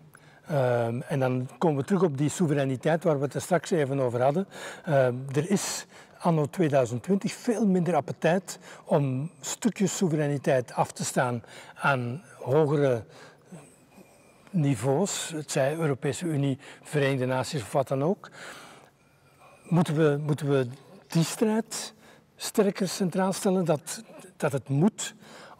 Um, 0.50 1.02
en 1.02 1.20
dan 1.20 1.48
komen 1.59 1.76
we 1.80 1.85
terug 1.85 2.02
op 2.02 2.18
die 2.18 2.28
soevereiniteit 2.28 3.04
waar 3.04 3.18
we 3.18 3.24
het 3.24 3.35
er 3.35 3.40
straks 3.40 3.70
even 3.70 4.00
over 4.00 4.22
hadden. 4.22 4.46
Um, 4.88 5.24
er 5.33 5.50
is 5.50 5.87
anno 6.18 6.46
2020 6.46 7.33
veel 7.33 7.66
minder 7.66 7.94
appetijt 7.94 8.59
om 8.85 9.30
stukjes 9.40 9.96
soevereiniteit 9.96 10.72
af 10.72 10.92
te 10.92 11.04
staan 11.04 11.42
aan 11.74 12.22
hogere 12.38 13.04
niveaus, 14.50 15.28
het 15.28 15.50
zij 15.50 15.76
Europese 15.76 16.26
Unie, 16.26 16.59
Verenigde 16.83 17.26
Naties 17.26 17.62
of 17.62 17.72
wat 17.72 17.88
dan 17.88 18.04
ook. 18.04 18.30
Moeten 19.62 19.94
we, 19.96 20.18
moeten 20.22 20.48
we 20.48 20.66
die 21.07 21.24
strijd 21.24 21.94
sterker 22.37 22.88
centraal 22.88 23.33
stellen, 23.33 23.64
dat, 23.64 24.02
dat 24.37 24.52
het 24.52 24.68
moet 24.68 25.14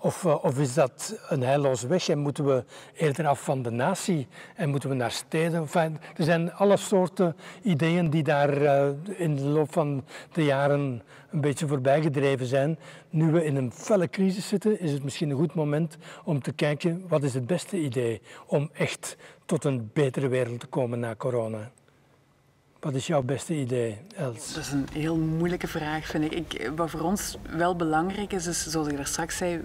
of, 0.05 0.25
uh, 0.25 0.45
of, 0.45 0.59
is 0.59 0.75
dat 0.75 1.19
een 1.29 1.43
heilloze 1.43 1.87
weg 1.87 2.09
en 2.09 2.19
moeten 2.19 2.45
we 2.45 2.65
eerder 2.97 3.27
af 3.27 3.43
van 3.43 3.63
de 3.63 3.71
natie 3.71 4.29
en 4.57 4.69
moeten 4.69 4.89
we 4.89 4.95
naar 4.95 5.11
steden? 5.11 5.69
Er 6.17 6.25
zijn 6.25 6.53
alle 6.53 6.77
soorten 6.77 7.37
ideeën 7.63 8.11
die 8.11 8.23
daar 8.23 8.63
uh, 8.63 8.89
in 9.07 9.37
de 9.37 9.43
loop 9.43 9.73
van 9.73 10.05
de 10.33 10.45
jaren 10.45 11.03
een 11.31 11.41
beetje 11.41 11.67
voorbij 11.67 12.03
gedreven 12.03 12.47
zijn. 12.47 12.79
Nu 13.11 13.33
we 13.33 13.45
in 13.45 13.57
een 13.57 13.73
felle 13.73 14.09
crisis 14.09 14.49
zitten, 14.49 14.81
is 14.81 14.93
het 14.93 15.03
misschien 15.03 15.31
een 15.31 15.37
goed 15.37 15.55
moment 15.55 15.97
om 16.25 16.43
te 16.43 16.53
kijken 16.53 17.05
wat 17.09 17.23
is 17.23 17.35
het 17.35 17.47
beste 17.47 17.77
idee 17.77 18.21
om 18.47 18.71
echt 18.73 19.17
tot 19.45 19.65
een 19.65 19.91
betere 19.93 20.29
wereld 20.29 20.61
te 20.61 20.67
komen 20.67 21.01
na 21.01 21.15
corona. 21.15 21.71
Wat 22.81 22.95
is 22.95 23.07
jouw 23.07 23.23
beste 23.23 23.55
idee, 23.55 23.99
Els? 24.17 24.55
Dat 24.55 24.63
is 24.63 24.73
een 24.73 24.89
heel 24.93 25.17
moeilijke 25.17 25.69
vraag, 25.69 26.07
vind 26.07 26.25
ik. 26.25 26.55
ik. 26.55 26.71
Wat 26.77 26.91
voor 26.91 27.01
ons 27.01 27.39
wel 27.57 27.77
belangrijk 27.77 28.33
is, 28.33 28.47
is 28.47 28.67
zoals 28.67 28.89
ik 28.89 28.97
daar 28.97 29.07
straks 29.07 29.37
zei, 29.37 29.61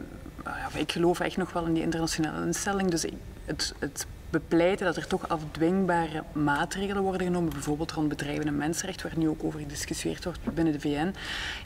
ik 0.73 0.91
geloof 0.91 1.19
echt 1.19 1.37
nog 1.37 1.53
wel 1.53 1.65
in 1.65 1.73
die 1.73 1.83
internationale 1.83 2.45
instelling. 2.45 2.89
Dus 2.89 3.05
het, 3.45 3.73
het 3.79 4.05
bepleiten 4.29 4.85
dat 4.85 4.95
er 4.95 5.07
toch 5.07 5.29
afdwingbare 5.29 6.23
maatregelen 6.31 7.03
worden 7.03 7.27
genomen, 7.27 7.49
bijvoorbeeld 7.49 7.91
rond 7.91 8.09
bedrijven 8.09 8.47
en 8.47 8.57
mensenrechten, 8.57 9.09
waar 9.09 9.17
nu 9.17 9.29
ook 9.29 9.43
over 9.43 9.59
gediscussieerd 9.59 10.23
wordt 10.23 10.39
binnen 10.53 10.73
de 10.73 10.79
VN. 10.79 11.13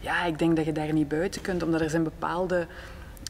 Ja, 0.01 0.23
ik 0.23 0.39
denk 0.39 0.55
dat 0.55 0.65
je 0.65 0.71
daar 0.71 0.93
niet 0.93 1.07
buiten 1.07 1.41
kunt, 1.41 1.63
omdat 1.63 1.81
er 1.81 1.89
zijn 1.89 2.03
bepaalde 2.03 2.67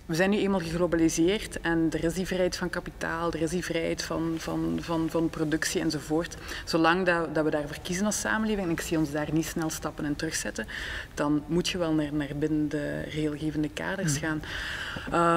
we 0.05 0.15
zijn 0.15 0.29
nu 0.29 0.37
eenmaal 0.37 0.59
geglobaliseerd 0.59 1.61
en 1.61 1.87
er 1.91 2.03
is 2.03 2.13
die 2.13 2.25
vrijheid 2.25 2.55
van 2.55 2.69
kapitaal, 2.69 3.31
er 3.31 3.41
is 3.41 3.49
die 3.49 3.63
vrijheid 3.63 4.03
van, 4.03 4.35
van, 4.37 4.77
van, 4.81 5.09
van 5.09 5.29
productie 5.29 5.81
enzovoort. 5.81 6.37
Zolang 6.65 7.05
dat, 7.05 7.35
dat 7.35 7.43
we 7.43 7.49
daarvoor 7.49 7.77
kiezen 7.81 8.05
als 8.05 8.19
samenleving, 8.19 8.65
en 8.65 8.71
ik 8.71 8.81
zie 8.81 8.97
ons 8.97 9.11
daar 9.11 9.29
niet 9.31 9.45
snel 9.45 9.69
stappen 9.69 10.05
en 10.05 10.15
terugzetten, 10.15 10.67
dan 11.13 11.43
moet 11.47 11.69
je 11.69 11.77
wel 11.77 11.93
naar, 11.93 12.13
naar 12.13 12.35
binnen 12.35 12.69
de 12.69 13.01
regelgevende 13.01 13.69
kaders 13.69 14.17
gaan. 14.17 14.41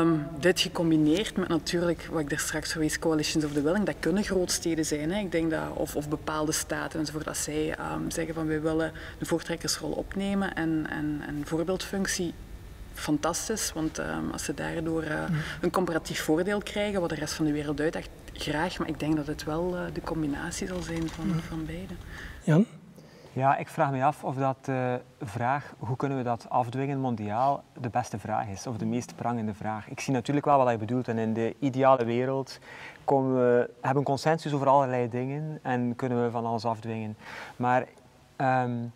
Um, 0.03 0.27
dit 0.41 0.61
gecombineerd 0.61 1.37
met 1.37 1.49
natuurlijk, 1.49 2.09
wat 2.11 2.21
ik 2.21 2.31
daar 2.31 2.39
straks 2.39 2.73
verwees, 2.73 2.99
coalitions 2.99 3.45
of 3.45 3.53
the 3.53 3.63
willing, 3.63 3.85
dat 3.85 3.97
kunnen 4.01 4.25
grootsteden 4.25 4.87
zijn. 4.87 5.13
Hè. 5.13 5.21
Ik 5.21 5.33
denk 5.33 5.51
dat, 5.51 5.73
of, 5.75 5.97
of 5.97 6.09
bepaalde 6.09 6.53
staten 6.53 7.01
enzovoort, 7.01 7.25
dat 7.25 7.37
zij 7.37 7.77
um, 7.93 8.11
zeggen 8.11 8.35
van 8.35 8.47
wij 8.47 8.61
willen 8.61 8.93
een 9.19 9.27
voortrekkersrol 9.27 9.91
opnemen 9.91 10.55
en, 10.55 10.87
en, 10.91 11.23
en 11.27 11.43
voorbeeldfunctie 11.45 12.35
fantastisch, 12.97 13.73
want 13.73 13.99
um, 13.99 14.31
als 14.33 14.45
ze 14.45 14.55
daardoor 14.55 15.05
uh, 15.05 15.23
een 15.61 15.71
comparatief 15.71 16.23
voordeel 16.23 16.61
krijgen, 16.61 17.01
wat 17.01 17.09
de 17.09 17.15
rest 17.15 17.35
van 17.35 17.45
de 17.45 17.53
wereld 17.53 17.81
uitdaagt, 17.81 18.09
graag. 18.33 18.79
Maar 18.79 18.89
ik 18.89 19.01
denk 19.01 19.17
dat 19.17 19.27
het 19.27 19.45
wel 19.45 19.75
uh, 19.75 19.81
de 19.93 20.01
combinatie 20.01 20.67
zal 20.67 20.83
zijn 20.83 21.09
van, 21.09 21.27
mm. 21.27 21.41
van 21.41 21.67
beide. 21.67 21.95
Jan? 22.43 22.67
Ja, 23.33 23.57
ik 23.57 23.69
vraag 23.69 23.91
me 23.91 24.05
af 24.05 24.25
of 24.25 24.37
dat 24.37 24.65
de 24.65 25.01
uh, 25.23 25.29
vraag, 25.29 25.75
hoe 25.79 25.97
kunnen 25.97 26.19
we 26.19 26.25
dat 26.25 26.47
afdwingen 26.49 27.01
mondiaal, 27.01 27.65
de 27.81 27.89
beste 27.89 28.19
vraag 28.19 28.47
is, 28.49 28.67
of 28.67 28.77
de 28.77 28.87
meest 28.87 29.17
prangende 29.17 29.55
vraag. 29.55 29.89
Ik 29.89 30.01
zie 30.01 30.13
natuurlijk 30.13 30.47
wel 30.47 30.59
wat 30.59 30.71
je 30.71 30.79
bedoelt 30.79 31.09
en 31.09 31.19
in 31.19 31.33
de 31.33 31.55
ideale 31.59 32.05
wereld 32.05 32.59
komen 33.05 33.35
we, 33.35 33.71
hebben 33.81 34.03
we 34.03 34.09
consensus 34.09 34.53
over 34.53 34.67
allerlei 34.67 35.09
dingen 35.09 35.59
en 35.63 35.97
kunnen 35.97 36.25
we 36.25 36.31
van 36.31 36.47
alles 36.47 36.65
afdwingen. 36.65 37.17
Maar 37.57 37.85
um, 38.37 38.93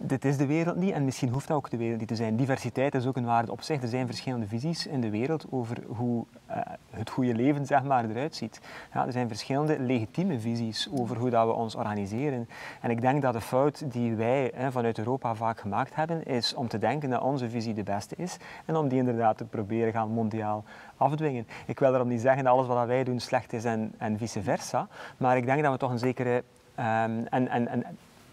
dit 0.00 0.24
is 0.24 0.36
de 0.36 0.46
wereld 0.46 0.76
niet 0.76 0.92
en 0.92 1.04
misschien 1.04 1.28
hoeft 1.28 1.48
dat 1.48 1.56
ook 1.56 1.70
de 1.70 1.76
wereld 1.76 1.98
niet 1.98 2.08
te 2.08 2.16
zijn. 2.16 2.36
Diversiteit 2.36 2.94
is 2.94 3.06
ook 3.06 3.16
een 3.16 3.24
waarde 3.24 3.52
op 3.52 3.62
zich. 3.62 3.82
Er 3.82 3.88
zijn 3.88 4.06
verschillende 4.06 4.46
visies 4.46 4.86
in 4.86 5.00
de 5.00 5.10
wereld 5.10 5.46
over 5.50 5.76
hoe 5.86 6.24
uh, 6.50 6.56
het 6.90 7.10
goede 7.10 7.34
leven 7.34 7.66
zeg 7.66 7.82
maar, 7.82 8.10
eruit 8.10 8.36
ziet. 8.36 8.60
Ja, 8.92 9.06
er 9.06 9.12
zijn 9.12 9.28
verschillende 9.28 9.80
legitieme 9.80 10.40
visies 10.40 10.88
over 10.92 11.16
hoe 11.16 11.30
dat 11.30 11.46
we 11.46 11.52
ons 11.52 11.74
organiseren. 11.74 12.48
En 12.80 12.90
ik 12.90 13.00
denk 13.00 13.22
dat 13.22 13.32
de 13.32 13.40
fout 13.40 13.92
die 13.92 14.14
wij 14.14 14.52
hè, 14.54 14.72
vanuit 14.72 14.98
Europa 14.98 15.34
vaak 15.34 15.60
gemaakt 15.60 15.94
hebben, 15.94 16.26
is 16.26 16.54
om 16.54 16.68
te 16.68 16.78
denken 16.78 17.10
dat 17.10 17.22
onze 17.22 17.50
visie 17.50 17.74
de 17.74 17.82
beste 17.82 18.14
is 18.16 18.36
en 18.64 18.76
om 18.76 18.88
die 18.88 18.98
inderdaad 18.98 19.36
te 19.36 19.44
proberen 19.44 19.92
gaan 19.92 20.10
mondiaal 20.10 20.64
afdwingen. 20.96 21.46
Ik 21.66 21.78
wil 21.78 21.90
daarom 21.90 22.08
niet 22.08 22.20
zeggen 22.20 22.44
dat 22.44 22.52
alles 22.52 22.66
wat 22.66 22.86
wij 22.86 23.04
doen 23.04 23.20
slecht 23.20 23.52
is 23.52 23.64
en, 23.64 23.92
en 23.98 24.18
vice 24.18 24.42
versa, 24.42 24.88
maar 25.16 25.36
ik 25.36 25.46
denk 25.46 25.62
dat 25.62 25.72
we 25.72 25.78
toch 25.78 25.90
een 25.90 25.98
zekere 25.98 26.44
um, 26.76 27.26
en, 27.26 27.48
en, 27.48 27.68
en 27.68 27.84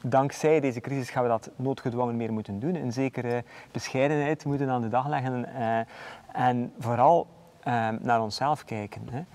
dankzij 0.09 0.59
deze 0.59 0.81
crisis 0.81 1.09
gaan 1.09 1.23
we 1.23 1.29
dat 1.29 1.49
noodgedwongen 1.55 2.17
meer 2.17 2.33
moeten 2.33 2.59
doen. 2.59 2.75
Een 2.75 2.93
zekere 2.93 3.43
bescheidenheid 3.71 4.45
moeten 4.45 4.69
aan 4.69 4.81
de 4.81 4.87
dag 4.87 5.07
leggen 5.07 5.45
uh, 5.57 5.79
en 6.31 6.73
vooral 6.79 7.27
uh, 7.67 7.89
naar 8.01 8.21
onszelf 8.21 8.63
kijken. 8.63 9.27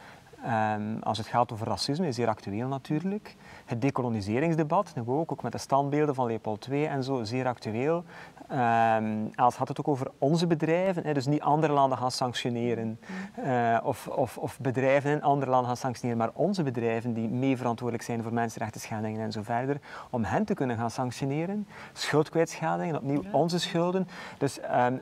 Um, 0.46 0.98
als 1.02 1.18
het 1.18 1.26
gaat 1.26 1.52
over 1.52 1.66
racisme, 1.66 2.06
is 2.06 2.14
zeer 2.14 2.28
actueel 2.28 2.68
natuurlijk. 2.68 3.36
Het 3.70 3.80
decoloniseringsdebat, 3.80 4.94
ook, 5.06 5.32
ook 5.32 5.42
met 5.42 5.52
de 5.52 5.58
standbeelden 5.58 6.14
van 6.14 6.26
Leopold 6.26 6.66
II 6.70 6.84
en 6.84 7.04
zo, 7.04 7.24
zeer 7.24 7.46
actueel. 7.46 8.04
Um, 8.52 9.30
als 9.34 9.56
gaat 9.56 9.68
het 9.68 9.80
ook 9.80 9.88
over 9.88 10.10
onze 10.18 10.46
bedrijven, 10.46 11.04
hè, 11.04 11.14
dus 11.14 11.26
niet 11.26 11.40
andere 11.40 11.72
landen 11.72 11.98
gaan 11.98 12.10
sanctioneren 12.10 13.00
uh, 13.38 13.78
of, 13.82 14.08
of, 14.08 14.38
of, 14.38 14.58
bedrijven 14.60 15.10
in 15.10 15.22
andere 15.22 15.50
landen 15.50 15.68
gaan 15.68 15.76
sanctioneren, 15.76 16.18
maar 16.18 16.30
onze 16.34 16.62
bedrijven 16.62 17.12
die 17.12 17.28
mee 17.28 17.56
verantwoordelijk 17.56 18.06
zijn 18.06 18.22
voor 18.22 18.32
mensenrechten 18.32 18.80
schendingen 18.80 19.20
en 19.20 19.32
zo 19.32 19.42
verder, 19.42 19.80
om 20.10 20.24
hen 20.24 20.44
te 20.44 20.54
kunnen 20.54 20.76
gaan 20.76 20.90
sanctioneren. 20.90 21.66
Schuldkwijtscheldingen, 21.92 22.96
opnieuw 22.96 23.22
onze 23.32 23.58
schulden. 23.58 24.08
Dus 24.38 24.58
um, 24.74 25.00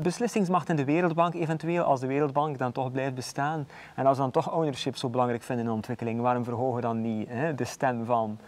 beslissingsmacht 0.00 0.68
in 0.68 0.76
de 0.76 0.84
Wereldbank 0.84 1.34
eventueel, 1.34 1.84
als 1.84 2.00
de 2.00 2.06
Wereldbank 2.06 2.58
dan 2.58 2.72
toch 2.72 2.92
blijft 2.92 3.14
bestaan 3.14 3.68
en 3.94 4.06
als 4.06 4.16
we 4.16 4.22
dan 4.22 4.32
toch 4.32 4.52
ownership 4.52 4.96
zo 4.96 5.08
belangrijk 5.08 5.42
vinden 5.42 5.64
in 5.66 5.72
ontwikkeling, 5.72 6.20
waarom 6.20 6.44
verhogen 6.44 6.74
we 6.74 6.80
dan 6.80 7.00
niet 7.00 7.28
hè, 7.28 7.54
de 7.54 7.64
stem 7.64 8.03
van 8.04 8.38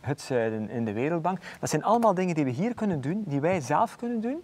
het 0.00 0.20
zuiden 0.20 0.70
in 0.70 0.84
de 0.84 0.92
Wereldbank. 0.92 1.38
Dat 1.60 1.70
zijn 1.70 1.84
allemaal 1.84 2.14
dingen 2.14 2.34
die 2.34 2.44
we 2.44 2.50
hier 2.50 2.74
kunnen 2.74 3.00
doen, 3.00 3.24
die 3.26 3.40
wij 3.40 3.60
zelf 3.60 3.96
kunnen 3.96 4.20
doen. 4.20 4.42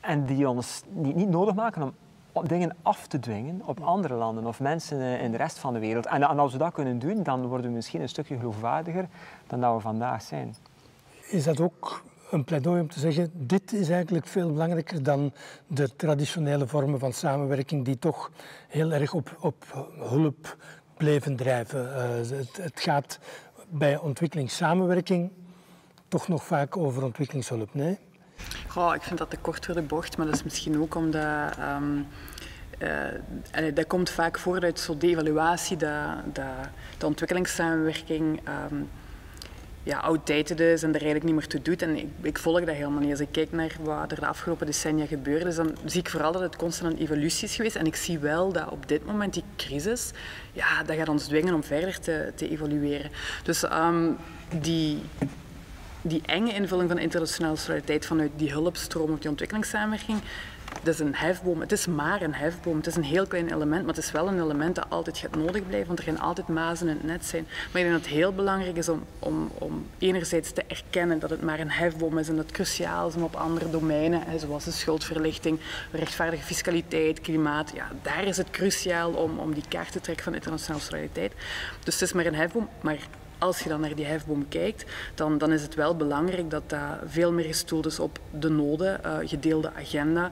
En 0.00 0.24
die 0.24 0.48
ons 0.48 0.82
niet, 0.88 1.14
niet 1.14 1.28
nodig 1.28 1.54
maken 1.54 1.94
om 2.32 2.48
dingen 2.48 2.76
af 2.82 3.06
te 3.06 3.18
dwingen 3.18 3.62
op 3.64 3.80
andere 3.80 4.14
landen 4.14 4.46
of 4.46 4.60
mensen 4.60 5.20
in 5.20 5.30
de 5.30 5.36
rest 5.36 5.58
van 5.58 5.72
de 5.72 5.78
wereld. 5.78 6.06
En, 6.06 6.22
en 6.22 6.38
als 6.38 6.52
we 6.52 6.58
dat 6.58 6.72
kunnen 6.72 6.98
doen, 6.98 7.22
dan 7.22 7.46
worden 7.46 7.66
we 7.66 7.76
misschien 7.76 8.00
een 8.00 8.08
stukje 8.08 8.36
geloofwaardiger 8.36 9.08
dan 9.46 9.60
dat 9.60 9.74
we 9.74 9.80
vandaag 9.80 10.22
zijn. 10.22 10.54
Is 11.30 11.44
dat 11.44 11.60
ook 11.60 12.02
een 12.30 12.44
pleidooi 12.44 12.80
om 12.80 12.88
te 12.88 12.98
zeggen, 12.98 13.30
dit 13.34 13.72
is 13.72 13.88
eigenlijk 13.88 14.26
veel 14.26 14.52
belangrijker 14.52 15.02
dan 15.02 15.32
de 15.66 15.96
traditionele 15.96 16.66
vormen 16.66 16.98
van 16.98 17.12
samenwerking 17.12 17.84
die 17.84 17.98
toch 17.98 18.30
heel 18.68 18.92
erg 18.92 19.14
op, 19.14 19.36
op 19.40 19.88
hulp 19.98 20.56
bleven 21.02 21.36
drijven. 21.36 21.84
Uh, 21.84 22.38
het, 22.38 22.56
het, 22.56 22.80
gaat 22.80 23.18
bij 23.68 23.96
ontwikkelingssamenwerking 23.98 25.30
toch 26.08 26.28
nog 26.28 26.44
vaak 26.44 26.76
over 26.76 27.04
ontwikkelingshulp, 27.04 27.74
nee? 27.74 27.98
Goh, 28.68 28.94
ik 28.94 29.02
vind 29.02 29.18
dat 29.18 29.30
te 29.30 29.36
kort 29.36 29.64
voor 29.64 29.74
de 29.74 29.82
bocht, 29.82 30.16
maar 30.16 30.26
dat 30.26 30.34
is 30.34 30.42
misschien 30.42 30.80
ook 30.80 30.94
omdat... 30.94 31.56
Um, 31.58 32.06
uh, 32.78 33.74
dat 33.74 33.86
komt 33.86 34.10
vaak 34.10 34.38
voort 34.38 34.64
uit 34.64 34.80
zo'n 34.80 34.98
devaluatie 34.98 35.76
dat, 35.76 36.34
dat 36.34 36.44
de 36.98 37.06
ontwikkelingssamenwerking 37.06 38.40
um, 38.70 38.90
ja, 39.82 39.98
outdated 39.98 40.60
is 40.60 40.82
en 40.82 40.88
er 40.88 40.94
eigenlijk 40.94 41.24
niet 41.24 41.34
meer 41.34 41.46
toe 41.46 41.62
doet. 41.62 41.82
En 41.82 41.96
ik, 41.96 42.06
ik, 42.20 42.38
volg 42.38 42.64
dat 42.64 42.74
helemaal 42.74 43.00
niet. 43.00 43.10
Als 43.10 43.20
ik 43.20 43.28
kijk 43.30 43.52
naar 43.52 43.76
wat 43.80 44.10
er 44.10 44.20
de 44.20 44.26
afgelopen 44.26 44.66
decennia 44.66 45.06
gebeurd 45.06 45.44
is, 45.44 45.56
dan 45.56 45.76
zie 45.84 46.00
ik 46.00 46.08
vooral 46.08 46.32
dat 46.32 46.42
het 46.42 46.56
constant 46.56 46.92
een 46.92 46.98
evolutie 46.98 47.48
is 47.48 47.56
geweest. 47.56 47.76
En 47.76 47.86
ik 47.86 47.96
zie 47.96 48.18
wel 48.18 48.52
dat 48.52 48.70
op 48.70 48.88
dit 48.88 49.06
moment 49.06 49.34
die 49.34 49.44
crisis, 49.56 50.10
ja, 50.52 50.82
dat 50.82 50.96
gaat 50.96 51.08
ons 51.08 51.24
dwingen 51.24 51.54
om 51.54 51.64
verder 51.64 52.00
te, 52.00 52.32
te 52.34 52.48
evolueren. 52.48 53.10
Dus 53.42 53.62
um, 53.62 54.16
die, 54.60 54.98
die 56.02 56.22
enge 56.26 56.54
invulling 56.54 56.88
van 56.88 56.98
internationale 56.98 57.56
solidariteit 57.56 58.06
vanuit 58.06 58.30
die 58.36 58.50
hulpstroom 58.50 59.12
of 59.12 59.18
die 59.18 59.30
ontwikkelingssamenwerking, 59.30 60.18
dat 60.82 60.94
is 60.94 61.00
een 61.00 61.14
hefboom. 61.14 61.60
Het 61.60 61.72
is 61.72 61.86
maar 61.86 62.22
een 62.22 62.34
hefboom. 62.34 62.76
Het 62.76 62.86
is 62.86 62.96
een 62.96 63.04
heel 63.04 63.26
klein 63.26 63.52
element, 63.52 63.84
maar 63.86 63.94
het 63.94 64.04
is 64.04 64.12
wel 64.12 64.28
een 64.28 64.42
element 64.42 64.74
dat 64.74 64.86
altijd 64.88 65.18
gaat 65.18 65.36
nodig 65.36 65.66
blijven, 65.66 65.86
want 65.86 65.98
er 65.98 66.04
gaan 66.04 66.20
altijd 66.20 66.48
mazen 66.48 66.88
in 66.88 66.96
het 66.96 67.06
net 67.06 67.24
zijn. 67.24 67.44
Maar 67.44 67.82
ik 67.82 67.88
denk 67.88 67.90
dat 67.90 68.04
het 68.04 68.18
heel 68.18 68.32
belangrijk 68.32 68.76
is 68.76 68.88
om, 68.88 69.04
om, 69.18 69.50
om 69.58 69.86
enerzijds 69.98 70.52
te 70.52 70.64
erkennen 70.66 71.18
dat 71.18 71.30
het 71.30 71.42
maar 71.42 71.60
een 71.60 71.70
hefboom 71.70 72.18
is 72.18 72.28
en 72.28 72.36
dat 72.36 72.44
het 72.44 72.54
cruciaal 72.54 73.08
is 73.08 73.14
om 73.14 73.22
op 73.22 73.34
andere 73.34 73.70
domeinen, 73.70 74.22
zoals 74.40 74.64
de 74.64 74.70
schuldverlichting, 74.70 75.58
rechtvaardige 75.90 76.44
fiscaliteit, 76.44 77.20
klimaat, 77.20 77.70
ja, 77.74 77.90
daar 78.02 78.24
is 78.24 78.36
het 78.36 78.50
cruciaal 78.50 79.10
om, 79.10 79.38
om 79.38 79.54
die 79.54 79.64
kaart 79.68 79.92
te 79.92 80.00
trekken 80.00 80.24
van 80.24 80.34
internationale 80.34 80.82
solidariteit. 80.82 81.32
Dus 81.84 81.94
het 81.94 82.02
is 82.02 82.12
maar 82.12 82.26
een 82.26 82.34
hefboom, 82.34 82.68
maar 82.80 82.98
als 83.42 83.60
je 83.60 83.68
dan 83.68 83.80
naar 83.80 83.94
die 83.94 84.04
hefboom 84.04 84.48
kijkt, 84.48 84.84
dan, 85.14 85.38
dan 85.38 85.52
is 85.52 85.62
het 85.62 85.74
wel 85.74 85.96
belangrijk 85.96 86.50
dat 86.50 86.70
dat 86.70 86.80
veel 87.06 87.32
meer 87.32 87.44
gestoeld 87.44 87.86
is 87.86 87.98
op 87.98 88.18
de 88.30 88.48
noden, 88.48 89.00
uh, 89.04 89.16
gedeelde 89.24 89.72
agenda 89.74 90.30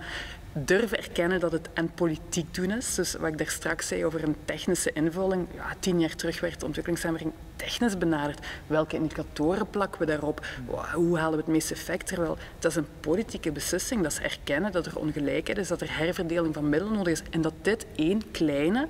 durven 0.53 0.99
erkennen 0.99 1.41
dat 1.41 1.53
het 1.53 1.69
en 1.73 1.91
politiek 1.95 2.55
doen 2.55 2.71
is. 2.71 2.95
Dus 2.95 3.15
wat 3.15 3.29
ik 3.29 3.39
daar 3.39 3.49
straks 3.49 3.89
zei 3.89 4.05
over 4.05 4.25
een 4.25 4.37
technische 4.45 4.93
invulling. 4.93 5.47
Ja, 5.55 5.75
tien 5.79 6.01
jaar 6.01 6.15
terug 6.15 6.41
werd 6.41 6.61
de 6.61 6.67
ontwikkelingssamenwerking 6.67 7.35
technisch 7.57 7.99
benaderd. 7.99 8.47
Welke 8.67 8.97
indicatoren 8.97 9.71
plakken 9.71 10.01
we 10.01 10.07
daarop? 10.07 10.47
Hoe 10.95 11.19
halen 11.19 11.33
we 11.33 11.45
het 11.45 11.53
meeste 11.53 11.75
effect? 11.75 12.07
Terwijl 12.07 12.39
dat 12.59 12.71
is 12.71 12.77
een 12.77 12.87
politieke 13.01 13.53
beslissing. 13.53 14.03
Dat 14.03 14.13
is 14.13 14.21
erkennen 14.21 14.73
dat 14.73 14.87
er 14.87 14.99
ongelijkheid 14.99 15.59
is, 15.59 15.69
dat 15.69 15.81
er 15.81 15.99
herverdeling 15.99 16.55
van 16.55 16.69
middelen 16.69 16.95
nodig 16.95 17.13
is. 17.13 17.23
En 17.31 17.41
dat 17.41 17.55
dit 17.63 17.87
één 17.95 18.31
kleine 18.31 18.89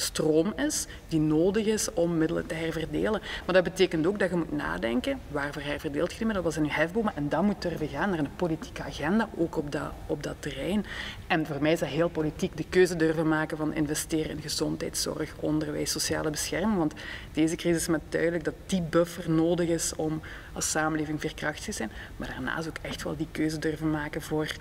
stroom 0.00 0.52
is 0.56 0.86
die 1.08 1.20
nodig 1.20 1.66
is 1.66 1.92
om 1.94 2.18
middelen 2.18 2.46
te 2.46 2.54
herverdelen. 2.54 3.20
Maar 3.44 3.54
dat 3.54 3.64
betekent 3.64 4.06
ook 4.06 4.18
dat 4.18 4.30
je 4.30 4.36
moet 4.36 4.52
nadenken, 4.52 5.20
waarvoor 5.28 5.62
herverdeelt 5.62 6.10
je 6.12 6.16
die 6.16 6.26
middelen, 6.26 6.42
wat 6.42 6.52
zijn 6.52 6.64
je 6.64 6.72
hefbomen? 6.72 7.12
En 7.16 7.28
dan 7.28 7.44
moet 7.44 7.62
durven 7.62 7.88
gaan 7.88 8.10
naar 8.10 8.18
een 8.18 8.36
politieke 8.36 8.82
agenda, 8.82 9.28
ook 9.36 9.56
op 9.56 9.72
dat, 9.72 9.92
op 10.06 10.22
dat 10.22 10.34
terrein. 10.38 10.84
En 11.26 11.46
voor 11.46 11.56
mij 11.60 11.72
is 11.72 11.80
dat 11.80 11.88
heel 11.88 12.08
politiek, 12.08 12.56
de 12.56 12.64
keuze 12.68 12.96
durven 12.96 13.28
maken 13.28 13.56
van 13.56 13.74
investeren 13.74 14.30
in 14.30 14.40
gezondheidszorg, 14.40 15.34
onderwijs, 15.40 15.90
sociale 15.90 16.30
bescherming. 16.30 16.78
Want 16.78 16.94
deze 17.32 17.56
crisis 17.56 17.88
maakt 17.88 18.12
duidelijk 18.12 18.44
dat 18.44 18.54
die 18.66 18.82
buffer 18.82 19.30
nodig 19.30 19.68
is 19.68 19.92
om 19.96 20.20
als 20.52 20.70
samenleving 20.70 21.20
veerkrachtig 21.20 21.64
te 21.64 21.72
zijn. 21.72 21.90
Maar 22.16 22.28
daarnaast 22.28 22.68
ook 22.68 22.78
echt 22.82 23.02
wel 23.02 23.16
die 23.16 23.28
keuze 23.32 23.58
durven 23.58 23.90
maken 23.90 24.22
voor 24.22 24.54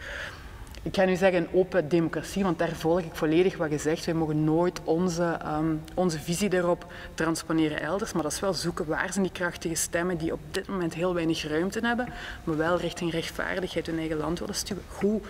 ik 0.88 0.96
ga 0.96 1.06
nu 1.06 1.16
zeggen 1.16 1.42
een 1.42 1.60
open 1.60 1.90
democratie, 1.90 2.44
want 2.44 2.60
daar 2.60 2.76
volg 2.76 3.00
ik 3.00 3.16
volledig 3.16 3.58
wat 3.58 3.70
gezegd. 3.70 4.06
Wij 4.06 4.14
mogen 4.14 4.44
nooit 4.44 4.82
onze, 4.84 5.40
um, 5.46 5.82
onze 5.94 6.20
visie 6.20 6.50
daarop 6.50 6.86
transponeren 7.14 7.82
elders, 7.82 8.14
maar 8.14 8.24
dat 8.24 8.32
is 8.32 8.40
wel 8.40 8.54
zoeken 8.54 8.86
waar 8.86 9.14
zijn 9.14 9.24
die 9.24 9.34
krachtige 9.34 9.76
stemmen 9.76 10.18
die 10.18 10.34
op 10.34 10.40
dit 10.52 10.68
moment 10.68 10.94
heel 10.94 11.14
weinig 11.14 11.48
ruimte 11.48 11.80
hebben, 11.84 12.08
maar 12.44 12.58
wel 12.58 12.78
richting 12.78 13.12
rechtvaardigheid 13.12 13.86
hun 13.86 13.98
eigen 13.98 14.18
land 14.18 14.40
willen 14.40 14.56
stuwen. 14.56 14.84
Hoe? 14.88 15.22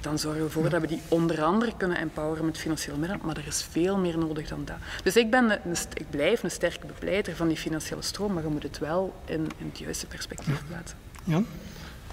Dan 0.00 0.18
zorgen 0.18 0.40
we 0.40 0.46
ervoor 0.46 0.68
dat 0.68 0.80
we 0.80 0.86
die 0.86 1.00
onder 1.08 1.42
andere 1.42 1.72
kunnen 1.76 1.96
empoweren 1.96 2.44
met 2.44 2.58
financiële 2.58 2.96
middelen, 2.96 3.26
maar 3.26 3.36
er 3.36 3.46
is 3.46 3.66
veel 3.70 3.96
meer 3.96 4.18
nodig 4.18 4.48
dan 4.48 4.62
dat. 4.64 4.76
Dus 5.02 5.16
ik, 5.16 5.30
ben 5.30 5.50
een, 5.50 5.76
ik 5.94 6.10
blijf 6.10 6.42
een 6.42 6.50
sterke 6.50 6.86
bepleiter 6.86 7.36
van 7.36 7.48
die 7.48 7.56
financiële 7.56 8.02
stroom, 8.02 8.32
maar 8.32 8.42
je 8.42 8.48
moet 8.48 8.62
het 8.62 8.78
wel 8.78 9.14
in, 9.24 9.48
in 9.58 9.66
het 9.68 9.78
juiste 9.78 10.06
perspectief 10.06 10.62
plaatsen. 10.66 10.98
Ja? 11.24 11.42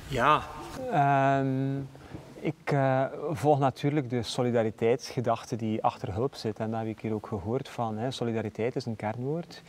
Ja, 0.07 0.43
um 1.39 1.87
ik 2.39 2.71
uh, 2.73 3.05
volg 3.31 3.59
natuurlijk 3.59 4.09
de 4.09 4.23
solidariteitsgedachte 4.23 5.55
die 5.55 5.83
achter 5.83 6.13
hulp 6.13 6.35
zit. 6.35 6.59
En 6.59 6.71
dat 6.71 6.79
heb 6.79 6.89
ik 6.89 6.99
hier 6.99 7.13
ook 7.13 7.27
gehoord 7.27 7.69
van. 7.69 7.97
Hè. 7.97 8.11
Solidariteit 8.11 8.75
is 8.75 8.85
een 8.85 8.95
kernwoord. 8.95 9.63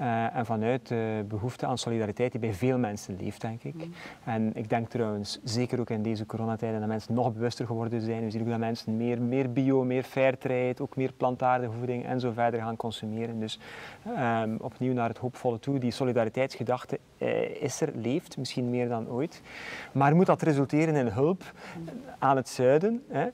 Uh, 0.00 0.36
en 0.36 0.46
vanuit 0.46 0.88
de 0.88 1.24
behoefte 1.28 1.66
aan 1.66 1.78
solidariteit 1.78 2.32
die 2.32 2.40
bij 2.40 2.54
veel 2.54 2.78
mensen 2.78 3.16
leeft, 3.20 3.40
denk 3.40 3.62
ik. 3.62 3.74
Mm. 3.74 3.92
En 4.24 4.50
ik 4.54 4.68
denk 4.68 4.88
trouwens, 4.88 5.40
zeker 5.44 5.80
ook 5.80 5.90
in 5.90 6.02
deze 6.02 6.26
coronatijden, 6.26 6.80
dat 6.80 6.88
mensen 6.88 7.14
nog 7.14 7.32
bewuster 7.32 7.66
geworden 7.66 8.00
zijn. 8.00 8.24
We 8.24 8.30
zien 8.30 8.40
ook 8.40 8.48
dat 8.48 8.58
mensen 8.58 8.96
meer, 8.96 9.22
meer 9.22 9.52
bio, 9.52 9.84
meer 9.84 10.02
fairtrade, 10.02 10.74
ook 10.78 10.96
meer 10.96 11.12
plantaardige 11.12 11.72
voeding 11.72 12.06
en 12.06 12.20
zo 12.20 12.30
verder 12.32 12.60
gaan 12.60 12.76
consumeren. 12.76 13.40
Dus 13.40 13.58
um, 14.18 14.56
opnieuw 14.60 14.92
naar 14.92 15.08
het 15.08 15.18
hoopvolle 15.18 15.58
toe. 15.58 15.78
Die 15.78 15.90
solidariteitsgedachte 15.90 16.98
uh, 17.18 17.62
is 17.62 17.80
er, 17.80 17.92
leeft, 17.94 18.36
misschien 18.36 18.70
meer 18.70 18.88
dan 18.88 19.08
ooit. 19.08 19.42
Maar 19.92 20.16
moet 20.16 20.26
dat 20.26 20.42
resulteren 20.42 20.94
in 20.94 21.06
hulp 21.06 21.52
aan 22.18 22.36
het 22.36 22.48
zuiden? 22.48 23.02
Hè? 23.08 23.26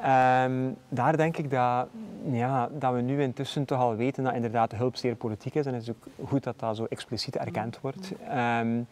Um, 0.00 0.76
daar 0.88 1.16
denk 1.16 1.36
ik 1.36 1.50
dat, 1.50 1.86
ja, 2.30 2.68
dat 2.72 2.94
we 2.94 3.00
nu 3.00 3.22
intussen 3.22 3.64
toch 3.64 3.78
al 3.78 3.96
weten 3.96 4.24
dat 4.24 4.34
inderdaad 4.34 4.70
de 4.70 4.76
hulp 4.76 4.96
zeer 4.96 5.14
politiek 5.14 5.54
is. 5.54 5.66
En 5.66 5.74
het 5.74 5.82
is 5.82 5.90
ook 5.90 6.28
goed 6.28 6.42
dat 6.42 6.58
dat 6.58 6.76
zo 6.76 6.84
expliciet 6.84 7.36
erkend 7.36 7.80
wordt. 7.80 8.12
Um, 8.60 8.86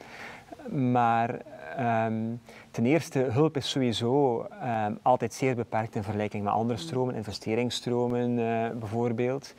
maar 0.71 1.31
um, 2.07 2.41
ten 2.71 2.87
eerste, 2.87 3.19
hulp 3.19 3.57
is 3.57 3.71
sowieso 3.71 4.47
altijd 5.03 5.35
zeer 5.35 5.55
beperkt 5.55 5.95
in 5.95 6.03
vergelijking 6.03 6.45
met 6.45 6.53
andere 6.53 6.79
stromen, 6.79 7.15
investeringsstromen 7.15 8.39
uh, 8.39 8.71
bijvoorbeeld. 8.71 9.55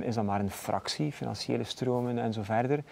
is 0.00 0.14
dat 0.14 0.24
maar 0.24 0.40
een 0.40 0.50
fractie, 0.50 1.12
financiële 1.12 1.64
stromen 1.64 2.18
en 2.18 2.32
zo 2.32 2.42
verder. 2.42 2.82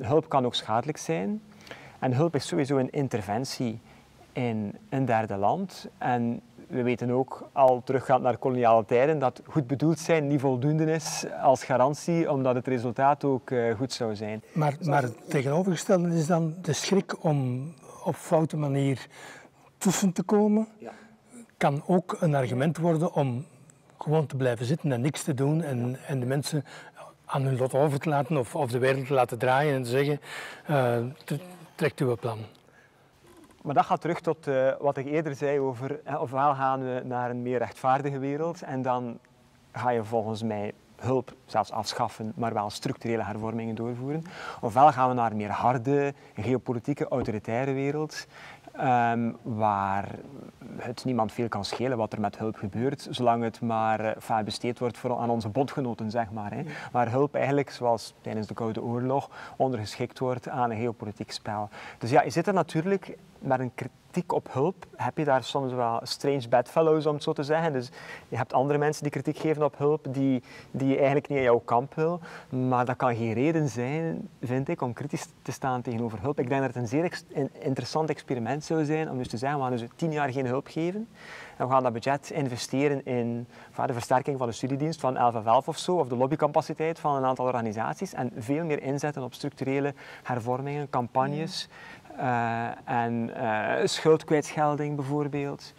hulp 0.00 0.28
kan 0.28 0.44
ook 0.44 0.54
schadelijk 0.54 0.98
zijn. 0.98 1.42
En 1.98 2.12
hulp 2.12 2.34
is 2.34 2.46
sowieso 2.46 2.76
een 2.76 2.90
interventie 2.90 3.80
in 4.34 4.78
een 4.88 5.04
derde 5.04 5.36
land. 5.36 5.88
En 5.98 6.40
we 6.68 6.82
weten 6.82 7.10
ook 7.10 7.48
al 7.52 7.82
teruggaand 7.84 8.22
naar 8.22 8.36
koloniale 8.36 8.84
tijden 8.84 9.18
dat 9.18 9.40
goed 9.44 9.66
bedoeld 9.66 9.98
zijn 9.98 10.26
niet 10.26 10.40
voldoende 10.40 10.92
is 10.92 11.24
als 11.42 11.64
garantie, 11.64 12.30
omdat 12.30 12.54
het 12.54 12.66
resultaat 12.66 13.24
ook 13.24 13.50
uh, 13.50 13.74
goed 13.74 13.92
zou 13.92 14.16
zijn. 14.16 14.42
Maar, 14.52 14.76
maar 14.82 15.02
het 15.02 15.30
tegenovergestelde 15.30 16.08
is 16.08 16.26
dan 16.26 16.54
de 16.62 16.72
schrik 16.72 17.24
om 17.24 17.68
op 18.04 18.14
foute 18.14 18.56
manier 18.56 19.06
tussen 19.78 20.12
te 20.12 20.22
komen. 20.22 20.68
Ja. 20.78 20.92
Kan 21.56 21.82
ook 21.86 22.16
een 22.20 22.34
argument 22.34 22.78
worden 22.78 23.14
om 23.14 23.44
gewoon 23.98 24.26
te 24.26 24.36
blijven 24.36 24.66
zitten 24.66 24.92
en 24.92 25.00
niks 25.00 25.22
te 25.22 25.34
doen 25.34 25.62
en, 25.62 25.96
en 26.06 26.20
de 26.20 26.26
mensen 26.26 26.64
aan 27.24 27.42
hun 27.42 27.56
lot 27.56 27.74
over 27.74 27.98
te 27.98 28.08
laten 28.08 28.36
of, 28.36 28.54
of 28.54 28.70
de 28.70 28.78
wereld 28.78 29.06
te 29.06 29.14
laten 29.14 29.38
draaien 29.38 29.74
en 29.74 29.82
te 29.82 29.88
zeggen, 29.88 30.20
uh, 30.70 30.98
trekt 31.74 32.00
uw 32.00 32.16
plan. 32.16 32.38
Maar 33.64 33.74
dat 33.74 33.84
gaat 33.84 34.00
terug 34.00 34.20
tot 34.20 34.46
uh, 34.46 34.72
wat 34.78 34.96
ik 34.96 35.06
eerder 35.06 35.34
zei 35.34 35.60
over, 35.60 36.00
ofwel 36.18 36.54
gaan 36.54 36.80
we 36.80 37.02
naar 37.04 37.30
een 37.30 37.42
meer 37.42 37.58
rechtvaardige 37.58 38.18
wereld 38.18 38.62
en 38.62 38.82
dan 38.82 39.18
ga 39.72 39.90
je 39.90 40.04
volgens 40.04 40.42
mij 40.42 40.72
hulp 40.96 41.32
zelfs 41.44 41.70
afschaffen, 41.70 42.32
maar 42.36 42.54
wel 42.54 42.70
structurele 42.70 43.24
hervormingen 43.24 43.74
doorvoeren. 43.74 44.24
Ofwel 44.60 44.92
gaan 44.92 45.08
we 45.08 45.14
naar 45.14 45.30
een 45.30 45.36
meer 45.36 45.50
harde, 45.50 46.14
geopolitieke, 46.34 47.08
autoritaire 47.08 47.72
wereld 47.72 48.26
Um, 48.80 49.36
waar 49.42 50.08
het 50.76 51.04
niemand 51.04 51.32
veel 51.32 51.48
kan 51.48 51.64
schelen 51.64 51.96
wat 51.96 52.12
er 52.12 52.20
met 52.20 52.38
hulp 52.38 52.56
gebeurt, 52.56 53.06
zolang 53.10 53.42
het 53.42 53.60
maar 53.60 54.16
uh, 54.30 54.38
besteed 54.44 54.78
wordt 54.78 54.98
voor, 54.98 55.16
aan 55.16 55.30
onze 55.30 55.48
bondgenoten, 55.48 56.10
zeg 56.10 56.30
maar. 56.30 56.52
Hè. 56.52 56.62
Waar 56.92 57.10
hulp 57.10 57.34
eigenlijk, 57.34 57.70
zoals 57.70 58.14
tijdens 58.20 58.46
de 58.46 58.54
Koude 58.54 58.82
Oorlog, 58.82 59.30
ondergeschikt 59.56 60.18
wordt 60.18 60.48
aan 60.48 60.70
een 60.70 60.76
geopolitiek 60.76 61.30
spel. 61.30 61.68
Dus 61.98 62.10
ja, 62.10 62.22
je 62.22 62.30
zit 62.30 62.46
er 62.46 62.54
natuurlijk 62.54 63.18
met 63.38 63.60
een 63.60 63.72
op 64.26 64.52
hulp 64.52 64.86
heb 64.96 65.18
je 65.18 65.24
daar 65.24 65.44
soms 65.44 65.72
wel 65.72 66.00
strange 66.02 66.48
bedfellows, 66.48 67.06
om 67.06 67.14
het 67.14 67.22
zo 67.22 67.32
te 67.32 67.42
zeggen. 67.42 67.72
Dus 67.72 67.90
je 68.28 68.36
hebt 68.36 68.52
andere 68.52 68.78
mensen 68.78 69.02
die 69.02 69.12
kritiek 69.12 69.38
geven 69.38 69.64
op 69.64 69.78
hulp, 69.78 70.06
die, 70.10 70.42
die 70.70 70.88
je 70.88 70.96
eigenlijk 70.96 71.28
niet 71.28 71.38
in 71.38 71.44
jouw 71.44 71.62
kamp 71.64 71.94
wil. 71.94 72.20
Maar 72.48 72.84
dat 72.84 72.96
kan 72.96 73.16
geen 73.16 73.32
reden 73.32 73.68
zijn, 73.68 74.28
vind 74.42 74.68
ik, 74.68 74.82
om 74.82 74.92
kritisch 74.92 75.26
te 75.42 75.52
staan 75.52 75.82
tegenover 75.82 76.20
hulp. 76.20 76.38
Ik 76.38 76.48
denk 76.48 76.60
dat 76.60 76.74
het 76.74 76.82
een 76.82 76.88
zeer 76.88 77.22
interessant 77.52 78.10
experiment 78.10 78.64
zou 78.64 78.84
zijn 78.84 79.10
om 79.10 79.18
dus 79.18 79.28
te 79.28 79.36
zeggen, 79.36 79.58
we 79.58 79.64
gaan 79.64 79.76
dus 79.76 79.88
tien 79.96 80.12
jaar 80.12 80.32
geen 80.32 80.46
hulp 80.46 80.66
geven. 80.66 81.08
En 81.56 81.66
we 81.66 81.72
gaan 81.72 81.82
dat 81.82 81.92
budget 81.92 82.30
investeren 82.30 83.04
in 83.04 83.46
de 83.86 83.92
versterking 83.92 84.38
van 84.38 84.46
de 84.46 84.52
studiedienst 84.52 85.00
van 85.00 85.16
11 85.16 85.34
of 85.34 85.46
11 85.46 85.68
of 85.68 85.78
zo, 85.78 85.96
of 85.96 86.08
de 86.08 86.16
lobbycapaciteit 86.16 86.98
van 86.98 87.16
een 87.16 87.24
aantal 87.24 87.44
organisaties. 87.44 88.12
En 88.14 88.30
veel 88.36 88.64
meer 88.64 88.82
inzetten 88.82 89.22
op 89.22 89.34
structurele 89.34 89.94
hervormingen, 90.22 90.90
campagnes. 90.90 91.68
Uh, 92.18 92.66
en 92.84 93.30
uh, 93.36 93.72
schuldkwijtschelding 93.84 94.96
bijvoorbeeld. 94.96 95.74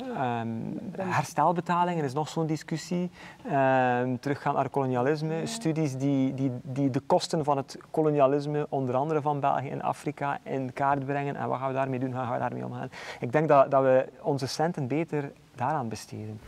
Um, 0.00 0.78
herstelbetalingen 0.96 2.04
is 2.04 2.12
nog 2.12 2.28
zo'n 2.28 2.46
discussie. 2.46 3.10
Um, 3.52 4.20
teruggaan 4.20 4.54
naar 4.54 4.68
kolonialisme. 4.68 5.46
Studies 5.46 5.96
die, 5.96 6.34
die, 6.34 6.50
die 6.62 6.90
de 6.90 7.00
kosten 7.00 7.44
van 7.44 7.56
het 7.56 7.78
kolonialisme, 7.90 8.66
onder 8.68 8.94
andere 8.94 9.20
van 9.20 9.40
België 9.40 9.68
en 9.68 9.82
Afrika, 9.82 10.38
in 10.42 10.72
kaart 10.72 11.06
brengen. 11.06 11.36
En 11.36 11.48
wat 11.48 11.58
gaan 11.58 11.68
we 11.68 11.74
daarmee 11.74 11.98
doen? 11.98 12.12
Hoe 12.12 12.20
gaan 12.20 12.32
we 12.32 12.38
daarmee 12.38 12.64
omgaan? 12.64 12.90
Ik 13.20 13.32
denk 13.32 13.48
dat, 13.48 13.70
dat 13.70 13.82
we 13.82 14.08
onze 14.20 14.46
centen 14.46 14.86
beter 14.86 15.32
daaraan 15.54 15.88
besteden. 15.88 16.40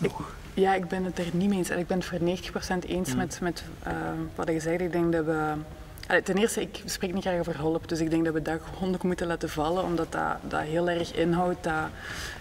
nog. 0.00 0.34
Ja, 0.54 0.74
ik 0.74 0.88
ben 0.88 1.04
het 1.04 1.18
er 1.18 1.30
niet 1.32 1.48
mee 1.48 1.58
eens. 1.58 1.70
En 1.70 1.78
ik 1.78 1.86
ben 1.86 1.98
het 1.98 2.06
voor 2.06 2.18
90% 2.18 2.88
eens 2.88 3.10
mm. 3.12 3.16
met, 3.16 3.40
met 3.40 3.64
uh, 3.86 3.92
wat 4.34 4.48
je 4.48 4.60
zei. 4.60 4.76
Ik 4.76 4.92
denk 4.92 5.12
dat 5.12 5.24
we 5.24 5.54
ten 6.20 6.36
eerste, 6.36 6.60
ik 6.60 6.82
spreek 6.84 7.14
niet 7.14 7.22
graag 7.22 7.38
over 7.38 7.58
hulp, 7.58 7.88
dus 7.88 8.00
ik 8.00 8.10
denk 8.10 8.24
dat 8.24 8.34
we 8.34 8.42
dat 8.42 8.60
gewoon 8.78 8.98
moeten 9.02 9.26
laten 9.26 9.48
vallen, 9.48 9.84
omdat 9.84 10.12
dat, 10.12 10.36
dat 10.48 10.60
heel 10.60 10.88
erg 10.88 11.14
inhoudt 11.14 11.64
dat, 11.64 11.88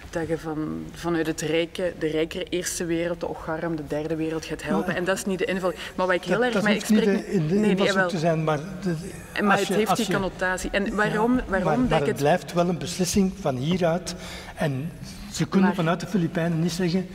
dat 0.09 0.27
je 0.27 0.37
van, 0.37 0.83
vanuit 0.93 1.27
het 1.27 1.41
rijke, 1.41 1.93
de 1.99 2.07
rijkere 2.07 2.43
eerste 2.43 2.85
wereld, 2.85 3.19
de 3.19 3.27
ocharm, 3.27 3.75
de 3.75 3.87
derde 3.87 4.15
wereld 4.15 4.45
gaat 4.45 4.63
helpen. 4.63 4.95
en 4.95 5.03
dat 5.03 5.17
is 5.17 5.25
niet 5.25 5.39
de 5.39 5.45
invulling. 5.45 5.79
Maar 5.95 6.05
wat 6.05 6.15
ik 6.15 6.23
heel 6.23 6.43
erg... 6.43 6.53
Dat 6.53 6.63
maar 6.63 6.73
ik 6.73 6.85
spreek, 6.85 7.05
niet 7.05 7.25
de, 7.25 7.31
in 7.31 7.47
de 7.47 7.53
nee, 7.53 7.75
nee, 7.75 7.93
wel, 7.93 8.09
te 8.09 8.17
zijn, 8.17 8.43
maar... 8.43 8.59
De, 8.81 8.95
maar 9.43 9.57
het 9.57 9.67
je, 9.67 9.73
heeft 9.73 9.95
die 9.95 10.05
je, 10.05 10.13
connotatie. 10.13 10.69
En 10.69 10.95
waarom, 10.95 11.35
ja, 11.35 11.43
waarom 11.47 11.63
maar, 11.63 11.77
dat 11.77 11.89
maar 11.89 11.99
het, 11.99 12.07
het 12.07 12.17
blijft 12.17 12.53
wel 12.53 12.69
een 12.69 12.77
beslissing 12.77 13.33
van 13.39 13.55
hieruit. 13.55 14.15
En 14.55 14.91
ze 15.31 15.45
kunnen 15.45 15.67
maar, 15.67 15.77
vanuit 15.77 15.99
de 15.99 16.07
Filipijnen 16.07 16.59
niet 16.59 16.71
zeggen, 16.71 17.07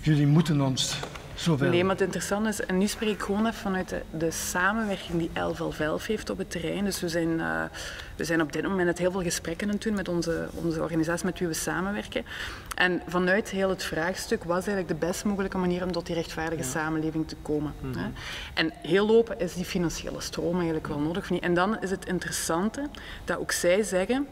jullie 0.00 0.26
moeten 0.26 0.60
ons 0.60 0.98
Nee, 1.46 1.84
maar 1.84 1.94
het 1.94 2.04
interessante 2.04 2.48
is, 2.48 2.60
en 2.60 2.78
nu 2.78 2.86
spreek 2.86 3.08
ik 3.08 3.22
gewoon 3.22 3.46
even 3.46 3.58
vanuit 3.58 3.88
de, 3.88 4.02
de 4.10 4.30
samenwerking 4.30 5.18
die 5.18 5.30
11 5.32 6.06
heeft 6.06 6.30
op 6.30 6.38
het 6.38 6.50
terrein. 6.50 6.84
Dus 6.84 7.00
we 7.00 7.08
zijn, 7.08 7.28
uh, 7.28 7.62
we 8.16 8.24
zijn 8.24 8.40
op 8.40 8.52
dit 8.52 8.62
moment 8.62 8.98
heel 8.98 9.10
veel 9.10 9.22
gesprekken 9.22 9.66
aan 9.66 9.72
het 9.72 9.82
doen 9.82 9.94
met 9.94 10.08
onze, 10.08 10.48
onze 10.52 10.82
organisatie 10.82 11.24
met 11.24 11.38
wie 11.38 11.48
we 11.48 11.54
samenwerken. 11.54 12.24
En 12.74 13.02
vanuit 13.06 13.48
heel 13.48 13.68
het 13.68 13.84
vraagstuk 13.84 14.44
was 14.44 14.66
eigenlijk 14.66 14.88
de 14.88 15.06
best 15.06 15.24
mogelijke 15.24 15.58
manier 15.58 15.84
om 15.84 15.92
tot 15.92 16.06
die 16.06 16.14
rechtvaardige 16.14 16.62
samenleving 16.62 17.28
te 17.28 17.36
komen. 17.42 17.74
Mm 17.80 17.92
-hmm. 17.92 18.12
En 18.54 18.72
heel 18.82 19.06
lopen 19.06 19.40
is 19.40 19.54
die 19.54 19.64
financiële 19.64 20.20
stroom 20.20 20.54
eigenlijk 20.54 20.86
wel 20.86 21.00
nodig. 21.00 21.30
En 21.30 21.54
dan 21.54 21.80
is 21.80 21.90
het 21.90 22.06
interessante 22.06 22.88
dat 23.24 23.38
ook 23.38 23.52
zij 23.52 23.82
zeggen 23.82 24.26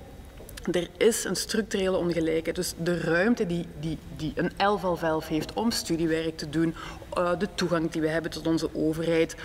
er 0.73 0.89
is 0.97 1.25
een 1.25 1.37
structurele 1.37 1.97
ongelijkheid. 1.97 2.57
Dus 2.57 2.75
de 2.83 3.01
ruimte 3.01 3.47
die, 3.47 3.67
die, 3.81 3.99
die 4.17 4.33
een 4.35 4.51
11 4.57 5.29
heeft 5.29 5.53
om 5.53 5.71
studiewerk 5.71 6.37
te 6.37 6.49
doen, 6.49 6.75
uh, 7.19 7.31
de 7.39 7.49
toegang 7.55 7.91
die 7.91 8.01
we 8.01 8.09
hebben 8.09 8.31
tot 8.31 8.47
onze 8.47 8.69
overheid, 8.75 9.37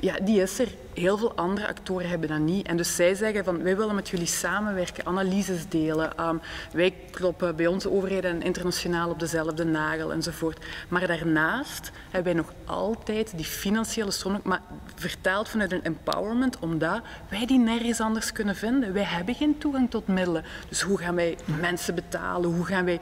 ja, 0.00 0.16
die 0.22 0.42
is 0.42 0.58
er. 0.58 0.68
Heel 0.94 1.18
veel 1.18 1.34
andere 1.34 1.68
actoren 1.68 2.08
hebben 2.08 2.28
dat 2.28 2.38
niet. 2.38 2.66
En 2.66 2.76
dus 2.76 2.96
zij 2.96 3.14
zeggen 3.14 3.44
van 3.44 3.62
wij 3.62 3.76
willen 3.76 3.94
met 3.94 4.08
jullie 4.08 4.26
samenwerken, 4.26 5.06
analyses 5.06 5.68
delen. 5.68 6.26
Um, 6.28 6.40
wij 6.72 6.94
kloppen 7.10 7.56
bij 7.56 7.66
onze 7.66 7.90
overheden 7.90 8.42
internationaal 8.42 9.10
op 9.10 9.18
dezelfde 9.18 9.64
nagel 9.64 10.12
enzovoort. 10.12 10.64
Maar 10.88 11.06
daarnaast 11.06 11.90
hebben 12.10 12.32
wij 12.34 12.42
nog 12.42 12.52
altijd 12.64 13.32
die 13.36 13.44
financiële 13.44 14.10
stroom, 14.10 14.40
maar 14.44 14.62
vertaald 14.94 15.48
vanuit 15.48 15.72
een 15.72 15.84
empowerment, 15.84 16.58
omdat 16.58 17.00
wij 17.28 17.46
die 17.46 17.58
nergens 17.58 18.00
anders 18.00 18.32
kunnen 18.32 18.56
vinden. 18.56 18.92
Wij 18.92 19.02
hebben 19.02 19.34
geen 19.34 19.58
toegang 19.58 19.90
tot 19.90 20.06
middelen. 20.06 20.44
Dus 20.68 20.80
hoe 20.80 20.98
gaan 20.98 21.14
wij 21.14 21.38
mensen 21.60 21.94
betalen? 21.94 22.54
Hoe 22.54 22.64
gaan 22.64 22.84
wij 22.84 23.00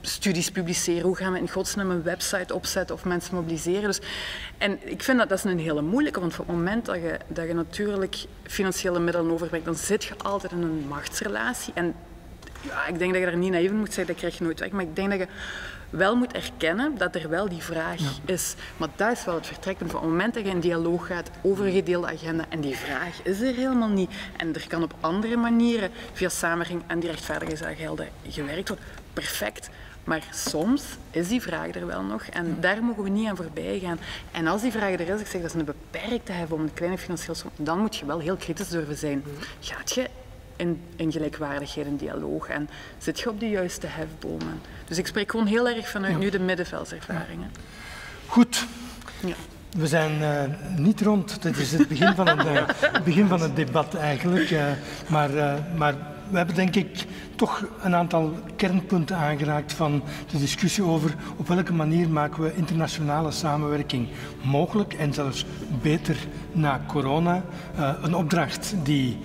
studies 0.00 0.50
publiceren? 0.50 1.02
Hoe 1.02 1.16
gaan 1.16 1.32
we 1.32 1.38
in 1.38 1.50
godsnaam 1.50 1.90
een 1.90 2.02
website 2.02 2.54
opzetten 2.54 2.94
of 2.94 3.04
mensen 3.04 3.34
mobiliseren? 3.34 3.82
Dus, 3.82 4.00
en 4.58 4.78
ik 4.90 5.02
vind 5.02 5.18
dat 5.18 5.28
dat 5.28 5.38
is 5.38 5.44
een 5.44 5.58
hele 5.58 5.82
moeilijke, 5.82 6.20
want 6.20 6.32
op 6.32 6.46
het 6.46 6.56
moment 6.56 6.86
dat 6.86 6.96
je, 6.96 7.18
dat 7.28 7.46
je 7.46 7.54
natuurlijk 7.54 8.24
financiële 8.42 8.98
middelen 8.98 9.32
overbrengt, 9.32 9.66
dan 9.66 9.74
zit 9.74 10.04
je 10.04 10.14
altijd 10.22 10.52
in 10.52 10.62
een 10.62 10.84
machtsrelatie. 10.88 11.72
En 11.74 11.94
ja, 12.60 12.86
ik 12.86 12.98
denk 12.98 13.12
dat 13.12 13.20
je 13.20 13.26
daar 13.26 13.36
niet 13.36 13.52
naïef 13.52 13.70
moet 13.70 13.92
zijn, 13.92 14.06
dat 14.06 14.16
krijg 14.16 14.38
je 14.38 14.44
nooit 14.44 14.60
weg. 14.60 14.70
Maar 14.70 14.84
ik 14.84 14.96
denk 14.96 15.10
dat 15.10 15.18
je 15.18 15.26
wel 15.90 16.16
moet 16.16 16.32
erkennen 16.32 16.98
dat 16.98 17.14
er 17.14 17.28
wel 17.28 17.48
die 17.48 17.62
vraag 17.62 18.00
is. 18.24 18.54
Maar 18.76 18.88
dat 18.96 19.12
is 19.12 19.24
wel 19.24 19.34
het 19.34 19.46
vertrekpunt. 19.46 19.90
Van 19.90 20.00
het 20.00 20.10
moment 20.10 20.34
dat 20.34 20.44
je 20.44 20.50
in 20.50 20.60
dialoog 20.60 21.06
gaat 21.06 21.30
over 21.42 21.66
een 21.66 21.72
gedeelde 21.72 22.06
agenda 22.06 22.44
en 22.48 22.60
die 22.60 22.76
vraag 22.76 23.22
is 23.22 23.40
er 23.40 23.54
helemaal 23.54 23.88
niet. 23.88 24.10
En 24.36 24.54
er 24.54 24.64
kan 24.68 24.82
op 24.82 24.94
andere 25.00 25.36
manieren 25.36 25.90
via 26.12 26.28
samenwerking 26.28 26.82
en 26.86 27.00
die 27.00 27.10
rechtvaardigheidsagenda 27.10 28.04
gewerkt 28.28 28.68
worden. 28.68 28.86
Perfect. 29.12 29.68
Maar 30.10 30.28
soms 30.30 30.82
is 31.10 31.28
die 31.28 31.40
vraag 31.40 31.74
er 31.74 31.86
wel 31.86 32.02
nog 32.02 32.22
en 32.22 32.56
daar 32.60 32.82
mogen 32.84 33.02
we 33.02 33.08
niet 33.08 33.28
aan 33.28 33.36
voorbij 33.36 33.78
gaan. 33.78 33.98
En 34.30 34.46
als 34.46 34.62
die 34.62 34.72
vraag 34.72 34.92
er 34.92 35.00
is, 35.08 35.20
ik 35.20 35.26
zeg 35.26 35.40
dat 35.40 35.54
is 35.54 35.60
een 35.60 35.64
beperkte 35.64 36.32
hef 36.32 36.50
om 36.50 36.60
een 36.60 36.74
kleine 36.74 36.98
financiële 36.98 37.34
som, 37.34 37.50
dan 37.56 37.78
moet 37.78 37.96
je 37.96 38.06
wel 38.06 38.18
heel 38.18 38.36
kritisch 38.36 38.68
durven 38.68 38.96
zijn. 38.96 39.22
Gaat 39.60 39.92
je 39.94 40.08
in, 40.56 40.80
in 40.96 41.12
gelijkwaardigheid 41.12 41.86
en 41.86 41.96
dialoog 41.96 42.48
en 42.48 42.68
zit 42.98 43.20
je 43.20 43.28
op 43.30 43.40
de 43.40 43.48
juiste 43.48 43.86
hefbomen? 43.86 44.60
Dus 44.84 44.98
ik 44.98 45.06
spreek 45.06 45.30
gewoon 45.30 45.46
heel 45.46 45.68
erg 45.68 45.88
vanuit 45.88 46.18
nu 46.18 46.30
de 46.30 46.40
middenveldservaringen. 46.40 47.50
Goed. 48.26 48.66
Ja. 49.26 49.34
We 49.76 49.86
zijn 49.86 50.20
uh, 50.20 50.42
niet 50.76 51.00
rond. 51.00 51.42
Dit 51.42 51.56
is 51.56 51.72
het 51.72 51.88
begin 51.88 52.14
van 52.14 52.28
het, 52.28 52.46
uh, 52.46 53.02
begin 53.04 53.26
van 53.26 53.40
het 53.40 53.56
debat 53.56 53.94
eigenlijk. 53.94 54.50
Uh, 54.50 54.64
maar, 55.08 55.30
maar 55.76 55.94
we 56.30 56.36
hebben 56.36 56.54
denk 56.54 56.76
ik 56.76 57.04
toch 57.36 57.66
een 57.82 57.94
aantal 57.94 58.32
kernpunten 58.56 59.16
aangeraakt 59.16 59.72
van 59.72 60.02
de 60.30 60.38
discussie 60.38 60.84
over 60.84 61.14
op 61.36 61.48
welke 61.48 61.72
manier 61.72 62.08
maken 62.08 62.42
we 62.42 62.56
internationale 62.56 63.30
samenwerking 63.30 64.08
mogelijk 64.42 64.94
en 64.94 65.12
zelfs 65.12 65.46
beter 65.82 66.16
na 66.52 66.80
corona. 66.86 67.42
Uh, 67.78 67.92
een 68.02 68.14
opdracht 68.14 68.74
die 68.82 69.18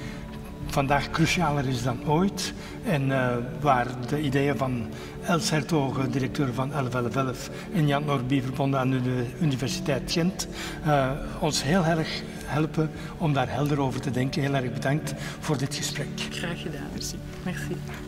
vandaag 0.66 1.10
crucialer 1.10 1.68
is 1.68 1.84
dan 1.84 2.08
ooit 2.08 2.54
en 2.84 3.08
uh, 3.08 3.28
waar 3.62 3.88
de 4.08 4.22
ideeën 4.22 4.58
van 4.58 4.88
Els 5.26 5.50
Hertogen, 5.50 6.12
directeur 6.12 6.54
van 6.54 6.70
1111 6.70 7.50
en 7.74 7.88
Jan 7.88 8.06
Norby, 8.06 8.42
verbonden 8.42 8.80
aan 8.80 8.90
de 8.90 9.26
Universiteit 9.42 10.12
Gent, 10.12 10.48
uh, 10.86 11.12
ons 11.40 11.64
heel 11.64 11.86
erg 11.86 12.22
helpen 12.46 12.92
om 13.18 13.34
daar 13.34 13.50
helder 13.50 13.80
over 13.80 14.02
te 14.02 14.12
denken. 14.12 14.42
Heel 14.42 14.54
erg 14.54 14.74
bedankt 14.74 15.14
voor 15.40 15.58
dit 15.58 15.76
gesprek. 15.76 16.08
Graag 16.30 16.62
gedaan, 16.62 16.88
merci. 16.94 17.16
merci. 17.44 18.05